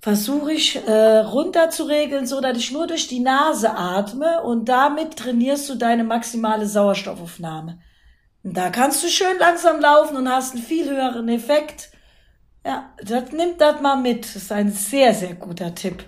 [0.01, 4.69] versuche ich äh, runter zu regeln, so dass ich nur durch die Nase atme und
[4.69, 7.81] damit trainierst du deine maximale Sauerstoffaufnahme.
[8.45, 11.91] Und da kannst du schön langsam laufen und hast einen viel höheren Effekt.
[12.65, 14.25] Ja, das nimmt das mal mit.
[14.25, 16.05] Das ist ein sehr, sehr guter Tipp.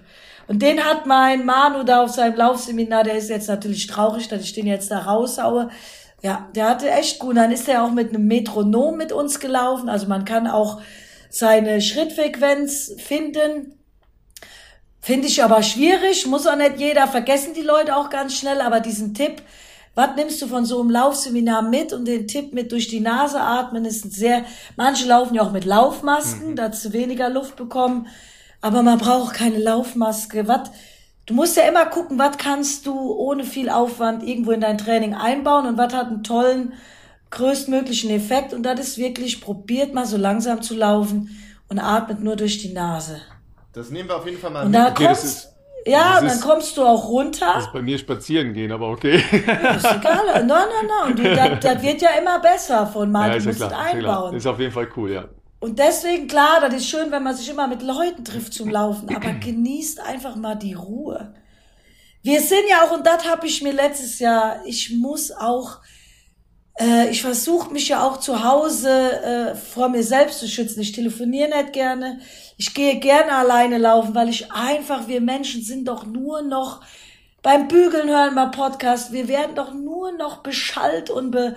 [0.49, 4.43] Und den hat mein Manu da auf seinem Laufseminar, der ist jetzt natürlich traurig, dass
[4.43, 5.71] ich den jetzt da raushaue.
[6.23, 7.37] Ja, der hatte echt gut.
[7.37, 9.89] Dann ist er auch mit einem Metronom mit uns gelaufen.
[9.89, 10.81] Also man kann auch
[11.31, 13.79] seine Schrittfrequenz finden.
[15.01, 18.79] Finde ich aber schwierig, muss auch nicht jeder, vergessen die Leute auch ganz schnell, aber
[18.79, 19.43] diesen Tipp,
[19.97, 23.41] was nimmst du von so einem Laufseminar mit und den Tipp mit durch die Nase
[23.41, 24.45] atmen ist ein sehr,
[24.77, 26.57] manche laufen ja auch mit Laufmasken, mhm.
[26.57, 28.07] dass sie weniger Luft bekommen,
[28.63, 30.49] aber man braucht keine Laufmaske.
[30.49, 30.71] Was,
[31.27, 35.15] du musst ja immer gucken, was kannst du ohne viel Aufwand irgendwo in dein Training
[35.15, 36.73] einbauen und was hat einen tollen,
[37.31, 41.31] größtmöglichen Effekt und das ist wirklich, probiert mal so langsam zu laufen
[41.69, 43.21] und atmet nur durch die Nase.
[43.73, 44.81] Das nehmen wir auf jeden Fall mal Und mit.
[44.81, 45.49] da Okay, kommst, ist-
[45.87, 47.53] ja, und dann ist- kommst du auch runter.
[47.55, 49.17] Das ist bei mir spazieren gehen, aber okay.
[49.17, 50.45] ist egal.
[50.45, 51.59] Nein, nein, nein.
[51.61, 53.29] Das, wird ja immer besser von mal.
[53.31, 53.81] ja, du ja musst ja klar.
[53.87, 54.35] einbauen.
[54.37, 55.25] Ist auf jeden Fall cool, ja.
[55.63, 59.15] Und deswegen, klar, das ist schön, wenn man sich immer mit Leuten trifft zum Laufen,
[59.15, 61.35] aber genießt einfach mal die Ruhe.
[62.21, 65.79] Wir sind ja auch, und das habe ich mir letztes Jahr, ich muss auch,
[66.81, 70.81] äh, ich versuche mich ja auch zu Hause äh, vor mir selbst zu schützen.
[70.81, 72.19] Ich telefoniere nicht gerne.
[72.57, 76.81] Ich gehe gerne alleine laufen, weil ich einfach, wir Menschen sind doch nur noch
[77.41, 79.13] beim Bügeln hören wir Podcast.
[79.13, 81.55] Wir werden doch nur noch beschallt und be,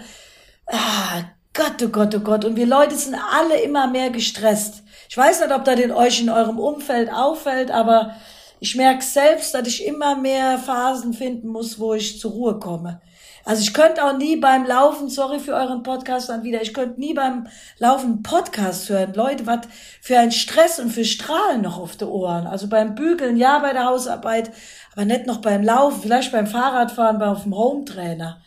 [0.67, 1.23] Ah,
[1.55, 2.43] Gott, oh Gott, oh Gott.
[2.43, 4.83] Und wir Leute sind alle immer mehr gestresst.
[5.07, 8.13] Ich weiß nicht, ob das in euch in eurem Umfeld auffällt, aber
[8.59, 12.99] ich merke selbst, dass ich immer mehr Phasen finden muss, wo ich zur Ruhe komme.
[13.45, 16.99] Also ich könnte auch nie beim Laufen, sorry für euren Podcast dann wieder, ich könnte
[16.99, 17.47] nie beim
[17.77, 19.13] Laufen Podcast hören.
[19.13, 19.61] Leute, was
[20.01, 22.47] für ein Stress und für Strahlen noch auf die Ohren.
[22.47, 24.51] Also beim Bügeln, ja, bei der Hausarbeit,
[24.91, 28.41] aber nicht noch beim Laufen, vielleicht beim Fahrradfahren, bei auf dem Hometrainer.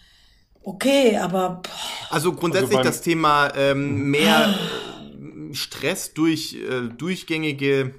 [0.63, 1.71] Okay, aber boah,
[2.11, 7.95] Also grundsätzlich Also das Thema ähm, mehr äh, Stress durch äh, durchgängige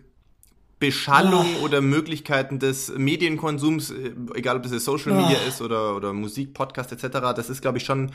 [0.80, 6.14] Beschallung oder Möglichkeiten des Medienkonsums, äh, egal ob das jetzt Social Media ist oder, oder
[6.14, 8.12] Musik, Podcast etc., das ist, glaube ich, schon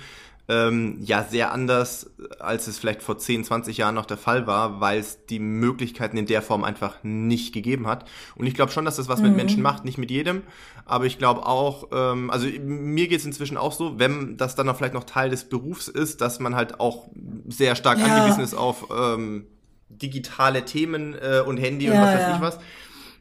[0.49, 4.81] ähm, ja sehr anders, als es vielleicht vor 10, 20 Jahren noch der Fall war,
[4.81, 8.05] weil es die Möglichkeiten in der Form einfach nicht gegeben hat.
[8.37, 10.43] Und ich glaube schon, dass das was mit Menschen macht, nicht mit jedem,
[10.85, 14.69] aber ich glaube auch, ähm, also mir geht es inzwischen auch so, wenn das dann
[14.69, 17.09] auch vielleicht noch Teil des Berufs ist, dass man halt auch
[17.49, 18.05] sehr stark Ja.
[18.05, 19.47] angewiesen ist auf ähm,
[19.89, 22.35] digitale Themen äh, und Handy und Ja, was weiß ja.
[22.37, 22.59] ich was.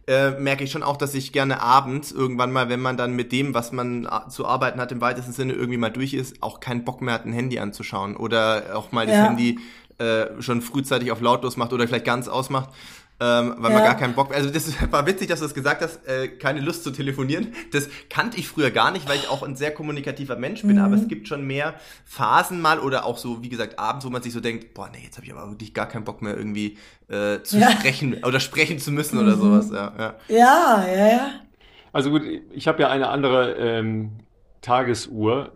[0.06, 3.32] Äh, merke ich schon auch, dass ich gerne abends irgendwann mal, wenn man dann mit
[3.32, 6.60] dem, was man a- zu arbeiten hat, im weitesten Sinne irgendwie mal durch ist, auch
[6.60, 9.24] keinen Bock mehr hat, ein Handy anzuschauen oder auch mal das Ja.
[9.24, 9.60] Handy
[10.00, 12.70] äh, schon frühzeitig auf lautlos macht oder vielleicht ganz ausmacht,
[13.24, 13.80] ähm, weil man Ja.
[13.92, 16.84] gar keinen Bock Also das war witzig, dass du das gesagt hast, äh, keine Lust
[16.84, 17.54] zu telefonieren.
[17.72, 20.84] Das kannte ich früher gar nicht, weil ich auch ein sehr kommunikativer Mensch bin, Mhm.
[20.84, 21.76] aber es gibt schon mehr
[22.06, 25.04] Phasen mal oder auch so, wie gesagt, abends, wo man sich so denkt, boah, nee,
[25.04, 26.78] jetzt habe ich aber wirklich gar keinen Bock mehr irgendwie
[27.10, 27.72] äh, zu Ja.
[27.72, 29.70] sprechen oder sprechen zu müssen oder sowas.
[29.72, 30.16] Ja, ja.
[30.28, 31.30] ja, ja, ja.
[31.94, 34.12] Also gut, ich habe ja eine andere ähm,
[34.62, 35.52] Tagesuhr.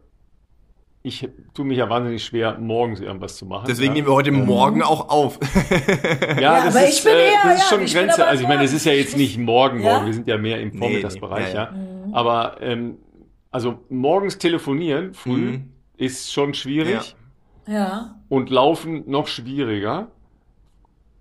[1.03, 3.65] Ich tue mich ja wahnsinnig schwer, morgens irgendwas zu machen.
[3.67, 3.93] Deswegen ja.
[3.93, 5.39] nehmen wir heute Morgen auch auf.
[6.35, 8.27] Ja, Ja, das aber ist, ich bin äh, eher- das ist ja, schon bin Grenze.
[8.27, 9.93] Also ich meine, es ist ja jetzt nicht morgen, Ja.
[9.93, 10.05] morgen.
[10.07, 11.73] Wir sind ja mehr im Nee, Vormittagsbereich, nee, ja, ja.
[12.13, 12.97] Aber ähm,
[13.51, 15.69] also morgens telefonieren früh Mhm.
[15.95, 17.15] ist schon schwierig
[17.67, 18.15] Ja.
[18.27, 20.07] und laufen noch schwieriger.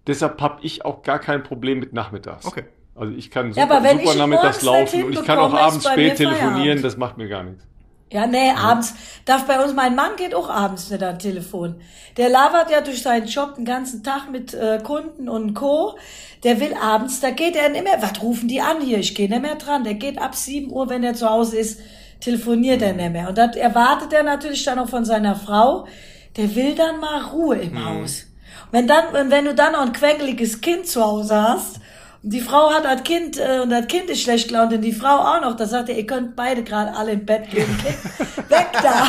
[0.07, 2.47] Deshalb habe ich auch gar kein Problem mit nachmittags.
[2.47, 2.65] Okay.
[2.95, 5.39] Also ich kann Ja, super, aber wenn super ich nachmittags nicht laufen und ich kann
[5.39, 7.67] auch abends spät telefonieren, das macht mir gar nichts.
[8.13, 11.75] Ja, nee, abends darf bei uns, mein Mann geht auch abends nicht an Telefon.
[12.17, 15.99] Der labert ja durch seinen Job den ganzen Tag mit äh, Kunden und Co.
[16.45, 18.99] Der will abends, da geht er nicht mehr, was rufen die an hier?
[18.99, 19.83] Ich gehe nicht mehr dran.
[19.83, 21.81] Der geht ab 7 Uhr, wenn er zu Hause ist,
[22.21, 23.29] telefoniert er nicht mehr.
[23.29, 25.89] Und das erwartet er natürlich dann auch von seiner Frau.
[26.37, 28.27] Der will dann mal Ruhe im Haus.
[28.67, 31.81] Und wenn dann, wenn du dann noch ein quengeliges Kind zu Hause hast,
[32.29, 35.17] die Frau hat das Kind äh, und das Kind ist schlecht gelaunt und die Frau
[35.19, 35.57] auch noch.
[35.57, 37.69] Da sagt er, ihr könnt beide gerade alle im Bett gehen.
[38.49, 39.07] Weg da.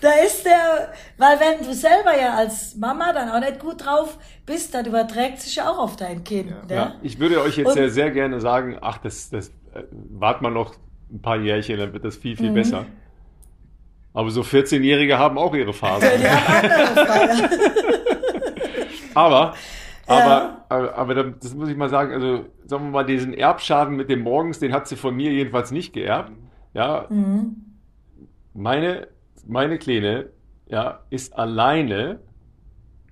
[0.00, 4.16] da ist der, weil wenn du selber ja als Mama dann auch nicht gut drauf
[4.46, 6.50] bist, dann überträgt sich ja auch auf dein Kind.
[6.50, 6.74] Ja, ne?
[6.74, 6.94] ja.
[7.02, 10.50] Ich würde euch jetzt Und- sehr, sehr gerne sagen, ach, das, das äh, wart mal
[10.50, 10.74] noch
[11.10, 12.38] ein paar Jährchen, dann wird das viel, Mhm.
[12.38, 12.86] viel besser.
[14.12, 16.06] Aber so 14-Jährige haben auch ihre Phase.
[16.20, 17.50] Die haben andere Feier.
[19.14, 19.54] Aber,
[20.06, 23.96] aber, aber, aber da- das muss ich mal sagen, also sagen wir mal, diesen Erbschaden
[23.96, 26.32] mit dem Morgens, den hat sie von mir jedenfalls nicht geerbt.
[26.74, 27.56] Ja, Mhm.
[28.54, 29.08] meine,
[29.46, 30.30] meine Kleine,
[30.68, 32.20] ja, ist alleine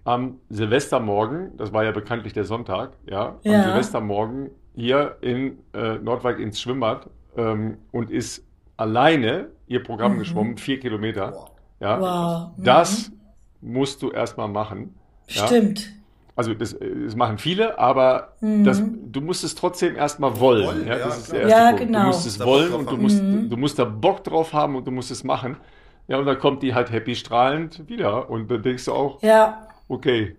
[0.04, 3.62] am Silvestermorgen, das war ja bekanntlich der Sonntag, ja, am Ja.
[3.62, 8.44] Silvestermorgen hier in äh, Nordwijk ins Schwimmbad ähm, und ist
[8.76, 11.30] alleine ihr Programm geschwommen, vier Kilometer.
[11.30, 11.50] Boah.
[11.80, 12.56] Ja, Wow.
[12.58, 12.64] Mhm.
[12.64, 13.12] das
[13.60, 14.94] musst du erstmal machen.
[15.28, 15.46] Ja?
[16.34, 18.64] Also das, äh, das machen viele, aber Mhm.
[18.64, 20.66] das, du musst es trotzdem erstmal wollen.
[20.66, 21.40] Wollen, ja, ja, das ist klar.
[21.40, 21.86] der erste Ja, Punkt.
[21.86, 22.00] genau.
[22.00, 23.50] Du musst es Da wollen und du musst, Mhm.
[23.50, 25.56] du musst da Bock drauf haben und du musst es machen.
[26.08, 29.68] Ja, und dann kommt die halt happy strahlend wieder und dann denkst du auch, Ja.
[29.88, 30.36] okay,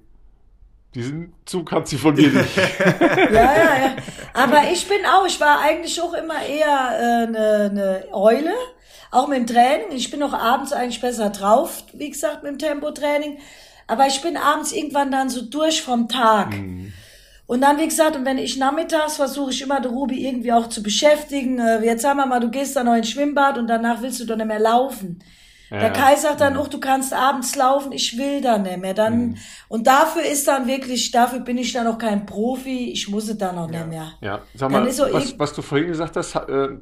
[0.96, 2.58] diesen Zug hat sie von mir nicht.
[2.58, 3.54] Ja, ja,
[3.86, 3.96] ja.
[4.34, 6.66] Aber ich bin auch, ich war eigentlich auch immer eher
[7.00, 8.54] äh, eine, eine Eule,
[9.12, 9.88] auch mit dem Training.
[9.92, 13.38] Ich bin auch abends eigentlich besser drauf, wie gesagt, mit dem Tempotraining.
[13.88, 16.56] Aber ich bin abends irgendwann dann so durch vom Tag.
[17.46, 20.68] Und dann, wie gesagt, und wenn ich nachmittags versuche ich immer, der Ruby irgendwie auch
[20.70, 21.60] zu beschäftigen.
[21.60, 24.26] Äh, Jetzt sagen wir mal, du gehst dann noch ins Schwimmbad und danach willst du
[24.26, 25.20] doch nicht mehr laufen.
[25.70, 25.90] Der Ja.
[25.90, 28.94] Kai sagt dann auch, du kannst abends laufen, ich will da nicht mehr.
[28.94, 29.38] Dann,
[29.70, 33.38] und dafür ist dann wirklich, dafür bin ich dann auch kein Profi, ich muss es
[33.40, 34.14] dann auch nicht mehr.
[34.22, 36.78] Ja, sag mal, was, was du vorhin gesagt hast, ha- äh,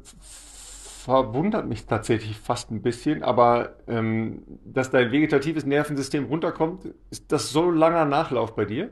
[1.04, 7.50] verwundert mich tatsächlich fast ein bisschen, aber ähm, dass dein vegetatives Nervensystem runterkommt, ist das
[7.50, 8.90] so langer Nachlauf bei dir?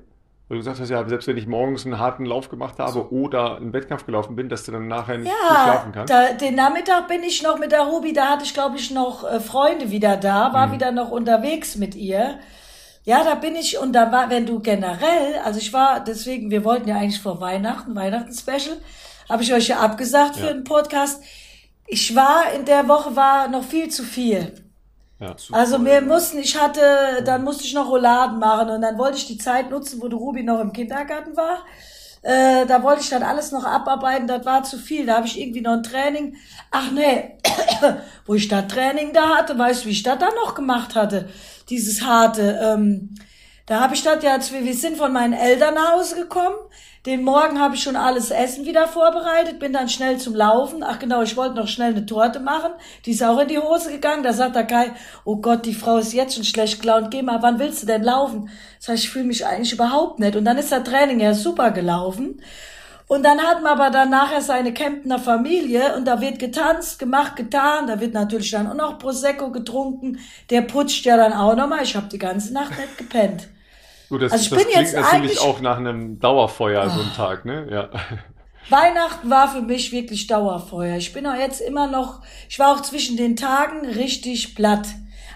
[0.49, 3.57] Weil du gesagt hast, ja, selbst wenn ich morgens einen harten Lauf gemacht habe oder
[3.57, 6.13] einen Wettkampf gelaufen bin, dass du dann nachher nicht gut Ja, schlafen kannst.
[6.13, 9.23] da, den Nachmittag bin ich noch mit der Ruby, da hatte ich, glaube ich, noch
[9.31, 12.41] äh, Freunde wieder da, war wieder noch unterwegs mit ihr.
[13.05, 16.65] Ja, da bin ich, und da war, wenn du generell, also ich war, deswegen, wir
[16.65, 18.77] wollten ja eigentlich vor Weihnachten, Weihnachten-Special,
[19.29, 20.53] habe ich euch ja abgesagt für Ja.
[20.53, 21.23] den Podcast.
[21.93, 24.53] Ich war, in der Woche war noch viel zu viel.
[25.19, 25.35] Ja.
[25.51, 29.27] Also wir mussten, ich hatte, dann musste ich noch Rouladen machen und dann wollte ich
[29.27, 31.65] die Zeit nutzen, wo der Ruby noch im Kindergarten war.
[32.23, 35.05] Äh, da wollte ich dann alles noch abarbeiten, das war zu viel.
[35.05, 36.37] Da habe ich irgendwie noch ein Training.
[36.71, 37.39] Ach nee,
[38.27, 41.29] wo ich da Training da hatte, weißt du, wie ich das dann noch gemacht hatte?
[41.69, 42.61] Dieses harte.
[42.63, 43.15] Ähm,
[43.67, 46.57] da habe ich das ja, wir sind von meinen Eltern nach Hause gekommen.
[47.07, 50.83] Den Morgen habe ich schon alles Essen wieder vorbereitet, bin dann schnell zum Laufen.
[50.83, 52.73] Ach genau, ich wollte noch schnell eine Torte machen.
[53.07, 54.23] Die ist auch in die Hose gegangen.
[54.23, 54.93] Da sagt der Kai,
[55.25, 57.11] oh Gott, die Frau ist jetzt schon schlecht gelaunt.
[57.11, 58.51] Geh mal, wann willst du denn laufen?
[58.79, 60.37] Sag ich, ich fühle mich eigentlich überhaupt nicht.
[60.37, 62.43] Und dann ist das Training ja super gelaufen.
[63.09, 67.35] Und dann hat man aber dann nachher seine Kemptner Familie und da wird getanzt, gemacht,
[67.35, 67.87] getan.
[67.87, 70.19] Da wird natürlich dann auch noch Prosecco getrunken.
[70.51, 71.83] Der putscht ja dann auch nochmal.
[71.83, 73.49] Ich habe die ganze Nacht nicht gepennt.
[74.11, 75.45] Gut, das, Also ich das bin klingt jetzt natürlich eigentlich- Ah.
[75.45, 77.67] auch nach einem Dauerfeuer, so ein Tag, ne?
[77.71, 77.89] Ja.
[78.69, 80.97] Weihnachten war für mich wirklich Dauerfeuer.
[80.97, 84.87] Ich bin auch jetzt immer noch, ich war auch zwischen den Tagen richtig platt.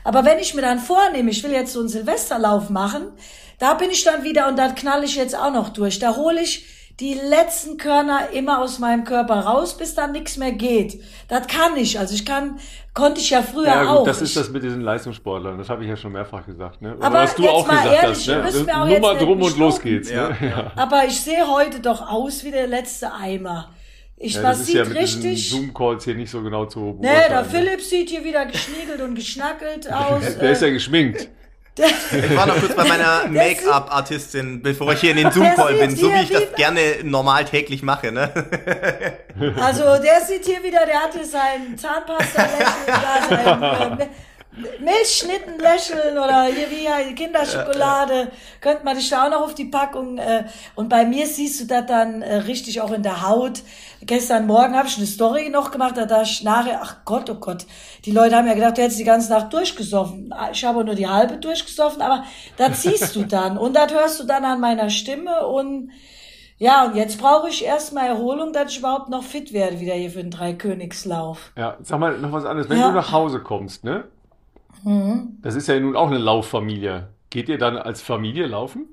[0.04, 3.12] Aber wenn ich mir dann vornehme, ich will jetzt so einen Silvesterlauf machen,
[3.58, 5.98] da bin ich dann wieder und dann knall ich jetzt auch noch durch.
[5.98, 6.66] Da hole ich
[7.00, 11.02] die letzten Körner immer aus meinem Körper raus, bis dann nichts mehr geht.
[11.28, 11.98] Das kann ich.
[11.98, 12.58] Also ich kann,
[12.92, 13.98] konnte ich ja früher Ja, auch.
[13.98, 15.58] gut, das ich, ist das mit diesen Leistungssportlern.
[15.58, 16.96] Das habe ich ja schon mehrfach gesagt, ne?
[16.96, 18.42] Oder Aber was du jetzt auch mal gesagt ehrlich, hast, ne?
[18.44, 20.36] müsst mir auch Nummer jetzt drum nicht und los geht's, ne?
[20.40, 20.72] Ja.
[20.76, 23.70] aber ich sehe heute doch aus wie der letzte Eimer.
[24.16, 25.50] Ich, Ja, man das ist sieht ja richtig.
[25.50, 27.28] Zoom-Calls hier nicht so genau zu Nee, beurteilen.
[27.30, 27.48] der ne?
[27.50, 30.38] Philipp sieht hier wieder geschniegelt und geschnackelt aus.
[30.38, 31.28] Der ist ja äh, geschminkt.
[31.76, 36.12] Ich war noch kurz bei meiner Make-up-Artistin, bevor ich hier in den Zoom-Call bin, so
[36.12, 38.30] wie ich das gerne normal täglich mache, ne?
[39.60, 44.08] also der sieht hier wieder, der hat hier sein Zahnpasta-Lächeln, da sein
[44.56, 48.30] äh, Milchschnitten-Lächeln oder hier wie ja, Kinderschokolade.
[48.60, 50.18] Könnte man da auch noch auf die Packung.
[50.18, 50.44] Äh,
[50.74, 53.62] und bei mir siehst du das dann äh, richtig auch in der Haut.
[54.02, 57.36] Gestern Morgen habe ich eine Story noch gemacht, da dachte ich nachher, ach Gott, oh
[57.36, 57.64] Gott,
[58.04, 60.34] die Leute haben ja gedacht, du hättest die ganze Nacht durchgesoffen.
[60.52, 62.24] Ich habe nur die halbe durchgesoffen, aber
[62.58, 65.90] das siehst du dann und das hörst du dann an meiner Stimme und
[66.58, 70.10] Ja, und jetzt brauche ich erstmal Erholung, dass ich überhaupt noch fit werde wieder hier
[70.10, 71.52] für den Dreikönigslauf.
[71.56, 72.68] Ja, sag mal noch was anderes.
[72.68, 72.88] Wenn Ja.
[72.88, 74.04] du nach Hause kommst, ne?
[75.42, 77.08] Das ist ja nun auch eine Lauffamilie.
[77.30, 78.86] Geht ihr dann als Familie laufen?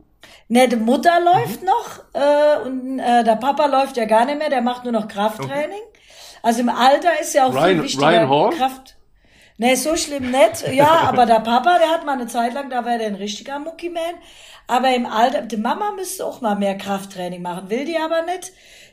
[0.47, 4.49] Ne, die Mutter läuft noch äh, und äh, der Papa läuft ja gar nicht mehr,
[4.49, 5.81] der macht nur noch Krafttraining.
[6.43, 8.49] Also im Alter ist ja auch Ryan- viel wichtiger Ryan Hall?
[8.51, 8.95] Kraft.
[9.57, 10.67] Ne, so schlimm nicht.
[10.73, 13.59] Ja, aber der Papa, der hat mal eine Zeit lang, da war der ein richtiger
[13.59, 14.01] Muckiman.
[14.67, 18.51] Aber im Alter, die Mama müsste auch mal mehr Krafttraining machen, will die aber nicht.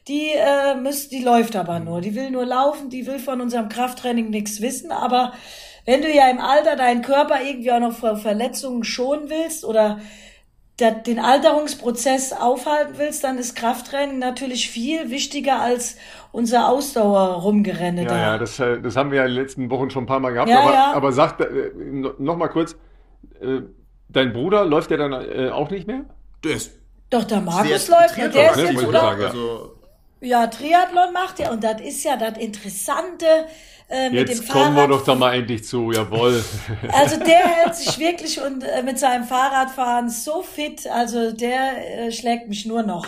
[0.08, 2.00] Die äh, müsst, die läuft aber nur.
[2.00, 4.90] Die will nur laufen, die will von unserem Krafttraining nichts wissen.
[4.90, 5.32] Aber
[5.88, 10.00] wenn du ja im Alter deinen Körper irgendwie auch noch vor Verletzungen schonen willst oder
[10.78, 15.96] der, den Alterungsprozess aufhalten willst, dann ist Krafttraining natürlich viel wichtiger als
[16.30, 18.18] unser Ausdauer-Rumgerenne Ja, da.
[18.18, 20.32] ja, das, äh, das haben wir ja in den letzten Wochen schon ein paar Mal
[20.34, 20.50] gehabt.
[20.50, 20.92] Ja, aber, ja.
[20.92, 22.76] aber sag äh, no- noch mal kurz,
[23.40, 23.62] äh,
[24.10, 25.14] dein Bruder läuft der dann
[25.52, 26.04] auch nicht mehr?
[26.44, 26.70] Der ist
[27.08, 28.82] Doch, der Markus läuft, ja, Triathlon der ist ne?
[28.82, 29.26] jetzt sagen, ja.
[29.28, 29.72] Also,
[30.20, 33.26] ja, Triathlon macht er und das ist ja das Interessante
[33.88, 36.44] äh, mit dem Jetzt kommen wir doch da mal endlich zu, jawohl.
[36.92, 42.12] Also der hält sich wirklich und äh, mit seinem Fahrradfahren so fit, also der äh,
[42.12, 43.06] schlägt mich nur noch.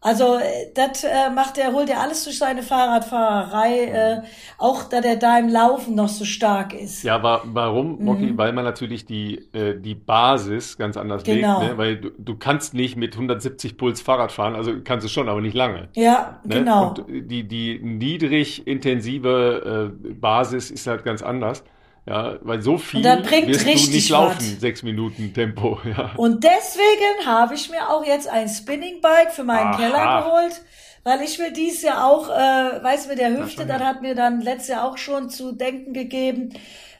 [0.00, 0.42] Also äh,
[0.74, 4.22] das äh, macht er, holt er alles durch seine Fahrradfahrerei, äh,
[4.56, 7.02] auch da der da im Laufen noch so stark ist.
[7.02, 8.26] Ja, wa warum, Mocky?
[8.26, 8.38] Mhm.
[8.38, 11.60] Weil man natürlich die, äh, die Basis ganz anders Genau.
[11.60, 11.78] legt, ne?
[11.78, 15.40] Weil du, du kannst nicht mit 170 Puls Fahrrad fahren, also kannst du schon, aber
[15.40, 15.88] nicht lange.
[15.94, 16.54] Ja, Ne?
[16.56, 16.90] genau.
[16.90, 21.64] Und die, die niedrig intensive äh, Basis ist halt ganz anders.
[22.08, 24.60] Ja, weil so viel Und das bringt wirst du richtig nicht laufen, was.
[24.60, 25.78] sechs Minuten Tempo.
[25.88, 26.12] Ja.
[26.16, 29.76] Und deswegen habe ich mir auch jetzt ein Spinningbike für meinen Aha.
[29.76, 30.62] Keller geholt,
[31.04, 34.40] weil ich will dies Jahr auch, äh, weiß mit der Hüfte, das hat mir dann
[34.40, 36.54] letztes Jahr auch schon zu denken gegeben.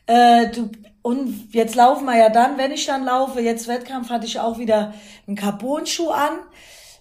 [0.06, 0.70] Äh, du,
[1.02, 4.58] und jetzt laufen wir ja dann, wenn ich dann laufe, jetzt Wettkampf hatte ich auch
[4.58, 4.92] wieder
[5.26, 6.38] einen Carbon-Schuh an.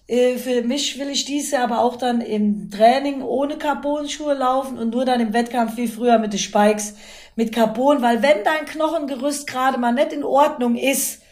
[0.08, 4.78] Äh, Für mich will ich dies Jahr aber auch dann im Training ohne Carbon-Schuhe laufen
[4.78, 6.94] und nur dann im Wettkampf wie früher mit den Spikes
[7.36, 11.22] mit Carbon, weil wenn dein Knochengerüst gerade mal nicht in Ordnung ist,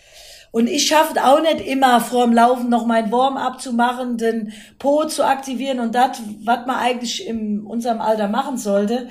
[0.53, 4.53] und ich schaffe auch nicht immer vor dem Laufen noch mein Warm-up zu machen, den
[4.79, 9.09] Po zu aktivieren und das, was man eigentlich in unserem Alter machen sollte.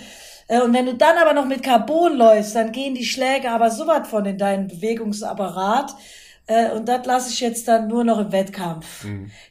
[0.48, 3.70] Äh, Und wenn du dann aber noch mit Carbon läufst, dann gehen die Schläge aber
[3.70, 5.94] so was von in deinen Bewegungsapparat.
[6.48, 9.04] Äh, Und das lasse ich jetzt dann nur noch im Wettkampf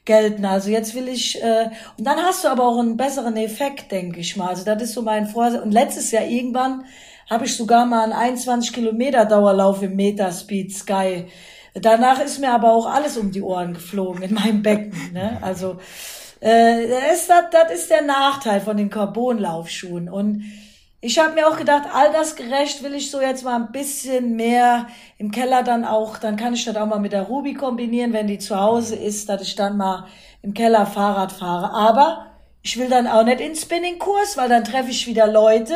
[0.05, 0.45] gelten.
[0.45, 4.21] Also jetzt will ich, äh, und dann hast du aber auch einen besseren Effekt, denke
[4.21, 4.49] ich mal.
[4.51, 5.62] Also das ist so mein Vorsatz.
[5.62, 6.85] Und letztes Jahr irgendwann
[7.29, 11.27] habe ich sogar mal einen 21 Kilometer Dauerlauf im Metaspeed Sky.
[11.75, 14.93] Danach ist mir aber auch alles um die Ohren geflogen in meinem Becken.
[15.12, 15.39] Ne?
[15.43, 15.79] Also
[16.41, 20.09] äh, das, ist, das, das ist der Nachteil von den Carbonlaufschuhen.
[20.09, 20.45] Und
[21.05, 24.87] ich habe mir auch gedacht, altersgerecht will ich so jetzt mal ein bisschen mehr
[25.19, 28.27] im Keller dann auch, dann kann ich das auch mal mit der Ruby kombinieren, wenn
[28.27, 30.07] die zu Hause ist, dass ich dann mal
[30.41, 31.75] im Keller Fahrrad fahre.
[31.75, 32.31] Aber
[32.63, 35.75] ich will dann auch nicht in Spinningkurs, weil dann treffe ich wieder Leute,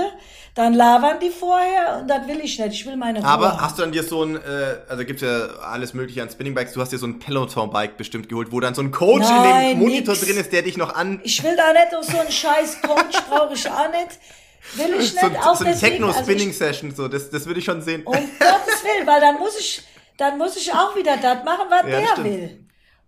[0.54, 2.72] dann labern die vorher und das will ich nicht.
[2.72, 3.28] Ich will meine Ruhe.
[3.28, 6.72] aber hast du dann dir so ein, äh, also gibt's ja alles mögliche an Spinningbikes,
[6.72, 9.70] du hast dir so ein Peloton-Bike bestimmt geholt, wo dann so ein Coach in Nein,
[9.72, 10.24] dem Monitor nix.
[10.26, 11.20] drin ist, der dich noch an...
[11.22, 14.18] Ich will da nicht so einen scheiß Coach, brauche ich auch nicht.
[14.74, 17.64] Will ich nicht, so, auch so eine deswegen, also Techno-Spinning-Session, so, das, das würde ich
[17.64, 18.02] schon sehen.
[18.04, 19.82] Um Gottes Willen, weil dann muss ich,
[20.16, 22.24] dann muss ich auch wieder das machen, was Ja, der stimmt.
[22.26, 22.64] will.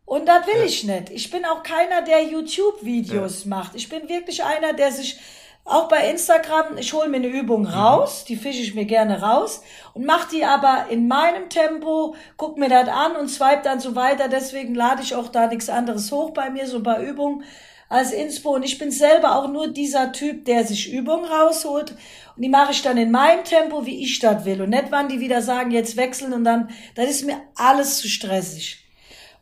[0.07, 1.11] Und das will ich nicht.
[1.11, 3.74] Ich bin auch keiner, der YouTube-Videos macht.
[3.77, 5.19] Ich bin wirklich einer, der sich
[5.65, 7.69] auch bei Instagram, ich hole mir eine Übung Mhm.
[7.69, 9.62] raus, die fische ich mir gerne raus
[9.95, 13.95] und mache die aber in meinem Tempo, guck mir das an und swipe dann so
[13.95, 14.28] weiter.
[14.28, 17.45] Deswegen lade ich auch da nichts anderes hoch bei mir, so ein paar Übungen
[17.91, 18.55] als Inspo.
[18.55, 21.91] Und ich bin selber auch nur dieser Typ, der sich Übungen rausholt.
[22.37, 24.62] Und die mache ich dann in meinem Tempo, wie ich das will.
[24.62, 28.09] Und nicht, wann die wieder sagen, jetzt wechseln und dann, das ist mir alles zu
[28.09, 28.87] stressig.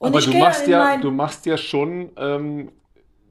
[0.01, 2.73] Und Aber du machst ja, du machst ja schon ähm,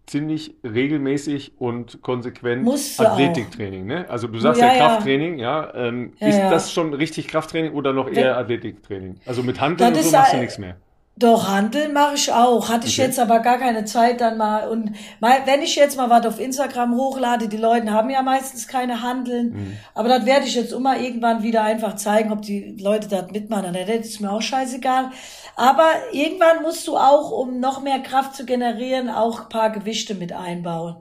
[0.06, 2.64] ziemlich regelmäßig und konsequent.
[3.00, 4.06] Athletiktraining, ne?
[4.10, 4.78] Also du sagst Ja, ja.
[4.78, 5.74] Krafttraining, ja.
[5.74, 9.16] Ähm, Ja, ist das schon richtig Krafttraining oder noch eher Athletiktraining?
[9.26, 10.78] Also mit Handeln und so machst du nichts mehr.
[11.20, 12.70] Doch, Handeln mache ich auch.
[12.70, 13.08] Hatte ich Okay.
[13.08, 14.70] jetzt aber gar keine Zeit dann mal.
[14.70, 18.68] Und mal, wenn ich jetzt mal was auf Instagram hochlade, die Leute haben ja meistens
[18.68, 19.50] keine Handeln.
[19.54, 19.78] Mhm.
[19.96, 23.74] Aber das werde ich jetzt immer irgendwann wieder einfach zeigen, ob die Leute das mitmachen.
[23.74, 25.10] Dann das ist mir auch scheißegal.
[25.56, 30.14] Aber irgendwann musst du auch, um noch mehr Kraft zu generieren, auch ein paar Gewichte
[30.14, 30.98] mit einbauen.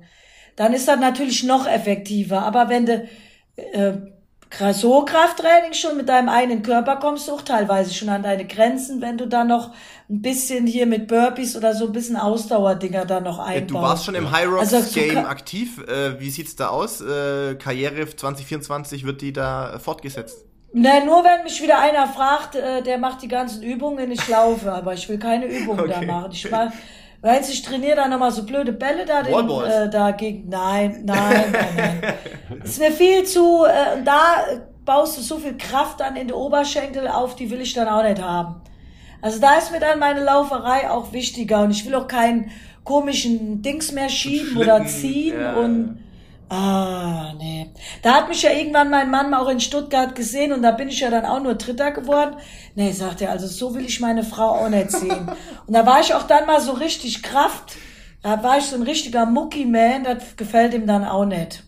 [0.57, 2.41] Dann ist das natürlich noch effektiver.
[2.43, 3.07] Aber wenn du
[3.57, 3.93] äh,
[4.73, 9.01] so Krafttraining schon mit deinem eigenen Körper kommst du auch teilweise schon an deine Grenzen,
[9.01, 9.71] wenn du dann noch
[10.09, 13.71] ein bisschen hier mit Burpees oder so ein bisschen Ausdauerdinger da noch einbaust.
[13.71, 15.83] Du warst schon im High Rocks Also, so Game aktiv.
[15.87, 17.01] Äh, wie sieht's da aus?
[17.01, 20.45] Äh, Karriere 2024 wird die da äh, fortgesetzt?
[20.73, 24.73] Ne, nur wenn mich wieder einer fragt, äh, der macht die ganzen Übungen, ich laufe,
[24.73, 26.07] aber ich will keine Übungen da Okay.
[26.07, 26.33] machen.
[26.33, 26.73] Ich war,
[27.27, 30.49] Weißt du, ich trainiere da nochmal so blöde Bälle da den, äh, dagegen.
[30.49, 32.63] Nein, nein, nein, nein.
[32.63, 34.45] ist mir viel zu, äh, und da
[34.85, 38.05] baust du so viel Kraft dann in die Oberschenkel auf, die will ich dann auch
[38.05, 38.61] nicht haben.
[39.21, 42.53] Also da ist mir dann meine Lauferei auch wichtiger und ich will auch keinen
[42.85, 45.55] komischen Dings mehr schieben oder ziehen ja.
[45.57, 45.99] und
[46.49, 47.73] Ah, nee.
[48.03, 51.01] Da hat mich ja irgendwann mein Mann auch in Stuttgart gesehen und da bin ich
[51.01, 52.37] ja dann auch nur Dritter geworden.
[52.77, 55.29] Nee, sagt er, also so will ich meine Frau auch nicht sehen.
[55.67, 57.77] Und da war ich auch dann mal so richtig Kraft.
[58.23, 61.65] Da war ich so ein richtiger Mucki-Man, das gefällt ihm dann auch nicht.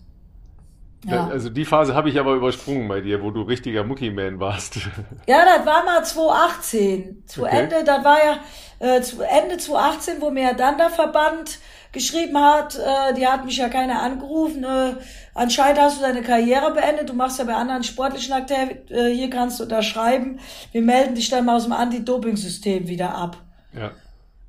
[1.07, 1.29] Ja.
[1.29, 4.79] Also die Phase habe ich aber übersprungen bei dir, wo du richtiger Mucki-Man warst.
[5.27, 7.25] Ja, das war mal 2018.
[7.27, 7.65] Zu Okay.
[7.65, 11.59] Ende, das war ja äh, zu Ende 2018, wo mir ja dann der Verband
[11.93, 14.95] geschrieben hat, äh, die hat mich ja keiner angerufen, äh,
[15.35, 19.31] anscheinend hast du deine Karriere beendet, du machst ja bei anderen sportlichen Aktivitäten, äh, hier
[19.31, 20.39] kannst du unterschreiben,
[20.73, 23.39] wir melden dich dann mal aus dem Anti-Doping-System wieder ab.
[23.73, 23.93] Ja.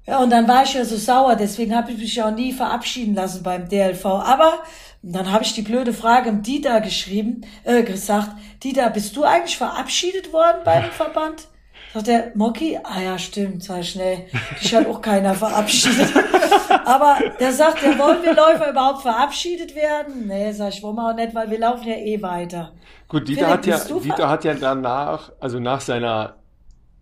[0.05, 3.13] Ja, und dann war ich ja so sauer, deswegen habe ich mich auch nie verabschieden
[3.13, 4.03] lassen beim DLV.
[4.05, 4.63] Aber
[5.01, 8.31] dann habe ich die blöde Frage im Dieter geschrieben, äh, gesagt,
[8.63, 11.47] Dieter, bist du eigentlich verabschiedet worden beim Verband?
[11.93, 14.27] Sagt der Mocky, ah ja, stimmt, sei schnell.
[14.61, 16.13] Dich hat auch keiner verabschiedet.
[16.85, 20.27] Aber der sagt, ja, wollen wir Läufer überhaupt verabschiedet werden?
[20.27, 22.73] Nee, sag ich, wollen wir auch nicht, weil wir laufen ja eh weiter.
[23.07, 26.35] Gut, Dieter Philipp, hat ja, Dieter hat ja danach, also nach seiner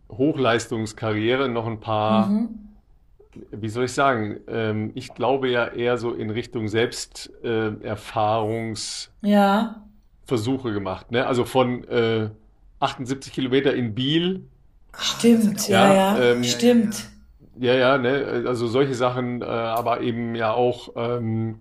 [0.10, 2.67] Hochleistungskarriere noch ein paar, Mhm.
[3.52, 9.84] Wie soll ich sagen, ähm, ich glaube ja eher so in Richtung Selbsterfahrungsversuche äh, Ja,
[10.74, 11.26] gemacht, ne?
[11.28, 12.30] Also von äh,
[12.80, 14.44] 78 Kilometer in Biel,
[15.00, 17.10] stimmt, Ja, ja, ja, ähm, stimmt.
[17.60, 18.44] ja, ja, ne?
[18.48, 21.60] Also solche Sachen, äh, aber eben ja auch ähm,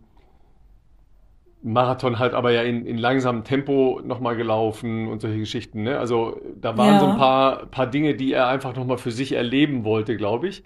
[1.63, 5.99] Marathon halt aber ja in, in langsamem Tempo nochmal gelaufen und solche Geschichten, ne?
[5.99, 7.01] Also da waren Ja.
[7.01, 10.63] so ein paar, paar Dinge, die er einfach nochmal für sich erleben wollte, glaube ich.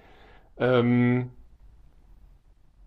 [0.61, 1.31] Ähm,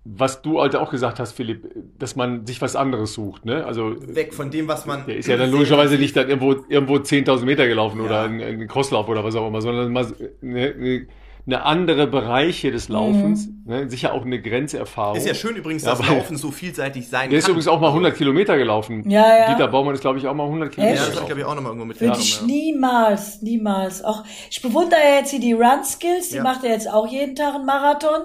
[0.06, 1.66] was du halt auch gesagt hast, Philipp,
[1.98, 3.66] dass man sich was anderes sucht, ne?
[3.66, 5.06] Also Weg von dem, was man.
[5.06, 8.06] der ist ja dann logischerweise nicht dann irgendwo, irgendwo 10.000 Meter gelaufen Ja.
[8.06, 10.06] oder ein, ein Crosslauf oder was auch immer, sondern mal
[10.42, 11.08] eine, eine,
[11.46, 13.90] eine andere Bereiche des Laufens, ne?
[13.90, 15.18] sicher auch eine Grenzerfahrung.
[15.18, 17.52] Ist ja schön übrigens, Ja, dass aber- Laufen so vielseitig sein Der ist kann.
[17.52, 19.10] übrigens auch mal 100 Kilometer gelaufen.
[19.10, 19.52] Ja, ja.
[19.54, 21.20] Dieter Baumann ist, glaube ich, auch mal 100 Kilometer Ja, das Echt?
[21.20, 21.28] habe ich, gelaufen.
[21.28, 22.22] glaube ich, auch nochmal irgendwo Würde mitgenommen.
[22.22, 22.46] ich ja.
[22.46, 24.04] niemals, niemals.
[24.06, 26.44] Auch ich bewundere ja jetzt hier die Run Skills, die Ja.
[26.44, 28.22] macht ja jetzt auch jeden Tag einen Marathon.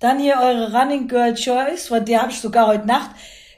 [0.00, 3.10] Dann hier eure Running Girl Choice, von der habe ich sogar heute Nacht.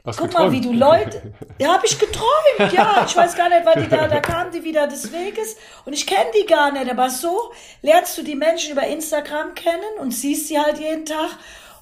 [0.08, 0.46] Hast Guck geträumt?
[0.46, 1.22] mal, wie du Leute.
[1.60, 2.72] Ja, habe ich geträumt.
[2.72, 5.92] Ja, ich weiß gar nicht, weil die da, da kamen die wieder des Weges und
[5.92, 6.88] ich kenne die gar nicht.
[6.90, 7.50] Aber so
[7.82, 11.30] lernst du die Menschen über Instagram kennen und siehst sie halt jeden Tag.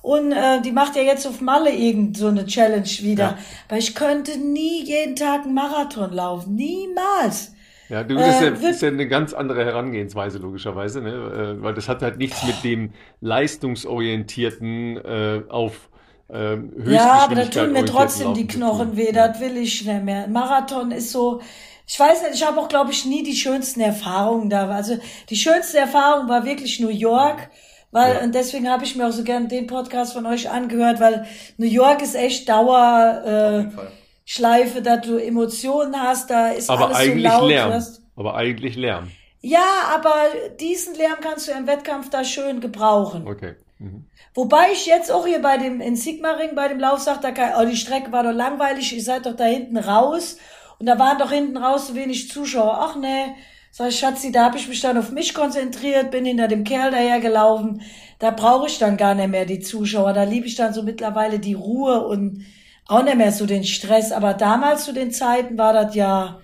[0.01, 3.23] Und äh, die macht ja jetzt auf Malle irgend so eine Challenge wieder.
[3.25, 3.39] Ja.
[3.69, 6.55] Weil ich könnte nie jeden Tag einen Marathon laufen.
[6.55, 7.53] Niemals.
[7.89, 11.11] Ja, du, das ist ja, Äh, ist ja eine ganz andere Herangehensweise, logischerweise, ne?
[11.59, 15.89] Äh, Weil das hat halt nichts mit dem leistungsorientierten äh, auf
[16.33, 20.27] ähm, Ja, aber da tun mir trotzdem die Knochen weh, das will ich nicht mehr.
[20.29, 21.41] Marathon ist so,
[21.87, 24.69] ich weiß nicht, ich habe auch, glaube ich, nie die schönsten Erfahrungen da.
[24.69, 24.99] Also
[25.31, 27.49] die schönste Erfahrung war wirklich New York,
[27.93, 28.21] weil, Ja.
[28.23, 31.27] und deswegen habe ich mir auch so gern den Podcast von euch angehört, weil
[31.59, 33.81] New York ist echt Dauer, äh.
[34.29, 37.49] Schleife, dass du Emotionen hast, da ist Aber alles eigentlich so laut.
[37.49, 37.73] Lärm.
[37.73, 39.13] hast- Aber eigentlich Lärm.
[39.41, 40.13] Ja, aber
[40.59, 43.25] diesen Lärm kannst du im Wettkampf da schön gebrauchen.
[43.29, 43.55] Okay.
[43.79, 44.07] Mhm.
[44.37, 47.53] Wobei ich jetzt auch hier bei dem, in Sigmaring, bei dem Lauf sagt, da kann,
[47.59, 50.37] oh, die Strecke war doch langweilig, ihr seid doch da hinten raus.
[50.79, 52.77] Und da waren doch hinten raus so wenig Zuschauer.
[52.79, 53.35] Ach nee,
[53.71, 56.91] sag ich, Schatzi, da habe ich mich dann auf mich konzentriert, bin hinter dem Kerl
[56.91, 57.81] dahergelaufen.
[58.19, 60.13] Da brauche ich dann gar nicht mehr die Zuschauer.
[60.13, 62.45] Da liebe ich dann so mittlerweile die Ruhe und
[62.89, 64.13] auch nicht mehr so den Stress.
[64.13, 66.41] Aber damals zu den Zeiten war das ja,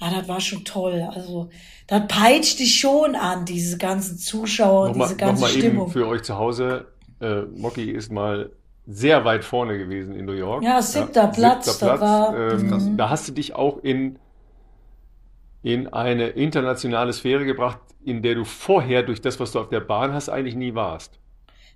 [0.00, 1.08] ah, das war schon toll.
[1.14, 1.48] Also,
[1.86, 5.90] das peitscht dich schon an, diese ganzen Zuschauer und Nochmal, diese ganze nochmal eben Stimmung.
[5.92, 6.86] für euch zu Hause.
[7.20, 8.50] Äh, Mocky ist mal
[8.86, 10.62] sehr weit vorne gewesen in New York.
[10.62, 12.88] Ja, siebter Platz, siebter da war- Ähm, Krass.
[12.96, 14.18] da hast du dich auch in,
[15.62, 19.80] in eine internationale Sphäre gebracht, in der du vorher durch das, was du auf der
[19.80, 21.18] Bahn hast, eigentlich nie warst.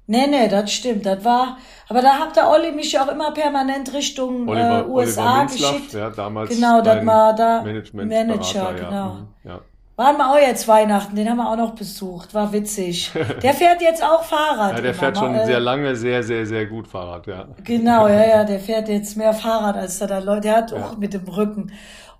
[0.07, 1.07] Nee, nee, das stimmt.
[1.07, 1.59] Das war,
[1.89, 5.39] aber da hat der Olli mich ja auch immer permanent Richtung Oliver, äh, USA Oliver
[5.41, 5.93] Minzlaff, geschickt.
[5.95, 8.89] ja, damals Genau, das war da Manager, ja.
[8.89, 9.13] genau.
[9.15, 9.61] Mhm, ja.
[10.01, 12.33] Waren wir auch jetzt Weihnachten, den haben wir auch noch besucht.
[12.33, 13.13] War witzig.
[13.43, 14.77] Der fährt jetzt auch Fahrrad.
[14.77, 17.47] Ja, der fährt schon äh, sehr lange, sehr, sehr, sehr gut Fahrrad, ja.
[17.65, 20.41] Genau, ja, ja, der fährt jetzt mehr Fahrrad als da, da Leute.
[20.41, 21.71] Der hat auch mit dem Rücken.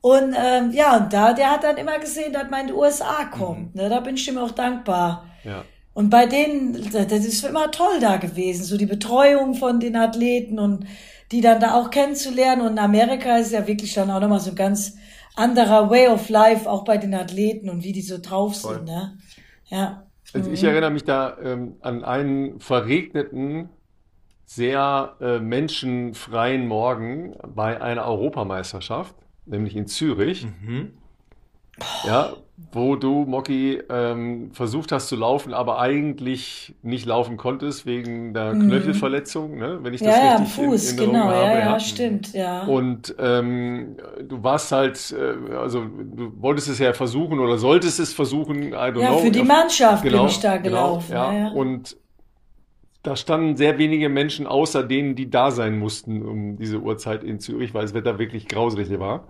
[0.03, 3.25] Und ähm, ja, und da, der hat dann immer gesehen, dass man in die USA
[3.25, 3.75] kommt.
[3.75, 3.89] Ne?
[3.89, 5.25] Da bin ich ihm auch dankbar.
[5.43, 5.65] ja.
[5.95, 10.59] Und bei denen, das ist immer toll da gewesen, so die Betreuung von den Athleten
[10.59, 10.87] und
[11.33, 12.61] die dann da auch kennenzulernen.
[12.61, 14.97] Und in Amerika ist ja wirklich dann auch nochmal so ganz
[15.37, 18.85] anderer Way of Life, auch bei den Athleten und wie die so drauf sind.
[18.85, 19.19] Ne?
[19.69, 20.07] Ja.
[20.33, 23.69] Also ich erinnere mich da ähm, an einen verregneten
[24.45, 29.15] sehr äh, menschenfreien Morgen bei einer Europameisterschaft,
[29.47, 30.45] nämlich in Zürich.
[30.45, 30.95] Mhm.
[32.05, 32.35] Ja,
[32.73, 38.57] wo du, Mocky, ähm, versucht hast zu laufen, aber eigentlich nicht laufen konntest wegen der
[38.57, 39.81] Knöchelverletzung, ne?
[39.83, 41.59] wenn ich das Ja, ja, am richtig in Fuß, Erinnerung genau, habe.
[41.59, 41.73] ja, ja.
[41.73, 42.63] ja, stimmt, ja.
[42.65, 48.13] Und ähm, du warst halt, äh, also du wolltest es ja versuchen oder solltest es
[48.13, 49.19] versuchen, I don't Ja, know.
[49.19, 51.13] für die Mannschaft bin Genau, ich da genau, gelaufen.
[51.13, 51.33] ja.
[51.33, 51.49] Ja, ja.
[51.53, 51.97] Und
[53.03, 57.41] da standen sehr wenige Menschen außer denen, die da sein mussten um diese Uhrzeit in
[57.41, 59.29] Zürich, weil das Wetter wirklich grauslich war.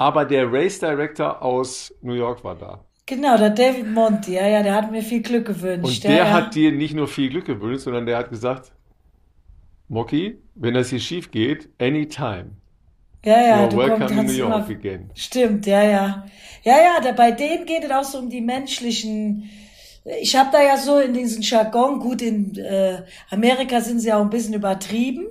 [0.00, 2.86] Aber der Race Director aus New York war da.
[3.04, 5.48] Genau, der David Monti, ja, ja, der hat mir viel Glück
[5.82, 6.04] Und gewünscht.
[6.04, 8.72] der ja, hat dir nicht nur viel Glück gewünscht, sondern der hat gesagt,
[9.88, 12.56] Mocky, wenn das hier schief geht, anytime.
[13.24, 15.10] ja, ja, You're du welcome in New York immer, again.
[15.14, 16.26] Stimmt, ja, ja.
[16.62, 19.50] Ja, ja, da, bei denen geht es auch so um die menschlichen.
[20.22, 24.22] Ich habe da ja so in diesen Jargon, gut, in äh, Amerika sind sie auch
[24.22, 25.26] ein bisschen übertrieben,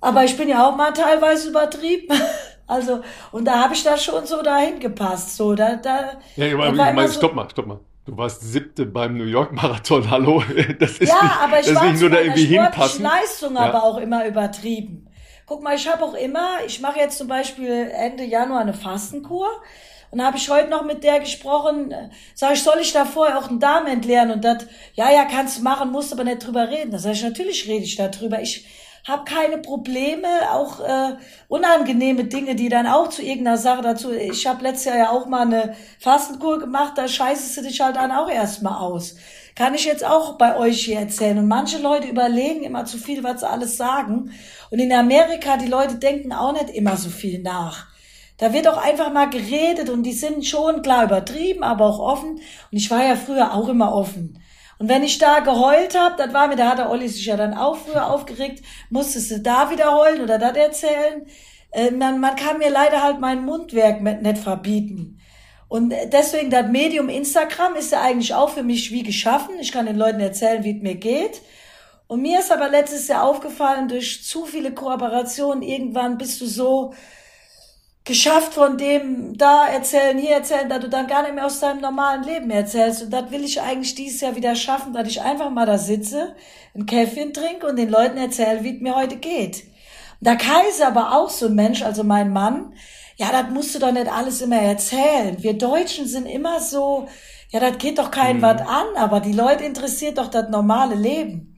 [0.00, 2.08] aber ich bin ja auch mal teilweise übertrieben.
[2.66, 3.00] Also,
[3.32, 5.36] und da habe ich da schon so dahin gepasst.
[5.36, 7.80] So, da, da, Ja, aber da ich meine, so- stopp mal, stopp mal.
[8.04, 10.42] Du warst siebte beim New York Marathon, hallo.
[10.78, 13.02] Das ist Ja, nicht, aber ich das war nicht nur da irgendwie hinpassen.
[13.02, 13.60] Leistung Ja.
[13.62, 15.08] aber auch immer übertrieben.
[15.46, 19.48] Guck mal, ich habe auch immer, ich mache jetzt zum Beispiel Ende Januar eine Fastenkur
[20.10, 23.38] und habe ich heute noch mit der gesprochen, äh, sag ich, soll ich da vorher
[23.38, 26.68] auch einen Darm entleeren und das, ja, ja, kannst du machen, musst aber nicht drüber
[26.68, 26.90] reden.
[26.92, 28.40] Da sag ich, natürlich rede ich darüber.
[28.40, 28.66] Ich
[29.06, 31.16] habe keine Probleme, auch äh,
[31.48, 34.12] unangenehme Dinge, die dann auch zu irgendeiner Sache dazu.
[34.12, 37.96] Ich habe letztes Jahr ja auch mal eine Fastenkur gemacht, da scheißest du dich halt
[37.96, 39.14] dann auch erstmal aus.
[39.54, 41.38] Kann ich jetzt auch bei euch hier erzählen.
[41.38, 44.32] Und manche Leute überlegen immer zu viel, was sie alles sagen.
[44.70, 47.86] Und in Amerika, die Leute denken auch nicht immer so viel nach.
[48.38, 52.32] Da wird auch einfach mal geredet und die sind schon klar übertrieben, aber auch offen.
[52.32, 52.42] Und
[52.72, 54.42] ich war ja früher auch immer offen.
[54.78, 57.36] Und wenn ich da geheult habe, das war mir, da hat der Olli sich ja
[57.36, 61.26] dann auch früher aufgeregt, musstest du da wieder heulen oder das erzählen.
[61.70, 65.18] Äh, man, man kann mir leider halt mein Mundwerk nicht verbieten.
[65.68, 69.56] Und deswegen, das Medium Instagram ist ja eigentlich auch für mich wie geschaffen.
[69.60, 71.42] Ich kann den Leuten erzählen, wie es mir geht.
[72.06, 76.94] Und mir ist aber letztes Jahr aufgefallen, durch zu viele Kooperationen, irgendwann bist du so
[78.06, 81.80] geschafft von dem da erzählen, hier erzählen, dass du dann gar nicht mehr aus deinem
[81.80, 83.02] normalen Leben erzählst.
[83.02, 86.36] Und das will ich eigentlich dieses Jahr wieder schaffen, dass ich einfach mal da sitze,
[86.74, 89.64] ein Käffchen trinke und den Leuten erzähle, wie es mir heute geht.
[90.20, 92.74] Und der Kaiser aber auch so ein Mensch, also mein Mann,
[93.16, 95.36] ja, das musst du doch nicht alles immer erzählen.
[95.40, 97.08] Wir Deutschen sind immer so,
[97.50, 101.55] ja, das geht doch keinem was an, aber die Leute interessiert doch das normale Leben.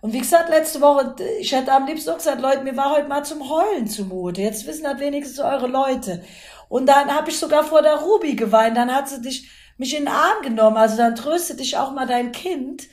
[0.00, 3.08] Und wie gesagt, letzte Woche, ich hätte am liebsten auch gesagt, Leute, mir war heute
[3.08, 4.40] mal zum Heulen zumute.
[4.40, 6.24] Jetzt wissen das wenigstens eure Leute.
[6.68, 8.76] Und dann habe ich sogar vor der Ruby geweint.
[8.76, 10.78] Dann hat sie dich, mich in den Arm genommen.
[10.78, 12.84] Also dann tröstet dich auch mal dein Kind.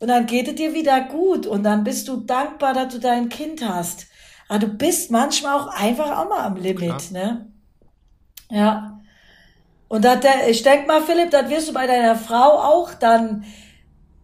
[0.00, 1.46] Und dann geht es dir wieder gut.
[1.46, 4.06] Und dann bist du dankbar, dass du dein Kind hast.
[4.48, 7.46] Aber du bist manchmal auch einfach auch mal am Limit, ne?
[8.50, 9.00] Ja.
[9.88, 13.44] Und dat, ich denk mal, Philipp, das wirst du bei deiner Frau auch dann,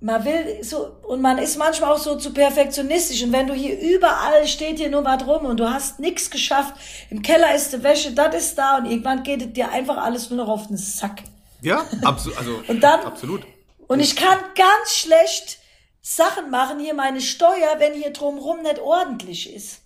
[0.03, 3.23] man will so, und man ist manchmal auch so zu perfektionistisch.
[3.23, 6.75] Und wenn du hier überall steht hier nur was rum und du hast nichts geschafft,
[7.11, 10.45] im Keller ist die Wäsche, das ist da und irgendwann geht dir einfach alles nur
[10.45, 11.23] noch auf den Sack.
[11.61, 12.39] Ja, absolut.
[12.39, 13.43] Also, Und dann- absolut.
[13.87, 15.59] Und ich kann ganz schlecht
[16.01, 19.81] Sachen machen, hier meine Steuer, wenn hier drumrum nicht ordentlich ist.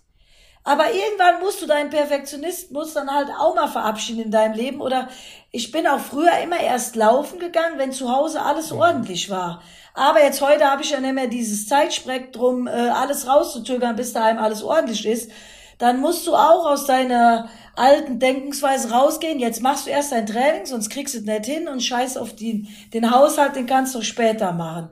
[0.63, 4.81] Aber irgendwann musst du deinen Perfektionismus dann halt auch mal verabschieden in deinem Leben.
[4.81, 5.07] Oder
[5.51, 9.61] ich bin auch früher immer erst laufen gegangen, wenn zu Hause alles ordentlich war.
[9.97, 14.37] Aber jetzt heute habe ich ja nicht mehr dieses Zeitspektrum, äh, alles rauszuzögern, bis daheim
[14.37, 15.31] alles ordentlich ist.
[15.79, 19.39] Dann musst du auch aus deiner alten Denkensweise rausgehen.
[19.39, 22.35] Jetzt machst du erst dein Training, sonst kriegst du es nicht hin und scheiß auf
[22.35, 24.89] den, den Haushalt, den kannst du später machen.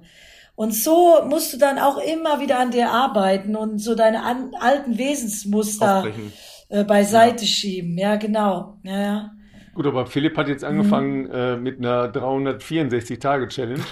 [0.56, 4.56] Und so musst du dann auch immer wieder an dir arbeiten und so deine an,
[4.60, 6.34] alten Wesensmuster Aufbrechen.
[6.70, 7.98] äh, beiseite schieben.
[7.98, 8.78] Ja, genau.
[8.84, 9.32] Ja, ja.
[9.76, 10.70] Gut, aber Philipp hat jetzt Mhm.
[10.70, 13.84] angefangen äh, mit einer 364-Tage-Challenge.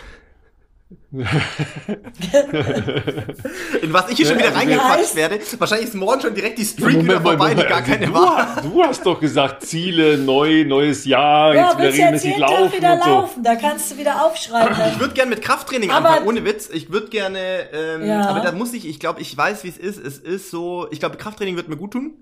[3.81, 5.39] In was ich hier schon wieder also reingequatscht werde.
[5.57, 8.55] Wahrscheinlich ist morgen schon direkt die Streak wieder vorbei, die gar also keine du, war.
[8.55, 12.29] hast- du hast doch gesagt, Ziele, neu, neues Jahr, Ja, jetzt wieder du jetzt regelmäßig
[12.31, 13.09] jeden Tag laufen wieder und so.
[13.09, 13.43] laufen?
[13.43, 14.77] Da kannst du wieder aufschreiben.
[14.93, 16.69] Ich würde gerne mit Krafttraining Aber- anfangen, ohne Witz.
[16.71, 18.27] Ich würde gerne, ähm, Ja.
[18.27, 19.97] aber da muss ich, ich glaube, ich weiß, wie es ist.
[20.03, 22.13] Es ist so, ich glaube, Krafttraining wird mir gut tun.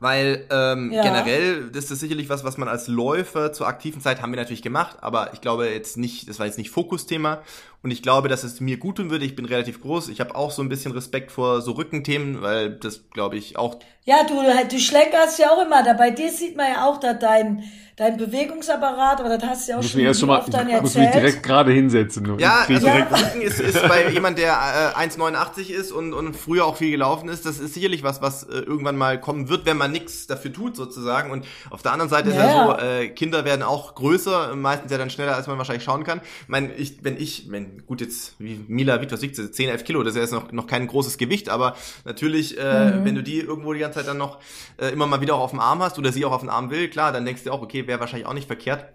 [0.00, 1.02] Weil ähm, Ja.
[1.02, 4.62] generell das ist sicherlich was, was man als Läufer zur aktiven Zeit haben wir natürlich
[4.62, 7.40] gemacht, aber ich glaube jetzt nicht, das war jetzt nicht Fokusthema.
[7.82, 9.24] Und ich glaube, dass es mir gut tun würde.
[9.24, 10.08] Ich bin relativ groß.
[10.08, 13.78] Ich habe auch so ein bisschen Respekt vor so Rückenthemen, weil das, glaube ich, auch.
[14.04, 14.34] Ja, du,
[14.68, 15.82] du schlenkerst ja auch immer.
[15.84, 17.62] Da bei dir sieht man ja auch, dass dein
[17.98, 20.80] dein Bewegungsapparat, aber das hast du ja auch muss schon erst mal, oft dann ich
[20.80, 22.38] muss mich direkt gerade hinsetzen.
[22.38, 24.52] Ja, also direkt- Rücken ist, ist bei jemand, der
[24.96, 28.44] äh, 1,89 ist und, und früher auch viel gelaufen ist, das ist sicherlich was, was
[28.44, 31.32] äh, irgendwann mal kommen wird, wenn man nichts dafür tut sozusagen.
[31.32, 32.78] Und auf der anderen Seite ist ja Ja.
[32.78, 36.20] so, äh, Kinder werden auch größer, meistens ja dann schneller, als man wahrscheinlich schauen kann.
[36.42, 39.50] Ich mein, ich, wenn ich, wenn, gut jetzt, wie Mila wiegt, was wiegt sie?
[39.50, 43.04] 10, 11 Kilo, das ist ja jetzt noch, noch kein großes Gewicht, aber natürlich, äh,
[43.04, 44.38] wenn du die irgendwo die ganze Zeit dann noch
[44.78, 46.70] äh, immer mal wieder auch auf dem Arm hast oder sie auch auf den Arm
[46.70, 48.86] will, klar, dann denkst du auch, okay, wäre wahrscheinlich auch nicht verkehrt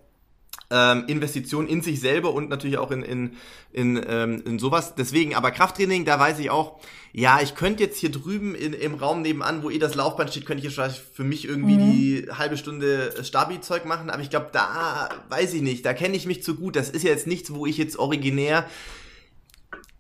[0.73, 3.37] ähm, Investition in sich selber und natürlich auch in, in,
[3.71, 4.95] in, ähm, in sowas.
[4.95, 6.79] Deswegen, aber Krafttraining, da weiß ich auch,
[7.15, 10.47] ja, ich könnte jetzt hier drüben in, im Raum nebenan, wo eh das Laufband steht,
[10.47, 14.49] könnte ich jetzt vielleicht für mich irgendwie die halbe Stunde Stabi-Zeug machen, aber ich glaube,
[14.51, 16.75] da weiß ich nicht, da kenne ich mich zu gut.
[16.75, 18.65] Das ist ja jetzt nichts, wo ich jetzt originär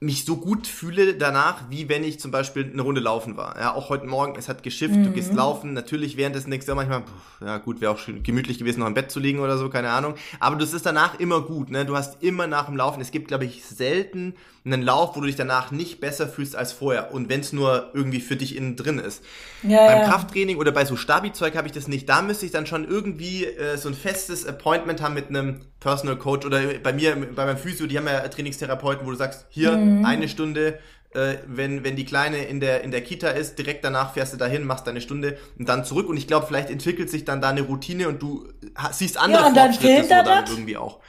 [0.03, 3.57] mich so gut fühle danach, wie wenn ich zum Beispiel eine Runde laufen war.
[3.57, 7.01] Ja, auch heute Morgen, es hat geschifft, du gehst laufen, natürlich während des nächsten manchmal,
[7.01, 9.69] pff, ja gut, wäre auch schön gemütlich gewesen, noch im Bett zu liegen oder so,
[9.69, 10.15] keine Ahnung.
[10.39, 11.85] Aber das ist danach immer gut, ne?
[11.85, 14.35] Du hast immer nach dem Laufen, es gibt, glaube ich, selten
[14.65, 17.13] einen Lauf, wo du dich danach nicht besser fühlst als vorher.
[17.13, 19.23] Und wenn es nur irgendwie für dich innen drin ist.
[19.61, 20.07] Ja, Beim ja.
[20.07, 22.07] Krafttraining oder bei so Stabi-Zeug habe ich das nicht.
[22.07, 26.15] Da müsste ich dann schon irgendwie äh, so ein festes Appointment haben mit einem Personal
[26.15, 29.75] Coach oder bei mir, bei meinem Physio, die haben ja Trainingstherapeuten, wo du sagst, hier
[29.75, 30.05] Mhm.
[30.05, 30.79] eine Stunde,
[31.13, 34.37] äh, wenn, wenn die Kleine in der, in der Kita ist, direkt danach fährst du
[34.37, 36.07] dahin, machst deine Stunde und dann zurück.
[36.07, 38.47] Und ich glaube, vielleicht entwickelt sich dann da eine Routine und du
[38.91, 40.99] siehst andere Ja, und dann Fortschritte so dann irgendwie auch.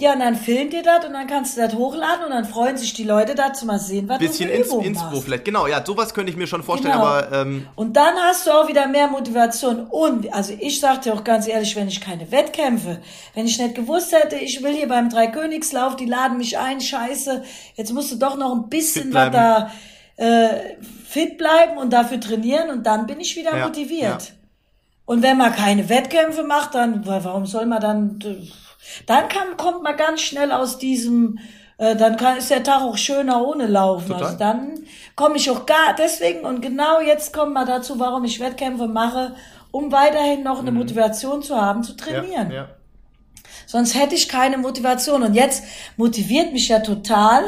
[0.00, 2.76] Ja, und dann filmt ihr das und dann kannst du das hochladen und dann freuen
[2.76, 5.44] sich die Leute dazu mal sehen, was Bisschen du für ins, Inspo vielleicht.
[5.44, 7.04] Genau, ja, sowas könnte ich mir schon vorstellen, Genau.
[7.06, 9.86] aber ähm, Und dann hast du auch wieder mehr Motivation.
[9.86, 13.00] Und, also ich sag dir auch ganz ehrlich, wenn ich keine Wettkämpfe,
[13.34, 17.44] wenn ich nicht gewusst hätte, ich will hier beim Dreikönigslauf, die laden mich ein, scheiße,
[17.76, 19.70] jetzt musst du doch noch ein bisschen was da
[20.16, 20.48] äh,
[21.08, 24.22] fit bleiben und dafür trainieren und dann bin ich wieder Ja, motiviert.
[24.22, 24.34] ja.
[25.06, 28.18] Und wenn man keine Wettkämpfe macht, dann, wa- warum soll man dann,
[29.06, 31.38] dann kann, kommt man ganz schnell aus diesem,
[31.78, 34.08] äh, dann kann, ist der Tag auch schöner ohne Laufen.
[34.08, 34.24] Total.
[34.24, 34.74] Also dann
[35.16, 39.34] komme ich auch gar, deswegen, und genau jetzt kommen wir dazu, warum ich Wettkämpfe mache,
[39.70, 42.48] um weiterhin noch eine Motivation zu haben, zu trainieren.
[42.48, 42.54] Mhm.
[42.54, 42.68] Ja, ja.
[43.66, 45.22] Sonst hätte ich keine Motivation.
[45.22, 45.64] Und jetzt
[45.96, 47.42] motiviert mich ja total.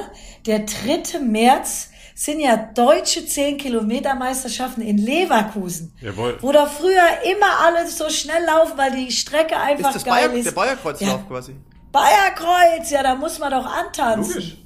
[0.46, 1.20] Der 3.
[1.20, 5.94] März sind ja deutsche 10 Kilometer Meisterschaften in Leverkusen.
[6.01, 6.38] Jawohl.
[6.40, 10.28] Wo doch früher immer alle so schnell laufen, weil die Strecke einfach Ist das geil
[10.30, 10.47] Bayer, ist.
[10.47, 11.26] der Bayerkreuzlauf Ja.
[11.28, 11.55] quasi?
[11.93, 14.32] Bayerkreuz, ja, da muss man doch antanzen.
[14.34, 14.56] Logisch.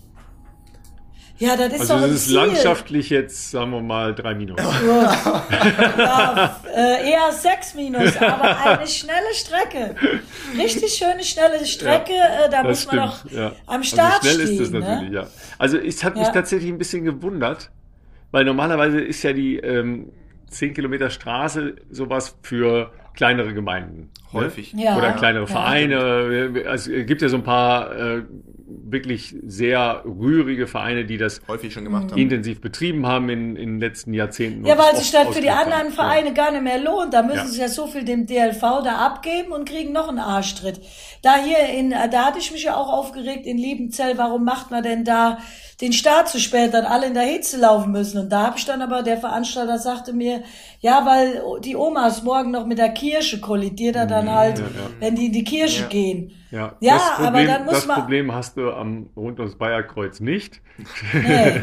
[1.41, 2.35] Ja, das ist Also doch das ein ist Ziel.
[2.37, 4.61] landschaftlich jetzt, sagen wir mal, drei Minus.
[5.99, 9.95] Ja, äh, eher 6 minus, aber eine schnelle Strecke.
[10.57, 13.53] Richtig schöne, schnelle Strecke, äh, da muss man doch ja.
[13.67, 14.61] am Start also schnell stehen.
[14.63, 15.17] ist das natürlich, ne?
[15.17, 15.27] ja.
[15.59, 16.33] Also es hat mich Ja.
[16.33, 17.71] tatsächlich ein bisschen gewundert,
[18.31, 20.13] weil normalerweise ist ja die ähm,
[20.51, 24.11] 10 Kilometer Straße sowas für kleinere Gemeinden.
[24.33, 24.73] Häufig.
[24.75, 24.85] Ne?
[24.85, 24.97] Ja.
[24.97, 25.51] Oder kleinere Ja.
[25.51, 26.65] Vereine.
[26.69, 28.23] Also, es gibt ja so ein paar äh,
[28.85, 32.19] wirklich sehr rührige Vereine, die das Häufig schon gemacht haben.
[32.19, 34.65] intensiv betrieben haben in, in den letzten Jahrzehnten.
[34.67, 35.91] Ja, weil es sich das für die anderen.
[35.91, 37.13] Vereine gar nicht mehr lohnt.
[37.15, 37.47] Da müssen Ja.
[37.47, 40.81] sie ja so viel dem DLV da abgeben und kriegen noch einen Arschtritt.
[41.23, 44.83] Da hier in, da hatte ich mich ja auch aufgeregt in Liebenzell, warum macht man
[44.83, 45.39] denn da
[45.81, 48.19] den Start zu spät, dass alle in der Hitze laufen müssen.
[48.19, 50.43] Und da habe ich dann aber, der Veranstalter sagte mir,
[50.81, 54.71] ja, weil die Omas morgen noch mit der Kirche kollidiert er dann halt, ja, ja.
[54.99, 55.89] wenn die in die Kirche Ja.
[55.89, 56.33] gehen.
[56.51, 59.57] Ja, Ja, das aber Problem, dann muss das man- Problem hast du am rund ums
[59.57, 60.61] Bayerkreuz nicht.
[61.13, 61.61] Nee.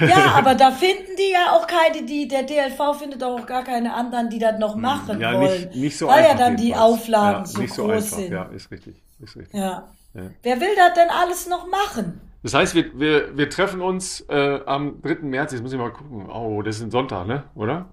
[0.00, 3.92] Ja, aber da finden die ja auch keine, die, der DLV findet auch gar keine
[3.94, 5.60] anderen, die das noch machen Hm, Ja, wollen.
[5.68, 6.92] nicht, nicht so weil ja dann die jedenfalls.
[6.94, 8.16] Auflagen ja, so nicht so groß einfach.
[8.18, 8.32] sind.
[8.32, 8.96] Ja, ist richtig.
[9.20, 9.54] Ist richtig.
[9.60, 9.88] Ja.
[10.14, 10.22] Ja.
[10.42, 12.20] Wer will das denn alles noch machen?
[12.42, 15.18] Das heißt, wir, wir, wir treffen uns äh, am 3.
[15.22, 15.52] März.
[15.52, 16.28] Jetzt muss ich mal gucken.
[16.30, 17.44] Oh, das ist ein Sonntag, ne?
[17.54, 17.86] Oder?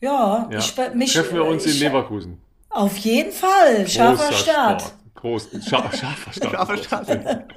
[0.00, 0.58] Ja, Ja.
[0.58, 2.40] ich, mich, treffen wir uns ich, in Leverkusen.
[2.70, 3.86] Auf jeden Fall.
[3.88, 4.92] Scharfer Start.
[5.16, 6.52] Groß, scha scharfer Start.
[6.52, 7.08] Scharfer Start.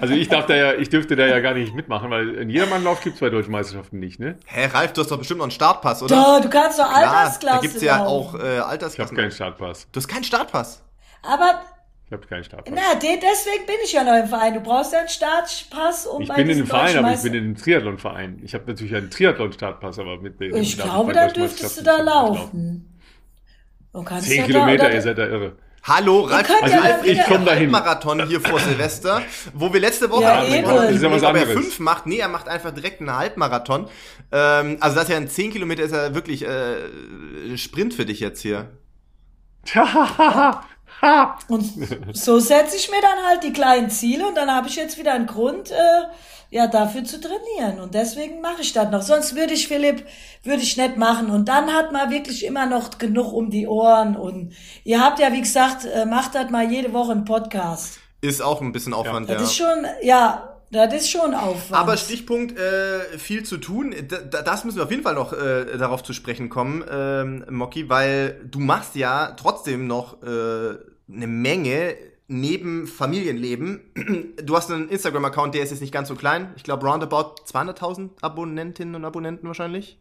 [0.00, 3.00] Also ich darf da ja, ich dürfte da ja gar nicht mitmachen, weil in Jedermannlauf
[3.00, 4.36] gibt es bei deutschen Meisterschaften nicht, ne?
[4.46, 6.14] Hä, Ralf, du hast doch bestimmt noch einen Startpass, oder?
[6.16, 8.08] Da, du kannst doch Altersklasse da gibt's ja laufen.
[8.08, 9.16] auch äh, Ich habe Altersklassen.
[9.16, 9.86] keinen Startpass.
[9.92, 10.82] Du hast keinen Startpass.
[11.22, 11.60] Aber
[12.06, 12.74] Ich habe keinen Startpass.
[12.74, 14.54] na, de- deswegen bin ich ja noch im Verein.
[14.54, 17.32] Du brauchst ja einen Startpass, um Ich bei bin in einem Verein, aber ich bin
[17.34, 18.40] in einem Triathlon-Verein.
[18.44, 21.82] Ich habe natürlich einen Triathlon-Startpass, aber mit dem Ich glaube, bei da deutschen dürftest du
[21.82, 23.00] da laufen.
[23.92, 25.56] Du kannst Zehn ja Kilometer, da, ihr seid da irre.
[25.86, 27.70] Hallo, Ralf, Also ja ich- dann ich wieder- komm dahin.
[27.70, 29.22] Marathon hier vor Silvester,
[29.54, 30.66] wo wir letzte Woche Ja, eben.
[30.66, 32.06] ob Das ist ja was er fünf macht.
[32.06, 33.88] Nee, er macht einfach direkt einen Halbmarathon.
[34.32, 38.20] Ähm, also das ist ja ein 10 Kilometer, ist ja wirklich äh, Sprint für dich
[38.20, 38.70] jetzt hier.
[41.48, 41.70] Und
[42.12, 45.12] so setze ich mir dann halt die kleinen Ziele und dann habe ich jetzt wieder
[45.12, 45.74] einen Grund, äh,
[46.50, 47.80] ja, dafür zu trainieren.
[47.80, 49.02] Und deswegen mache ich das noch.
[49.02, 50.06] Sonst würde ich, Philipp,
[50.44, 51.30] würde ich nicht machen.
[51.30, 54.16] Und dann hat man wirklich immer noch genug um die Ohren.
[54.16, 54.54] Und
[54.84, 57.98] ihr habt ja, wie gesagt, äh, macht das mal jede Woche einen Podcast.
[58.20, 59.42] Ist auch ein bisschen Aufwand, Das ja.
[59.42, 61.72] ist schon, ja, das ist schon Aufwand.
[61.72, 65.76] Aber Stichpunkt äh, viel zu tun, D das müssen wir auf jeden Fall noch äh,
[65.76, 70.74] darauf zu sprechen kommen, ähm, Moki, weil du machst ja trotzdem noch äh,
[71.08, 71.94] eine Menge
[72.26, 73.80] neben Familienleben.
[74.42, 76.52] Du hast einen Instagram-Account, der ist jetzt nicht ganz so klein.
[76.56, 79.98] Ich glaube roundabout 200.000 Abonnentinnen und Abonnenten wahrscheinlich.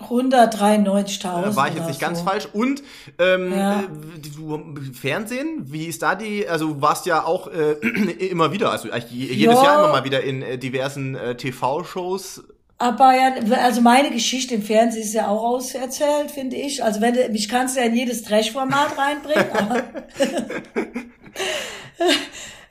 [0.00, 1.22] 193.000.
[1.42, 2.24] Da war ich jetzt nicht ganz so.
[2.24, 2.48] falsch.
[2.52, 2.82] Und
[3.18, 3.80] ähm, Ja.
[3.80, 7.72] äh, Fernsehen, wie ist da die, also du warst ja auch äh,
[8.30, 9.64] immer wieder, also jedes Ja.
[9.64, 12.42] Jahr immer mal wieder in äh, diversen äh, TV-Shows.
[12.82, 13.32] Aber ja,
[13.62, 16.82] also meine Geschichte im Fernsehen ist ja auch auserzählt, finde ich.
[16.82, 19.46] Also wenn du, mich kannst du ja in jedes Trash-Format reinbringen.
[19.56, 19.84] Aber,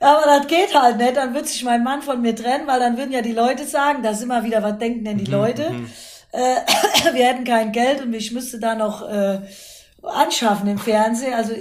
[0.00, 1.16] aber das geht halt nicht.
[1.16, 4.02] Dann wird sich mein Mann von mir trennen, weil dann würden ja die Leute sagen,
[4.02, 5.74] das ist immer wieder, was denken denn die Leute?
[6.32, 6.56] Äh,
[7.14, 9.38] wir hätten kein Geld und ich müsste da noch äh,
[10.02, 11.32] anschaffen im Fernsehen.
[11.32, 11.54] Also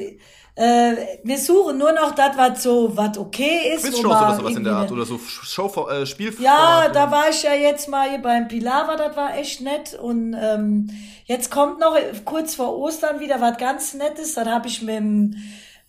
[0.62, 3.84] äh, wir suchen nur noch das, was so, was okay ist.
[3.84, 6.44] Quizshows man oder sowas in der Art oder so Show äh, Spielformate.
[6.44, 9.96] ja, da war ich ja jetzt mal hier beim Pilawa, das war echt nett.
[9.96, 10.92] Und ähm,
[11.26, 14.36] jetzt kommt noch kurz vor Ostern wieder was ganz Nettes.
[14.36, 15.36] Dann habe ich mit dem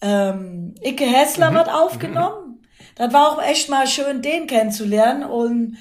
[0.01, 2.65] ähm, Icke Hessler was aufgenommen.
[2.94, 5.23] Das war auch echt mal schön, den kennenzulernen.
[5.23, 5.77] Und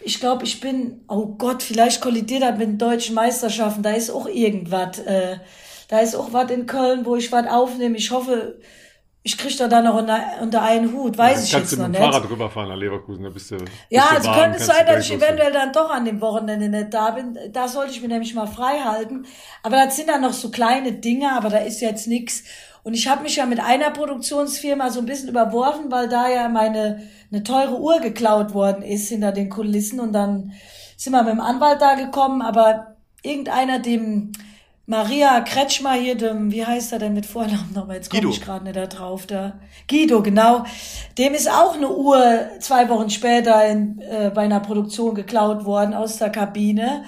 [0.00, 3.82] ich glaube, ich bin, oh Gott, vielleicht kollidiert das mit den deutschen Meisterschaften.
[3.82, 4.98] Da ist auch irgendwas.
[5.00, 5.36] Äh,
[5.88, 7.96] da ist auch was in Köln, wo ich was aufnehme.
[7.96, 8.58] Ich hoffe,
[9.26, 11.16] ich kriege da dann noch unter, unter einen Hut.
[11.16, 12.12] Weiß ich Kannst jetzt du noch mit dem nicht.
[12.12, 13.56] Fahrrad rüberfahren nach Leverkusen, da bist du.
[13.88, 15.90] Ja, bist du also warm, könnte es kannst sein, du dass ich eventuell dann doch
[15.90, 17.38] an dem Wochenende nicht da bin.
[17.50, 19.24] Da sollte ich mir nämlich mal frei halten.
[19.62, 22.44] Aber das sind dann noch so kleine Dinge, aber da ist jetzt nichts.
[22.82, 26.50] Und ich habe mich ja mit einer Produktionsfirma so ein bisschen überworfen, weil da ja
[26.50, 30.00] meine eine teure Uhr geklaut worden ist hinter den Kulissen.
[30.00, 30.52] Und dann
[30.98, 34.32] sind wir mit dem Anwalt da gekommen, aber irgendeiner dem
[34.86, 37.96] Maria Kretschmer hier, dem, wie heißt er denn mit Vornamen nochmal?
[37.96, 38.34] Jetzt komme Guido.
[38.34, 39.26] ich gerade nicht da drauf.
[39.26, 39.54] Da.
[39.88, 40.64] Guido, genau.
[41.16, 45.94] Dem ist auch eine Uhr zwei Wochen später in, äh, bei einer Produktion geklaut worden
[45.94, 47.04] aus der Kabine.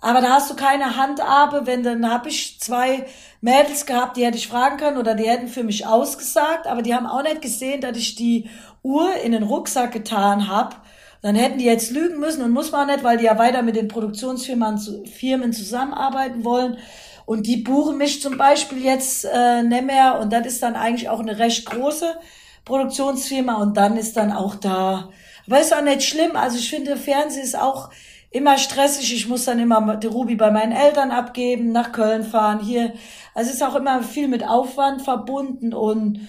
[0.00, 3.06] Aber da hast du keine Handhabe, wenn dann habe ich zwei
[3.40, 6.94] Mädels gehabt, die hätte ich fragen können oder die hätten für mich ausgesagt, aber die
[6.94, 8.48] haben auch nicht gesehen, dass ich die
[8.82, 10.76] Uhr in den Rucksack getan habe.
[11.22, 13.76] Dann hätten die jetzt lügen müssen und muss man nicht, weil die ja weiter mit
[13.76, 16.78] den Produktionsfirmen Firmen zusammenarbeiten wollen.
[17.30, 20.18] Und die buchen mich zum Beispiel jetzt äh, nicht mehr.
[20.20, 22.16] Und das ist dann eigentlich auch eine recht große
[22.64, 23.54] Produktionsfirma.
[23.62, 25.10] Und dann ist dann auch da.
[25.46, 26.34] Aber ist auch nicht schlimm.
[26.34, 27.90] Also ich finde, Fernsehen ist auch
[28.32, 29.14] immer stressig.
[29.14, 32.94] Ich muss dann immer die Ruby bei meinen Eltern abgeben, nach Köln fahren, hier.
[33.32, 35.72] Also es ist auch immer viel mit Aufwand verbunden.
[35.72, 36.26] Und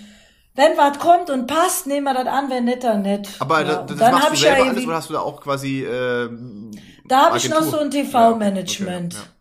[0.53, 3.27] wenn was kommt und passt, nehmen wir das an, wenn nicht, dann nicht.
[3.39, 3.65] Aber ja.
[3.65, 5.83] das, das dann machst du ich ja selber alles oder hast du da auch quasi
[5.83, 6.29] äh,
[7.05, 9.15] da habe ich noch so ein Ja, TV-Management.
[9.15, 9.40] okay,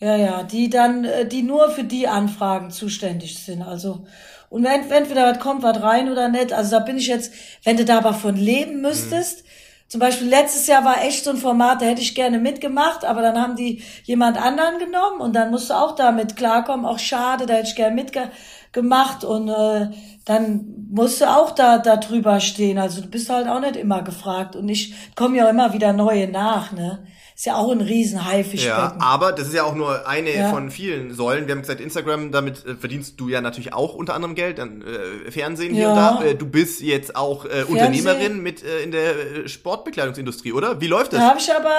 [0.00, 3.62] Ja, ja, die dann, äh, die nur für die Anfragen zuständig sind.
[3.62, 4.06] Also,
[4.50, 7.32] und wenn, wenn wieder was kommt, was rein oder nicht, also da bin ich jetzt,
[7.64, 9.44] wenn du da aber von leben müsstest,
[9.88, 13.22] zum Beispiel letztes Jahr war echt so ein Format, da hätte ich gerne mitgemacht, aber
[13.22, 17.46] dann haben die jemand anderen genommen und dann musst du auch damit klarkommen, auch schade,
[17.46, 19.90] da hätte ich gerne mitgemacht und äh,
[20.24, 22.78] dann musst du auch da, da drüber stehen.
[22.78, 26.28] Also du bist halt auch nicht immer gefragt und ich komme ja immer wieder neue
[26.28, 27.06] nach, ne?
[27.36, 28.68] Ist ja auch ein riesen Haifischbecken.
[28.78, 30.50] Ja, aber das ist ja auch nur eine Ja.
[30.50, 31.48] von vielen Säulen.
[31.48, 34.82] Wir haben gesagt, Instagram, damit äh, verdienst du ja natürlich auch unter anderem Geld, dann
[34.82, 35.90] äh, Fernsehen hier Ja.
[35.90, 36.24] und da.
[36.24, 40.80] Äh, du bist jetzt auch äh, Unternehmerin mit äh, in der Sportbekleidungsindustrie, oder?
[40.80, 41.18] Wie läuft das?
[41.20, 41.74] Da habe ich aber,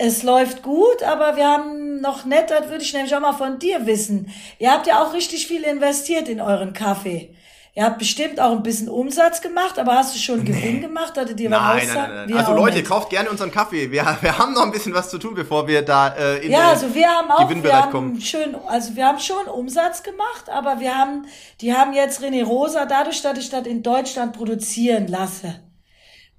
[0.00, 3.60] es läuft gut, aber wir haben noch nicht, das würde ich nämlich auch mal von
[3.60, 4.28] dir wissen.
[4.58, 7.32] Ihr habt ja auch richtig viel investiert in euren Kaffee.
[7.74, 11.16] Ihr habt bestimmt auch ein bisschen Umsatz gemacht, aber hast du schon Gewinn gemacht?
[11.16, 12.28] Hattet ihr was Nein, nein, nein, nein.
[12.28, 12.86] Wir Also Leute, nicht.
[12.88, 13.90] kauft gerne unseren Kaffee.
[13.90, 16.58] Wir, wir haben noch ein bisschen was zu tun, bevor wir da äh, in Ja,
[16.58, 18.20] den also wir haben auch, wir Gewinnbereich haben kommen.
[18.20, 21.24] schön, also wir haben schon Umsatz gemacht, aber wir haben,
[21.62, 25.54] die haben jetzt René Rosa, dadurch, dass ich das in Deutschland produzieren lasse,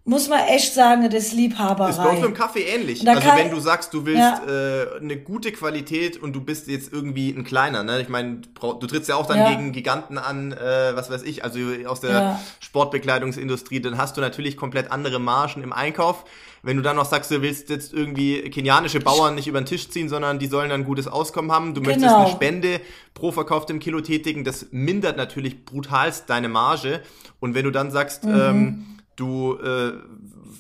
[0.05, 1.89] muss man echt sagen, das ist Liebhaberei.
[1.91, 3.07] Ist bei uns mit dem Kaffee ähnlich.
[3.07, 4.41] Also wenn du sagst, du willst Ja.
[4.45, 8.01] äh, eine gute Qualität und du bist jetzt irgendwie ein kleiner, ne?
[8.01, 9.49] Ich meine, du trittst ja auch dann Ja.
[9.51, 12.39] gegen Giganten an, äh, was weiß ich, also aus der Ja.
[12.59, 16.25] Sportbekleidungsindustrie, dann hast du natürlich komplett andere Margen im Einkauf.
[16.63, 19.89] Wenn du dann noch sagst, du willst jetzt irgendwie kenianische Bauern nicht über den Tisch
[19.89, 22.23] ziehen, sondern die sollen dann ein gutes Auskommen haben, du möchtest Genau.
[22.25, 22.79] eine Spende
[23.13, 27.01] pro verkauftem Kilo tätigen, das mindert natürlich brutalst deine Marge.
[27.39, 28.33] Und wenn du dann sagst, Mhm.
[28.41, 28.85] ähm,
[29.15, 29.93] du äh,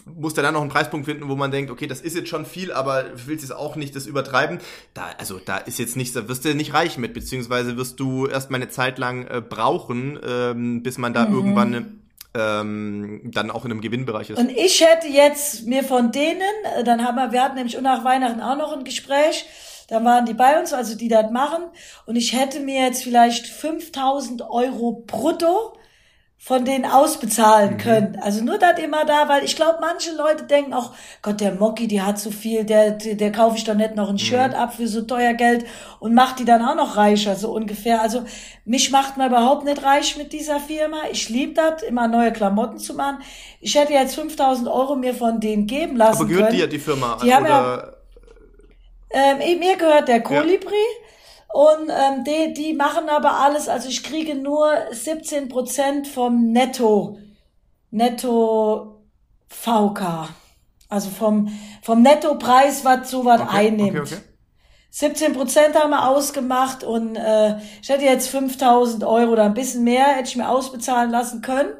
[0.05, 2.45] musst ja dann noch einen Preispunkt finden, wo man denkt, okay, das ist jetzt schon
[2.45, 4.59] viel, aber willst jetzt auch nicht das übertreiben.
[4.93, 8.27] Da, also da ist jetzt nichts, da wirst du nicht reich mit, beziehungsweise wirst du
[8.27, 11.33] erst mal eine Zeit lang äh, brauchen, ähm, bis man da mhm.
[11.33, 11.99] irgendwann
[12.35, 14.39] ähm, dann auch in einem Gewinnbereich ist.
[14.39, 16.41] Und ich hätte jetzt mir von denen,
[16.77, 19.45] äh, dann haben wir, wir hatten nämlich nach Weihnachten auch noch ein Gespräch,
[19.89, 21.63] dann waren die bei uns, also die das machen,
[22.05, 25.77] und ich hätte mir jetzt vielleicht 5000 Euro brutto
[26.45, 27.77] von denen ausbezahlen mhm.
[27.77, 28.17] können.
[28.21, 30.91] Also nur das immer da, weil ich glaube, manche Leute denken auch,
[31.21, 34.09] Gott, der Mocky, die hat so viel, der, der, der kaufe ich doch nicht noch
[34.09, 34.19] ein mhm.
[34.19, 35.65] Shirt ab für so teuer Geld
[36.01, 38.01] und macht die dann auch noch reicher, so ungefähr.
[38.01, 38.25] Also
[38.65, 41.03] mich macht man überhaupt nicht reich mit dieser Firma.
[41.13, 43.19] Ich liebe das, immer neue Klamotten zu machen.
[43.61, 46.59] Ich hätte jetzt 5000 Euro mir von denen geben lassen Aber gehört können.
[46.59, 47.19] dir die Firma?
[47.23, 47.93] Die haben ja,
[49.11, 50.73] ähm, mir gehört der Kolibri.
[50.73, 51.03] Ja.
[51.53, 57.19] Und ähm, die, die machen aber alles, also ich kriege nur 17 Prozent vom Netto,
[57.91, 59.03] Netto
[59.49, 60.29] VK.
[60.89, 63.99] Also vom, vom Nettopreis, was so was okay, einnimmt.
[63.99, 64.21] Okay, okay.
[64.89, 69.83] 17 Prozent haben wir ausgemacht und äh, ich hätte jetzt 5000 Euro oder ein bisschen
[69.83, 71.73] mehr, hätte ich mir ausbezahlen lassen können.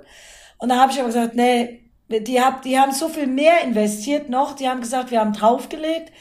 [0.59, 4.29] Und da habe ich aber gesagt, nee, die, hab, die haben so viel mehr investiert
[4.29, 4.53] noch.
[4.53, 6.11] Die haben gesagt, wir haben draufgelegt.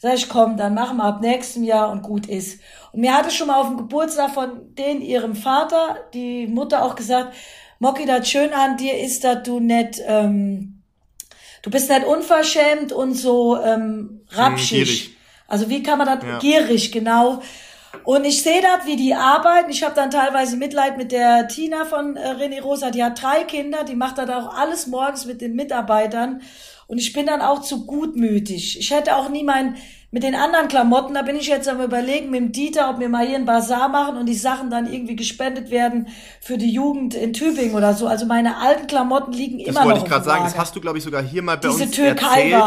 [0.00, 2.60] Sag ich, komm, dann machen wir ab nächstem Jahr und gut ist.
[2.92, 6.94] Und mir hatte schon mal auf dem Geburtstag von denen, ihrem Vater, die Mutter auch
[6.94, 7.34] gesagt,
[7.80, 10.82] Mocky, das schön an dir ist, dass du nicht, ähm,
[11.62, 15.16] du bist nicht unverschämt und so ähm, rapschig.
[15.48, 16.38] Also wie kann man das, ja.
[16.38, 17.40] gierig, genau.
[18.04, 19.70] Und ich sehe das, wie die arbeiten.
[19.70, 22.90] Ich habe dann teilweise Mitleid mit der Tina von äh, René Rosa.
[22.90, 26.42] Die hat drei Kinder, die macht das auch alles morgens mit den Mitarbeitern.
[26.88, 28.78] Und ich bin dann auch zu gutmütig.
[28.80, 29.76] Ich hätte auch nie mein,
[30.10, 33.10] mit den anderen Klamotten, da bin ich jetzt am überlegen mit dem Dieter, ob wir
[33.10, 36.08] mal hier einen Bazar machen und die Sachen dann irgendwie gespendet werden
[36.40, 38.06] für die Jugend in Tübingen oder so.
[38.06, 39.80] Also meine alten Klamotten liegen das immer noch.
[39.80, 41.84] Das wollte ich gerade sagen, das hast du, glaube ich, sogar hier mal bei Diese
[41.84, 42.22] uns erzählt,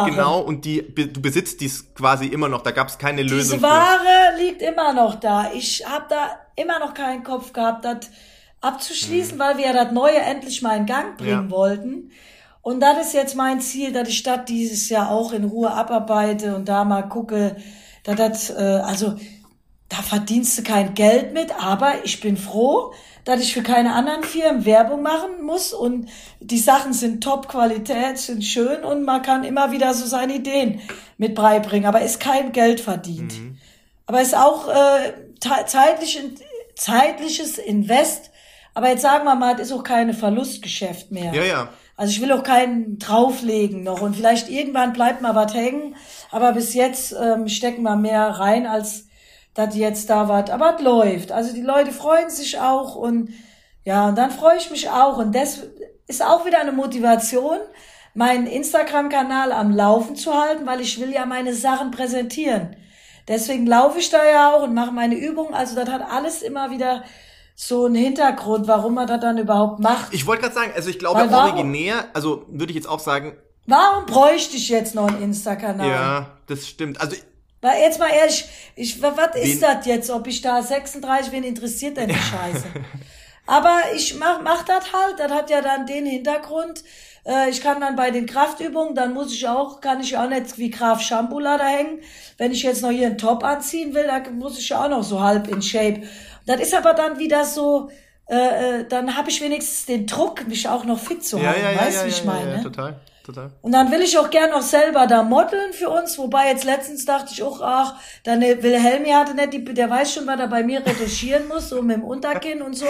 [0.05, 3.57] genau, und die, du besitzt dies quasi immer noch, da gab es keine Lösung.
[3.57, 4.43] Diese Ware für.
[4.43, 5.51] liegt immer noch da.
[5.55, 8.11] Ich habe da immer noch keinen Kopf gehabt, das
[8.61, 9.41] abzuschließen, mhm.
[9.41, 11.49] weil wir ja das Neue endlich mal in Gang bringen ja.
[11.49, 12.11] wollten.
[12.61, 16.55] Und das ist jetzt mein Ziel, dass die Stadt dieses Jahr auch in Ruhe abarbeite
[16.55, 17.55] und da mal gucke,
[18.03, 19.15] dass das, äh, also
[19.89, 22.93] da verdienst du kein Geld mit, aber ich bin froh,
[23.25, 26.07] dass ich für keine anderen Firmen Werbung machen muss und
[26.39, 30.81] die Sachen sind Top-Qualität, sind schön und man kann immer wieder so seine Ideen
[31.17, 33.33] mit beibringen, aber ist kein Geld verdient.
[33.37, 33.57] Mhm.
[34.05, 35.13] Aber ist auch äh,
[35.65, 36.19] zeitlich,
[36.75, 38.31] zeitliches Invest,
[38.73, 41.33] aber jetzt sagen wir mal, das ist auch keine Verlustgeschäft mehr.
[41.33, 41.69] Ja, ja.
[42.01, 45.95] Also ich will auch keinen drauflegen noch und vielleicht irgendwann bleibt mal was hängen,
[46.31, 49.05] aber bis jetzt ähm, stecken wir mehr rein, als
[49.53, 51.31] dass jetzt da was, aber es läuft.
[51.31, 53.29] Also die Leute freuen sich auch und
[53.83, 55.59] ja, und dann freue ich mich auch und das
[56.07, 57.59] ist auch wieder eine Motivation,
[58.15, 62.77] meinen Instagram-Kanal am Laufen zu halten, weil ich will ja meine Sachen präsentieren.
[63.27, 65.53] Deswegen laufe ich da ja auch und mache meine Übungen.
[65.53, 67.03] Also das hat alles immer wieder
[67.55, 70.13] so ein Hintergrund, warum man das dann überhaupt macht.
[70.13, 73.35] Ich wollte gerade sagen, also ich glaube warum, originär, also würde ich jetzt auch sagen.
[73.67, 75.87] Warum bräuchte ich jetzt noch einen Insta-Kanal?
[75.87, 76.99] Ja, das stimmt.
[76.99, 77.15] Also
[77.61, 78.45] weil jetzt mal ehrlich,
[78.75, 82.65] ich, was ist das jetzt, ob ich da 36, wen interessiert denn die Scheiße?
[83.45, 86.83] Aber ich mach, mach das halt, das hat ja dann den Hintergrund,
[87.25, 90.57] äh, ich kann dann bei den Kraftübungen, dann muss ich auch, kann ich auch nicht
[90.57, 91.99] wie Graf Shambula da hängen.
[92.37, 95.03] Wenn ich jetzt noch hier einen Top anziehen will, dann muss ich ja auch noch
[95.03, 96.01] so halb in Shape.
[96.45, 97.89] Das ist aber dann wieder so,
[98.27, 98.35] äh,
[98.79, 101.61] äh dann habe ich wenigstens den Druck, mich auch noch fit zu halten.
[101.61, 102.55] Ja, ja, weißt du, ja, wie ich meine?
[102.55, 102.99] Ja, total.
[103.23, 103.51] Total.
[103.61, 107.05] Und dann will ich auch gern noch selber da modeln für uns, wobei jetzt letztens
[107.05, 107.93] dachte ich auch, ach,
[108.23, 111.83] dann Wilhelmi hatte nicht, die, der weiß schon, was er bei mir retuschieren muss, so
[111.83, 112.87] mit dem Unterkinn und so.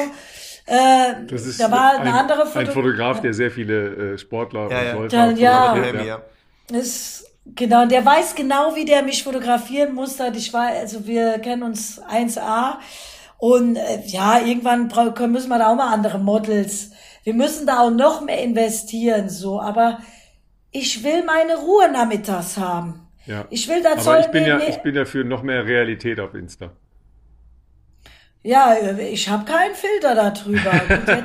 [0.66, 4.18] Äh, das ist da war eine ein, andere Foto ein Fotograf, der sehr viele äh,
[4.18, 5.32] Sportler ja, und ja.
[5.32, 6.02] ja, ja.
[6.04, 6.22] ja.
[6.72, 7.26] Ist,
[7.56, 10.18] genau, der weiß genau, wie der mich fotografieren muss.
[10.34, 12.76] Ich war, also wir kennen uns 1A.
[13.42, 16.92] Und äh, ja, irgendwann können, müssen wir da auch mal andere Models.
[17.24, 19.60] Wir müssen da auch noch mehr investieren, so.
[19.60, 19.98] Aber
[20.70, 23.08] ich will meine Ruhe nachmittags haben.
[23.26, 23.46] Ja.
[23.50, 26.36] Ich will, das Aber ich bin ja, ich bin ja für noch mehr Realität auf
[26.36, 26.70] Insta.
[28.44, 30.72] Ja, ich habe keinen Filter darüber.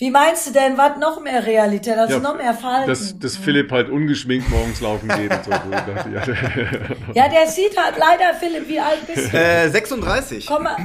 [0.00, 2.88] Wie meinst du denn, was noch mehr Realität, also ja, noch mehr Falten?
[2.88, 5.50] Dass, dass Philipp halt ungeschminkt morgens laufen geht und so.
[7.14, 9.36] ja, der sieht halt leider, Philipp, wie alt bist du?
[9.36, 10.46] Äh, 36.
[10.46, 10.76] Komm mal.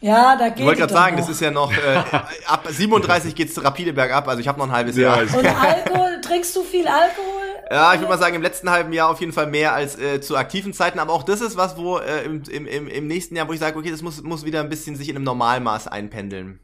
[0.00, 1.22] Ja, da geht Ich wollte gerade sagen, noch.
[1.22, 2.02] das ist ja noch, äh,
[2.48, 5.38] ab 37 geht's rapide bergab, also ich habe noch ein halbes ja, Jahr.
[5.38, 7.40] Und Alkohol, trinkst du viel Alkohol?
[7.70, 10.20] Ja, ich würde mal sagen, im letzten halben Jahr auf jeden Fall mehr als äh,
[10.20, 10.98] zu aktiven Zeiten.
[10.98, 13.78] Aber auch das ist was, wo äh, im, im, im nächsten Jahr, wo ich sage,
[13.78, 16.58] okay, das muss, muss wieder ein bisschen sich in einem Normalmaß einpendeln.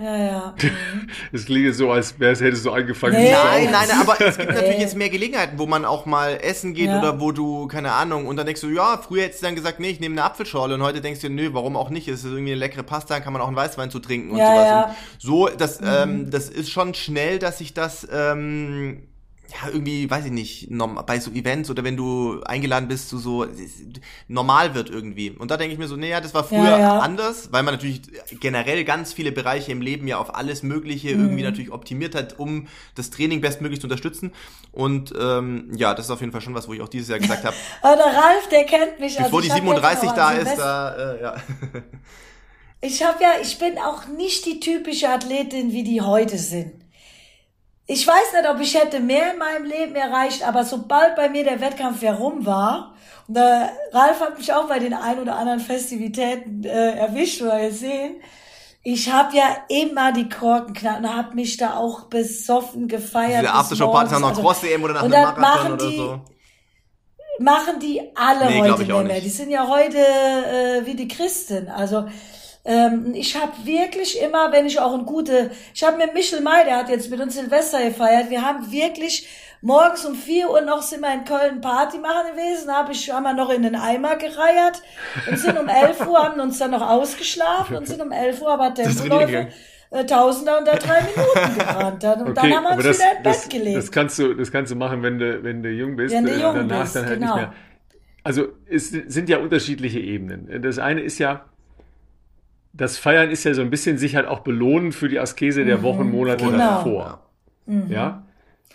[0.00, 0.54] Ja, ja.
[0.62, 0.70] Mhm.
[1.32, 3.16] Es klingt so, als wäre es hättest du angefangen.
[3.16, 3.32] Nee.
[3.32, 4.80] Nein, nein, aber es gibt natürlich Nee.
[4.82, 7.00] jetzt mehr Gelegenheiten, wo man auch mal essen geht Ja.
[7.00, 9.80] oder wo du, keine Ahnung, und dann denkst du, ja, früher hättest du dann gesagt,
[9.80, 12.06] nee, ich nehme eine Apfelschorle und heute denkst du, nö, warum auch nicht?
[12.06, 14.38] Es ist irgendwie eine leckere Pasta, dann kann man auch einen Weißwein zu trinken und
[14.38, 14.66] Ja, sowas.
[14.68, 14.82] ja.
[14.84, 19.02] Und so, das, ähm, das ist schon schnell, dass sich das, ähm,
[19.50, 23.16] ja, irgendwie, weiß ich nicht, norm- bei so Events oder wenn du eingeladen bist, zu
[23.18, 23.46] so
[24.28, 25.30] normal wird irgendwie.
[25.30, 26.98] Und da denke ich mir so, nee, ja, das war früher Ja, ja.
[26.98, 28.02] anders, weil man natürlich
[28.40, 31.22] generell ganz viele Bereiche im Leben ja auf alles Mögliche Mhm.
[31.24, 34.32] irgendwie natürlich optimiert hat, um das Training bestmöglich zu unterstützen.
[34.70, 37.18] Und ähm, ja, das ist auf jeden Fall schon was, wo ich auch dieses Jahr
[37.18, 39.16] gesagt habe, Aber der Ralf, der kennt mich.
[39.16, 41.36] bevor also die ich hab jetzt 37 auch da ist, da, äh, ja.
[42.80, 46.72] Ich habe ja, ich bin auch nicht die typische Athletin, wie die heute sind.
[47.90, 51.42] Ich weiß nicht, ob ich hätte mehr in meinem Leben erreicht, aber sobald bei mir
[51.42, 52.94] der Wettkampf herum war,
[53.26, 57.58] und der Ralf hat mich auch bei den ein oder anderen Festivitäten äh, erwischt, oder
[57.66, 58.16] gesehen,
[58.82, 63.42] ich habe ja immer die Korken knallt und habe mich da auch besoffen gefeiert.
[63.42, 64.38] Diese Aftershow-Partys haben noch.
[64.38, 66.20] Cross-EM oder nach und einem dann Marathon machen oder die, so.
[67.38, 69.02] machen die alle Nee, heute nicht mehr.
[69.02, 69.24] nicht.
[69.24, 71.70] Die sind ja heute äh, wie die Christen.
[71.70, 72.06] Also
[72.64, 76.64] ähm, ich habe wirklich immer, wenn ich auch ein gute, ich habe mit Michel May,
[76.64, 79.28] der hat jetzt mit uns Silvester gefeiert, wir haben wirklich
[79.60, 83.24] morgens um 4 Uhr noch sind wir in Köln Party machen gewesen, habe ich haben
[83.24, 84.82] wir noch in den Eimer gereiert
[85.28, 88.50] und sind um 11 Uhr, haben uns dann noch ausgeschlafen und sind um 11 Uhr
[88.50, 89.48] aber Tempoläufe
[89.90, 92.02] äh, Tausender unter drei Minuten gerannt.
[92.02, 93.76] Dann, und dann haben wir uns das, wieder in Bett gelegt.
[93.78, 96.14] das kannst du, das kannst du machen, wenn du, wenn du jung bist.
[96.14, 97.36] Wenn du jung danach bist, dann halt genau.
[97.36, 97.54] nicht mehr.
[98.22, 100.60] Also es sind ja unterschiedliche Ebenen.
[100.60, 101.46] Das eine ist ja,
[102.78, 105.82] das Feiern ist ja so ein bisschen sich halt auch belohnen für die Askese der
[105.82, 106.56] Wochen, Monate Genau.
[106.58, 107.26] davor.
[107.90, 108.24] Ja.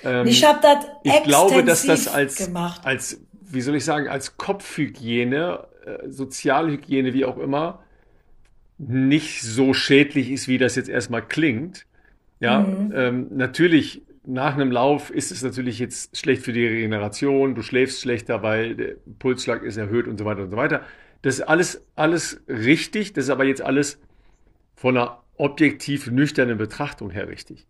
[0.03, 2.81] Ähm, ich habe das ich glaube, dass das als, gemacht.
[2.85, 7.79] als, wie soll ich sagen, als Kopfhygiene, äh, Sozialhygiene, wie auch immer,
[8.77, 11.85] nicht so schädlich ist, wie das jetzt erstmal klingt.
[12.39, 12.91] Ja, Mhm.
[12.95, 18.01] ähm, natürlich, nach einem Lauf ist es natürlich jetzt schlecht für die Regeneration, du schläfst
[18.01, 20.81] schlechter, weil der Pulsschlag ist erhöht und so weiter und so weiter.
[21.23, 23.99] Das ist alles, alles richtig, das ist aber jetzt alles
[24.75, 27.65] von einer objektiv nüchternen Betrachtung her richtig.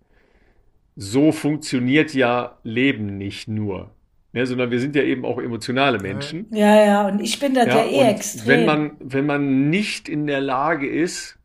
[0.96, 3.92] So funktioniert ja Leben nicht nur,
[4.34, 6.48] ne, sondern wir sind ja eben auch emotionale Menschen.
[6.52, 8.48] Ja, ja, und ich bin da Ja, eh extrem.
[8.48, 11.38] wenn man, wenn man nicht in der Lage ist,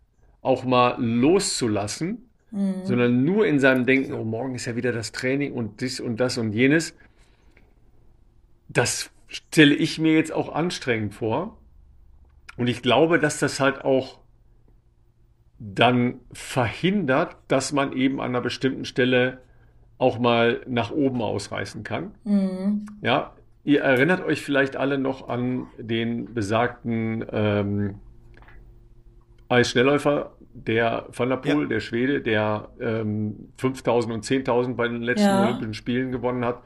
[0.42, 2.84] auch mal loszulassen, Mhm.
[2.84, 6.16] sondern nur in seinem Denken, oh, morgen ist ja wieder das Training und dies und
[6.18, 6.94] das und jenes,
[8.68, 11.58] das stelle ich mir jetzt auch anstrengend vor.
[12.58, 14.18] Und ich glaube, dass das halt auch
[15.58, 19.38] dann verhindert, dass man eben an einer bestimmten Stelle
[19.96, 22.12] auch mal nach oben ausreißen kann.
[22.24, 22.86] Mhm.
[23.02, 23.32] Ja,
[23.64, 27.94] ihr erinnert euch vielleicht alle noch an den besagten ähm,
[29.48, 31.68] Eisschnellläufer, der Van der Poel, Ja.
[31.68, 35.44] der Schwede, der ähm, 5000 und 10.000 bei den letzten Ja.
[35.46, 36.62] Olympischen Spielen gewonnen hat.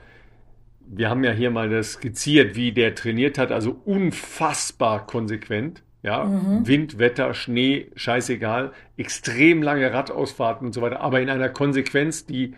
[0.86, 5.82] Wir haben ja hier mal das skizziert, wie der trainiert hat, also unfassbar konsequent.
[6.02, 6.28] Ja,
[6.64, 12.54] Wind, Wetter, Schnee, scheißegal, extrem lange Radausfahrten und so weiter, aber in einer Konsequenz, die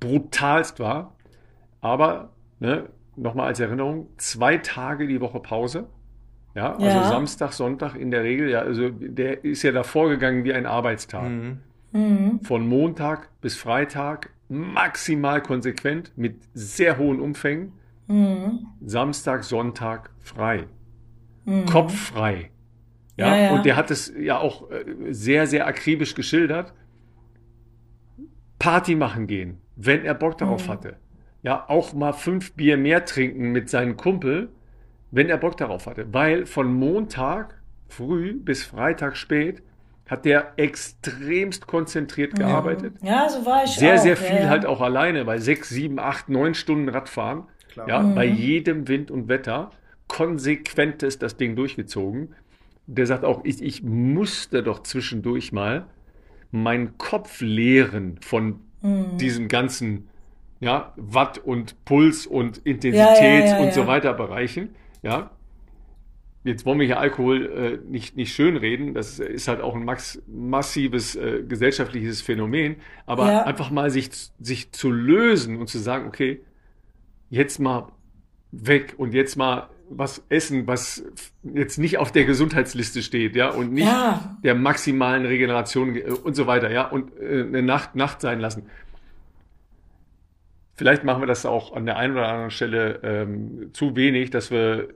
[0.00, 1.14] brutalst war.
[1.82, 5.88] Aber, ne, nochmal als Erinnerung, zwei Tage die Woche Pause.
[6.54, 7.04] Ja, also Ja.
[7.04, 11.28] Samstag, Sonntag in der Regel, ja, also der ist ja da vorgegangen wie ein Arbeitstag.
[11.28, 11.58] Mhm.
[11.92, 12.40] Mhm.
[12.44, 17.72] Von Montag bis Freitag maximal konsequent mit sehr hohen Umfängen.
[18.08, 18.66] Mhm.
[18.84, 20.64] Samstag, Sonntag frei.
[21.66, 22.50] Kopf frei.
[23.16, 23.50] Ja, Ja, ja.
[23.52, 26.74] und der hat es ja auch äh, sehr, sehr akribisch geschildert.
[28.58, 30.70] Party machen gehen, wenn er Bock darauf Mhm.
[30.72, 30.96] hatte.
[31.42, 34.50] Ja, auch mal fünf Bier mehr trinken mit seinem Kumpel,
[35.10, 36.12] wenn er Bock darauf hatte.
[36.12, 39.62] Weil von Montag früh bis Freitag spät
[40.10, 42.94] hat der extremst konzentriert gearbeitet.
[43.02, 44.02] Ja, so war ich Sehr, auch.
[44.02, 44.48] sehr ja, viel ja.
[44.48, 47.44] halt auch alleine, bei sechs, sieben, acht, neun Stunden Radfahren.
[47.70, 47.88] Klar.
[47.88, 49.70] Ja, bei jedem Wind und Wetter.
[50.08, 52.34] Konsequent ist das Ding durchgezogen.
[52.86, 55.86] Der sagt auch, ich, ich musste doch zwischendurch mal
[56.50, 59.18] meinen Kopf leeren von Mhm.
[59.18, 60.08] diesen ganzen
[60.60, 63.86] ja, Watt und Puls und Intensität ja, ja, und so ja.
[63.86, 64.74] weiter Bereichen.
[65.02, 65.30] Ja.
[66.42, 68.94] Jetzt wollen wir hier Alkohol äh, nicht, nicht schönreden.
[68.94, 72.76] Das ist halt auch ein max, massives äh, gesellschaftliches Phänomen.
[73.04, 73.42] Aber Ja.
[73.44, 74.10] einfach mal sich,
[74.40, 76.40] sich zu lösen und zu sagen, okay,
[77.28, 77.88] jetzt mal
[78.52, 81.04] weg und jetzt mal was essen, was
[81.42, 84.38] jetzt nicht auf der Gesundheitsliste steht, ja, und nicht Ja.
[84.42, 88.66] der maximalen Regeneration äh, und so weiter, ja, und äh, eine Nacht Nacht sein lassen.
[90.74, 94.50] Vielleicht machen wir das auch an der einen oder anderen Stelle ähm, zu wenig, dass
[94.50, 94.88] wir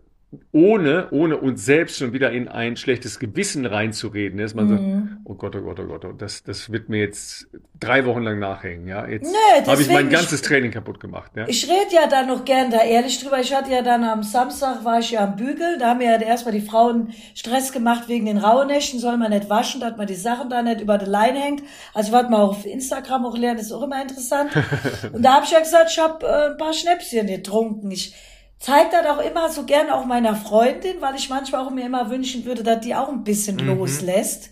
[0.53, 4.71] ohne, ohne uns selbst schon wieder in ein schlechtes Gewissen reinzureden, dass man mhm.
[4.71, 7.49] sagt, oh Gott, oh Gott, oh Gott, oh, das, das wird mir jetzt
[7.81, 9.07] drei Wochen lang nachhängen, ja.
[9.07, 9.35] Jetzt
[9.67, 11.47] habe ich mein ganzes ich, Training kaputt gemacht, ja.
[11.49, 13.41] Ich rede ja da noch gern da ehrlich drüber.
[13.41, 16.55] Ich hatte ja dann am Samstag war ich ja am Bügel, da haben ja erstmal
[16.55, 20.51] die Frauen Stress gemacht wegen den Rauhnächten, soll man nicht waschen, dass man die Sachen
[20.51, 21.63] da nicht über die Leine hängt.
[21.93, 24.51] Also was man auch auf Instagram auch lernt, ist auch immer interessant.
[25.13, 27.91] Und da habe ich ja gesagt, ich habe äh, ein paar Schnäpschen getrunken.
[27.91, 28.15] Ich
[28.59, 32.11] zeige das auch immer so gerne auch meiner Freundin, weil ich manchmal auch mir immer
[32.11, 33.79] wünschen würde, dass die auch ein bisschen mhm.
[33.79, 34.51] loslässt.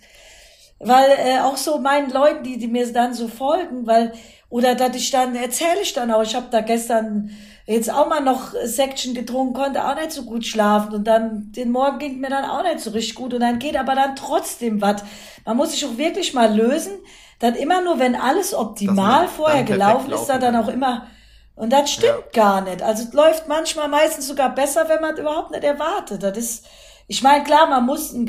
[0.79, 4.13] Weil äh, auch so meinen Leuten, die, die mir dann so folgen, weil,
[4.49, 7.31] oder dass ich dann, erzähle ich dann auch, ich habe da gestern
[7.67, 11.71] jetzt auch mal noch Section getrunken, konnte auch nicht so gut schlafen und dann den
[11.71, 14.81] Morgen ging mir dann auch nicht so richtig gut und dann geht aber dann trotzdem
[14.81, 15.05] was.
[15.45, 16.93] Man muss sich auch wirklich mal lösen,
[17.39, 21.07] dann immer nur, wenn alles optimal vorher gelaufen ist, dann, dann auch immer
[21.55, 22.43] und das stimmt ja.
[22.45, 22.83] gar nicht.
[22.83, 26.23] Also es läuft manchmal meistens sogar besser, wenn man überhaupt nicht erwartet.
[26.23, 26.67] Das ist,
[27.09, 28.29] ich meine, klar, man muss ein,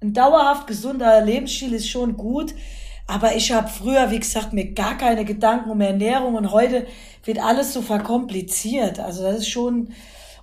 [0.00, 2.54] ein dauerhaft gesunder Lebensstil ist schon gut.
[3.06, 6.86] Aber ich habe früher, wie gesagt, mir gar keine Gedanken um Ernährung und heute
[7.24, 9.00] wird alles so verkompliziert.
[9.00, 9.92] Also das ist schon,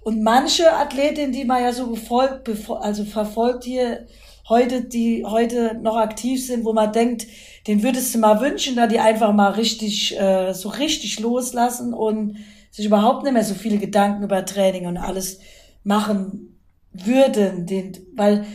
[0.02, 2.50] und manche Athletinnen, die man ja so befolgt,
[2.82, 4.06] also verfolgt hier
[4.50, 7.28] heute, die heute noch aktiv sind, wo man denkt,
[7.68, 12.38] den würdest du mal wünschen, da die einfach mal richtig, äh, so richtig loslassen und
[12.72, 15.40] sich überhaupt nicht mehr so viele Gedanken über Training und alles
[15.84, 16.60] machen
[16.94, 18.46] würden, den, weil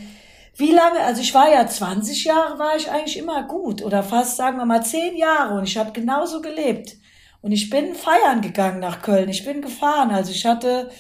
[0.57, 4.37] wie lange, also ich war ja 20 Jahre, war ich eigentlich immer gut oder fast
[4.37, 6.97] sagen wir mal 10 Jahre und ich habe genauso gelebt.
[7.41, 10.91] Und ich bin feiern gegangen nach Köln, ich bin gefahren, also ich hatte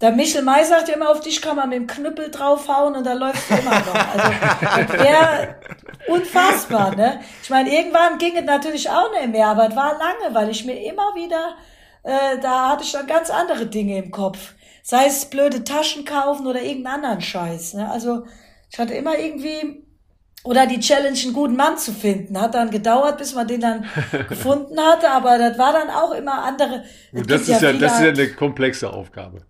[0.00, 3.04] der Michel May sagt ja immer, auf dich kann man mit dem Knüppel draufhauen und
[3.04, 4.16] da läuft immer noch.
[4.16, 5.60] Also der
[6.08, 7.20] unfassbar, ne?
[7.42, 10.64] Ich meine, irgendwann ging es natürlich auch nicht mehr, aber es war lange, weil ich
[10.64, 11.56] mir immer wieder,
[12.02, 14.54] äh, da hatte ich dann ganz andere Dinge im Kopf.
[14.82, 17.74] Sei es blöde Taschen kaufen oder irgendeinen anderen Scheiß.
[17.74, 17.90] Ne?
[17.90, 18.24] Also
[18.72, 19.84] ich hatte immer irgendwie
[20.42, 22.40] oder die Challenge, einen guten Mann zu finden.
[22.40, 23.84] Hat dann gedauert, bis man den dann
[24.30, 26.84] gefunden hatte, aber das war dann auch immer andere.
[27.12, 29.42] Das ist ja, ja das ist ja eine komplexe Aufgabe.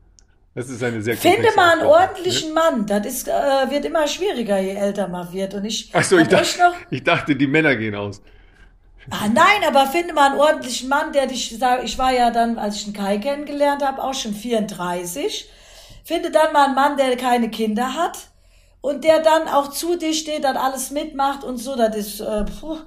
[0.55, 2.85] Das ist eine sehr Finde mal einen ordentlichen Mann.
[2.85, 5.55] Das ist, äh, wird immer schwieriger, je älter man wird.
[5.55, 8.21] Und ich, Ach so, ich, dachte, noch, ich dachte, die Männer gehen aus.
[9.11, 12.59] Ah, nein, aber finde mal einen ordentlichen Mann, der dich sagt, ich war ja dann,
[12.59, 15.49] als ich den Kai kennengelernt habe, auch schon 34.
[16.05, 18.19] Finde dann mal einen Mann, der keine Kinder hat
[18.81, 21.77] und der dann auch zu dir steht, dann alles mitmacht und so.
[21.77, 22.79] Das ist, äh, puh,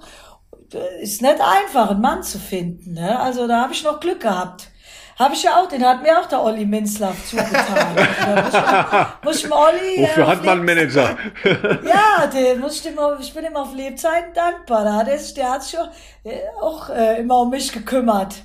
[1.02, 2.94] ist nicht einfach, einen Mann zu finden.
[2.94, 3.20] Ne?
[3.20, 4.70] Also da habe ich noch Glück gehabt.
[5.20, 7.98] Habe ich ja auch, den hat mir auch der Olli Minzlaff zugetan.
[8.36, 8.58] also,
[9.24, 10.02] muss ich mal Olli.
[10.02, 11.18] Wofür äh, hat man einen Manager?
[11.84, 14.84] ja, den muss ich, dem, ich bin ihm auf Lebzeiten dankbar.
[14.84, 15.78] Da hat er sich, der hat sich
[16.24, 18.36] äh, auch äh, immer um mich gekümmert.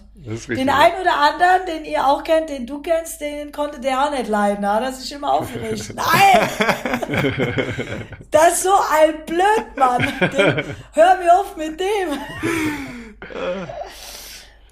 [0.49, 4.11] Den einen oder anderen, den ihr auch kennt, den du kennst, den konnte der auch
[4.11, 4.63] nicht leiden.
[4.63, 5.91] Da hat er sich immer aufgeregt.
[5.95, 6.49] Nein!
[8.31, 10.13] das ist so ein Blödmann.
[10.21, 12.19] Den, hör mir auf mit dem.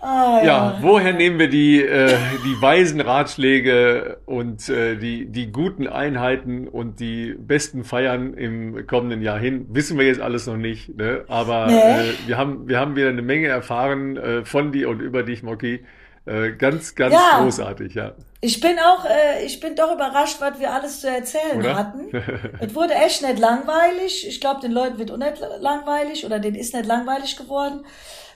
[0.07, 0.45] Ah, ja.
[0.45, 0.79] ja.
[0.83, 7.01] woher nehmen wir die, äh, die weisen Ratschläge und äh, die, die guten Einheiten und
[7.01, 9.67] die besten Feiern im kommenden Jahr hin?
[9.71, 11.25] Wissen wir jetzt alles noch nicht, ne?
[11.27, 11.75] aber nee.
[11.75, 15.43] äh, wir, haben, wir haben wieder eine Menge erfahren äh, von dir und über dich,
[15.43, 15.85] Moki.
[16.25, 17.41] Äh, ganz, ganz ja.
[17.43, 18.13] großartig, ja.
[18.41, 21.77] Ich bin auch, äh, ich bin doch überrascht, was wir alles zu erzählen oder?
[21.77, 22.11] hatten.
[22.61, 24.25] es wurde echt nicht langweilig.
[24.29, 27.85] Ich glaube, den Leuten wird auch nicht langweilig oder denen ist nicht langweilig geworden.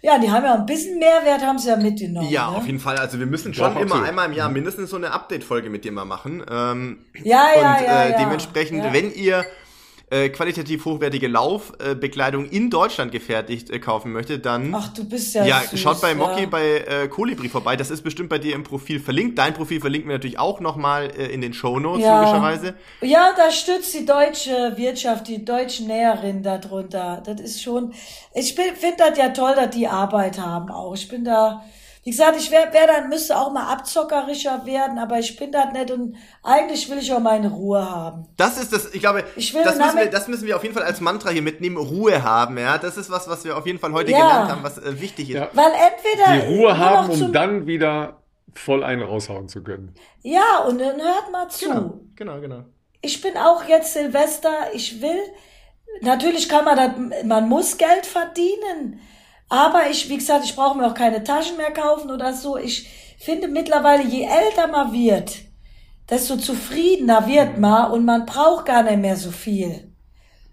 [0.02, 2.28] Ja, die haben ja ein bisschen Mehrwert, haben sie ja mitgenommen.
[2.30, 2.56] Ja, ne?
[2.56, 2.96] auf jeden Fall.
[2.96, 4.08] Also wir müssen schon Doch, immer absolut.
[4.08, 6.42] einmal im Jahr mindestens so eine Update-Folge mit dir mal machen.
[6.50, 8.92] Ähm, ja, ja, und, ja, äh, dementsprechend, ja.
[8.92, 9.44] wenn ihr
[10.10, 15.34] äh, qualitativ hochwertige Laufbekleidung äh, in Deutschland gefertigt äh, kaufen möchte, dann Ach, du bist
[15.34, 16.46] ja ja süß, schaut bei Moki ja.
[16.46, 17.76] bei äh, Colibri vorbei.
[17.76, 19.38] Das ist bestimmt bei dir im Profil verlinkt.
[19.38, 22.20] Dein Profil verlinken wir natürlich auch nochmal äh, in den Show Notes ja.
[22.20, 22.74] logischerweise.
[23.00, 27.22] Ja, da stützt die deutsche Wirtschaft, die deutschen Näherinnen darunter.
[27.24, 27.92] Das ist schon.
[28.34, 30.94] Ich finde das ja toll, dass die Arbeit haben auch.
[30.94, 31.62] Ich bin da
[32.02, 35.70] wie gesagt, ich wäre wär dann, müsste auch mal abzockerischer werden, aber ich bin das
[35.72, 38.26] nicht und eigentlich will ich auch meine Ruhe haben.
[38.38, 40.74] Das ist das, ich glaube, ich will das, müssen wir, das müssen wir auf jeden
[40.74, 42.78] Fall als Mantra hier mitnehmen, Ruhe haben, ja.
[42.78, 44.18] Das ist was, was wir auf jeden Fall heute ja.
[44.18, 45.36] gelernt haben, was äh, wichtig ist.
[45.36, 45.50] Ja.
[45.52, 46.46] Weil entweder.
[46.46, 48.22] Die Ruhe haben, um dann wieder
[48.54, 49.94] voll einen raushauen zu können.
[50.22, 51.68] Ja, und dann hört mal zu.
[51.68, 52.64] Genau, genau, genau.
[53.02, 55.20] Ich bin auch jetzt Silvester, ich will,
[56.00, 59.00] natürlich kann man das, man muss Geld verdienen.
[59.50, 62.56] Aber ich, wie gesagt, ich brauche mir auch keine Taschen mehr kaufen oder so.
[62.56, 65.32] Ich finde mittlerweile, je älter man wird,
[66.08, 67.60] desto zufriedener wird mhm.
[67.60, 69.92] man und man braucht gar nicht mehr so viel.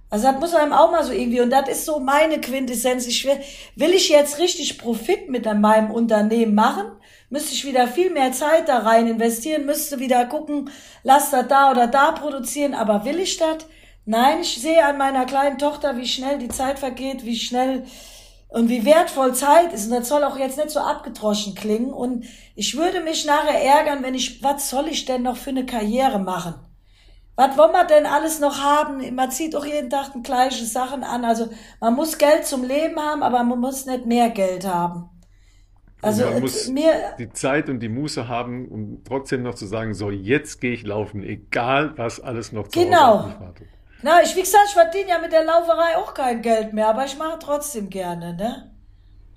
[0.10, 3.06] Also das muss einem auch mal so irgendwie, und das ist so meine Quintessenz.
[3.08, 3.40] Ich will,
[3.76, 6.86] will ich jetzt richtig Profit mit meinem Unternehmen machen,
[7.30, 10.72] müsste ich wieder viel mehr Zeit da rein investieren, müsste wieder gucken,
[11.04, 13.58] lass das da oder da produzieren, aber will ich das?
[14.06, 17.84] Nein, ich sehe an meiner kleinen Tochter, wie schnell die Zeit vergeht, wie schnell
[18.50, 19.86] und wie wertvoll Zeit ist.
[19.86, 21.92] Und das soll auch jetzt nicht so abgedroschen klingen.
[21.92, 22.26] Und
[22.56, 26.20] ich würde mich nachher ärgern, wenn ich, was soll ich denn noch für eine Karriere
[26.20, 26.56] machen?
[27.36, 29.14] Was wollen wir denn alles noch haben?
[29.14, 31.24] Man zieht auch jeden Tag die gleichen Sachen an.
[31.24, 31.50] Also
[31.80, 35.10] man muss Geld zum Leben haben, aber man muss nicht mehr Geld haben.
[36.02, 39.94] Also man muss mir die Zeit und die Muße haben, um trotzdem noch zu sagen,
[39.94, 43.08] so jetzt gehe ich laufen, egal was alles noch zu genau.
[43.08, 43.68] Hause auf mich wartet.
[44.04, 47.06] Na, ich, wie gesagt, ich verdiene ja mit der Lauferei auch kein Geld mehr, aber
[47.06, 48.72] ich mache trotzdem gerne, ne?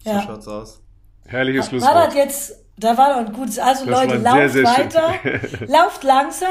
[0.05, 0.21] Ja.
[0.21, 0.83] So schaut's aus.
[1.27, 1.95] Herrliches Schlusswort.
[1.95, 5.15] War das jetzt, da war doch ein gutes, also das Leute, lauft sehr, sehr weiter,
[5.67, 6.49] lauft langsam,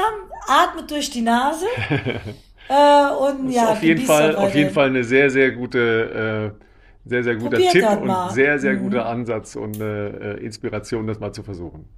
[0.48, 1.66] atmet durch die Nase,
[2.68, 3.70] äh, und ja.
[3.70, 7.72] Auf jeden Fall, auf jeden Fall eine sehr, sehr gute, äh, sehr, sehr guter Probiert
[7.72, 8.82] Tipp und sehr, sehr mhm.
[8.82, 11.88] guter Ansatz und äh, Inspiration, das mal zu versuchen.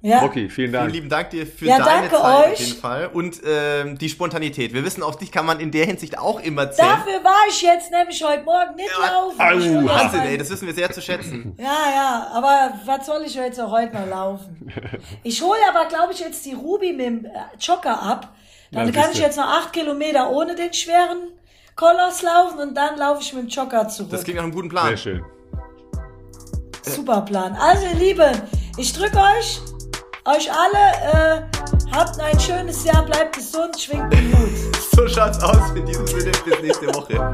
[0.00, 0.22] Ja.
[0.22, 0.84] Okay, vielen Dank.
[0.84, 2.52] Vielen lieben Dank dir für ja, deine Zeit euch.
[2.52, 4.72] auf jeden Fall und ähm, die Spontanität.
[4.72, 6.88] Wir wissen, auf dich kann man in der Hinsicht auch immer zählen.
[6.88, 9.10] Dafür war ich jetzt nämlich heute Morgen nicht ja.
[9.10, 9.84] laufen.
[9.84, 11.56] Oh, Wahnsinn, ey, das wissen wir sehr zu schätzen.
[11.58, 14.72] Ja, ja, aber was soll ich jetzt auch heute noch laufen?
[15.24, 18.34] Ich hole aber, glaube ich, jetzt die Ruby mit dem äh, Jogger ab.
[18.70, 21.32] Dann ja, kann ich jetzt noch acht Kilometer ohne den schweren
[21.74, 24.10] Koloss laufen und dann laufe ich mit dem Jogger zurück.
[24.10, 24.88] Das klingt nach einem guten Plan.
[24.88, 25.24] Sehr schön.
[26.82, 27.54] Super Plan.
[27.54, 28.42] Also, ihr Lieben,
[28.76, 29.60] ich drücke euch
[30.28, 34.50] euch alle, äh, habt ein schönes Jahr, bleibt gesund, schwingt den Mut.
[34.92, 35.70] so schaut's aus.
[35.74, 37.30] In diesem Sinne, bis nächste Woche.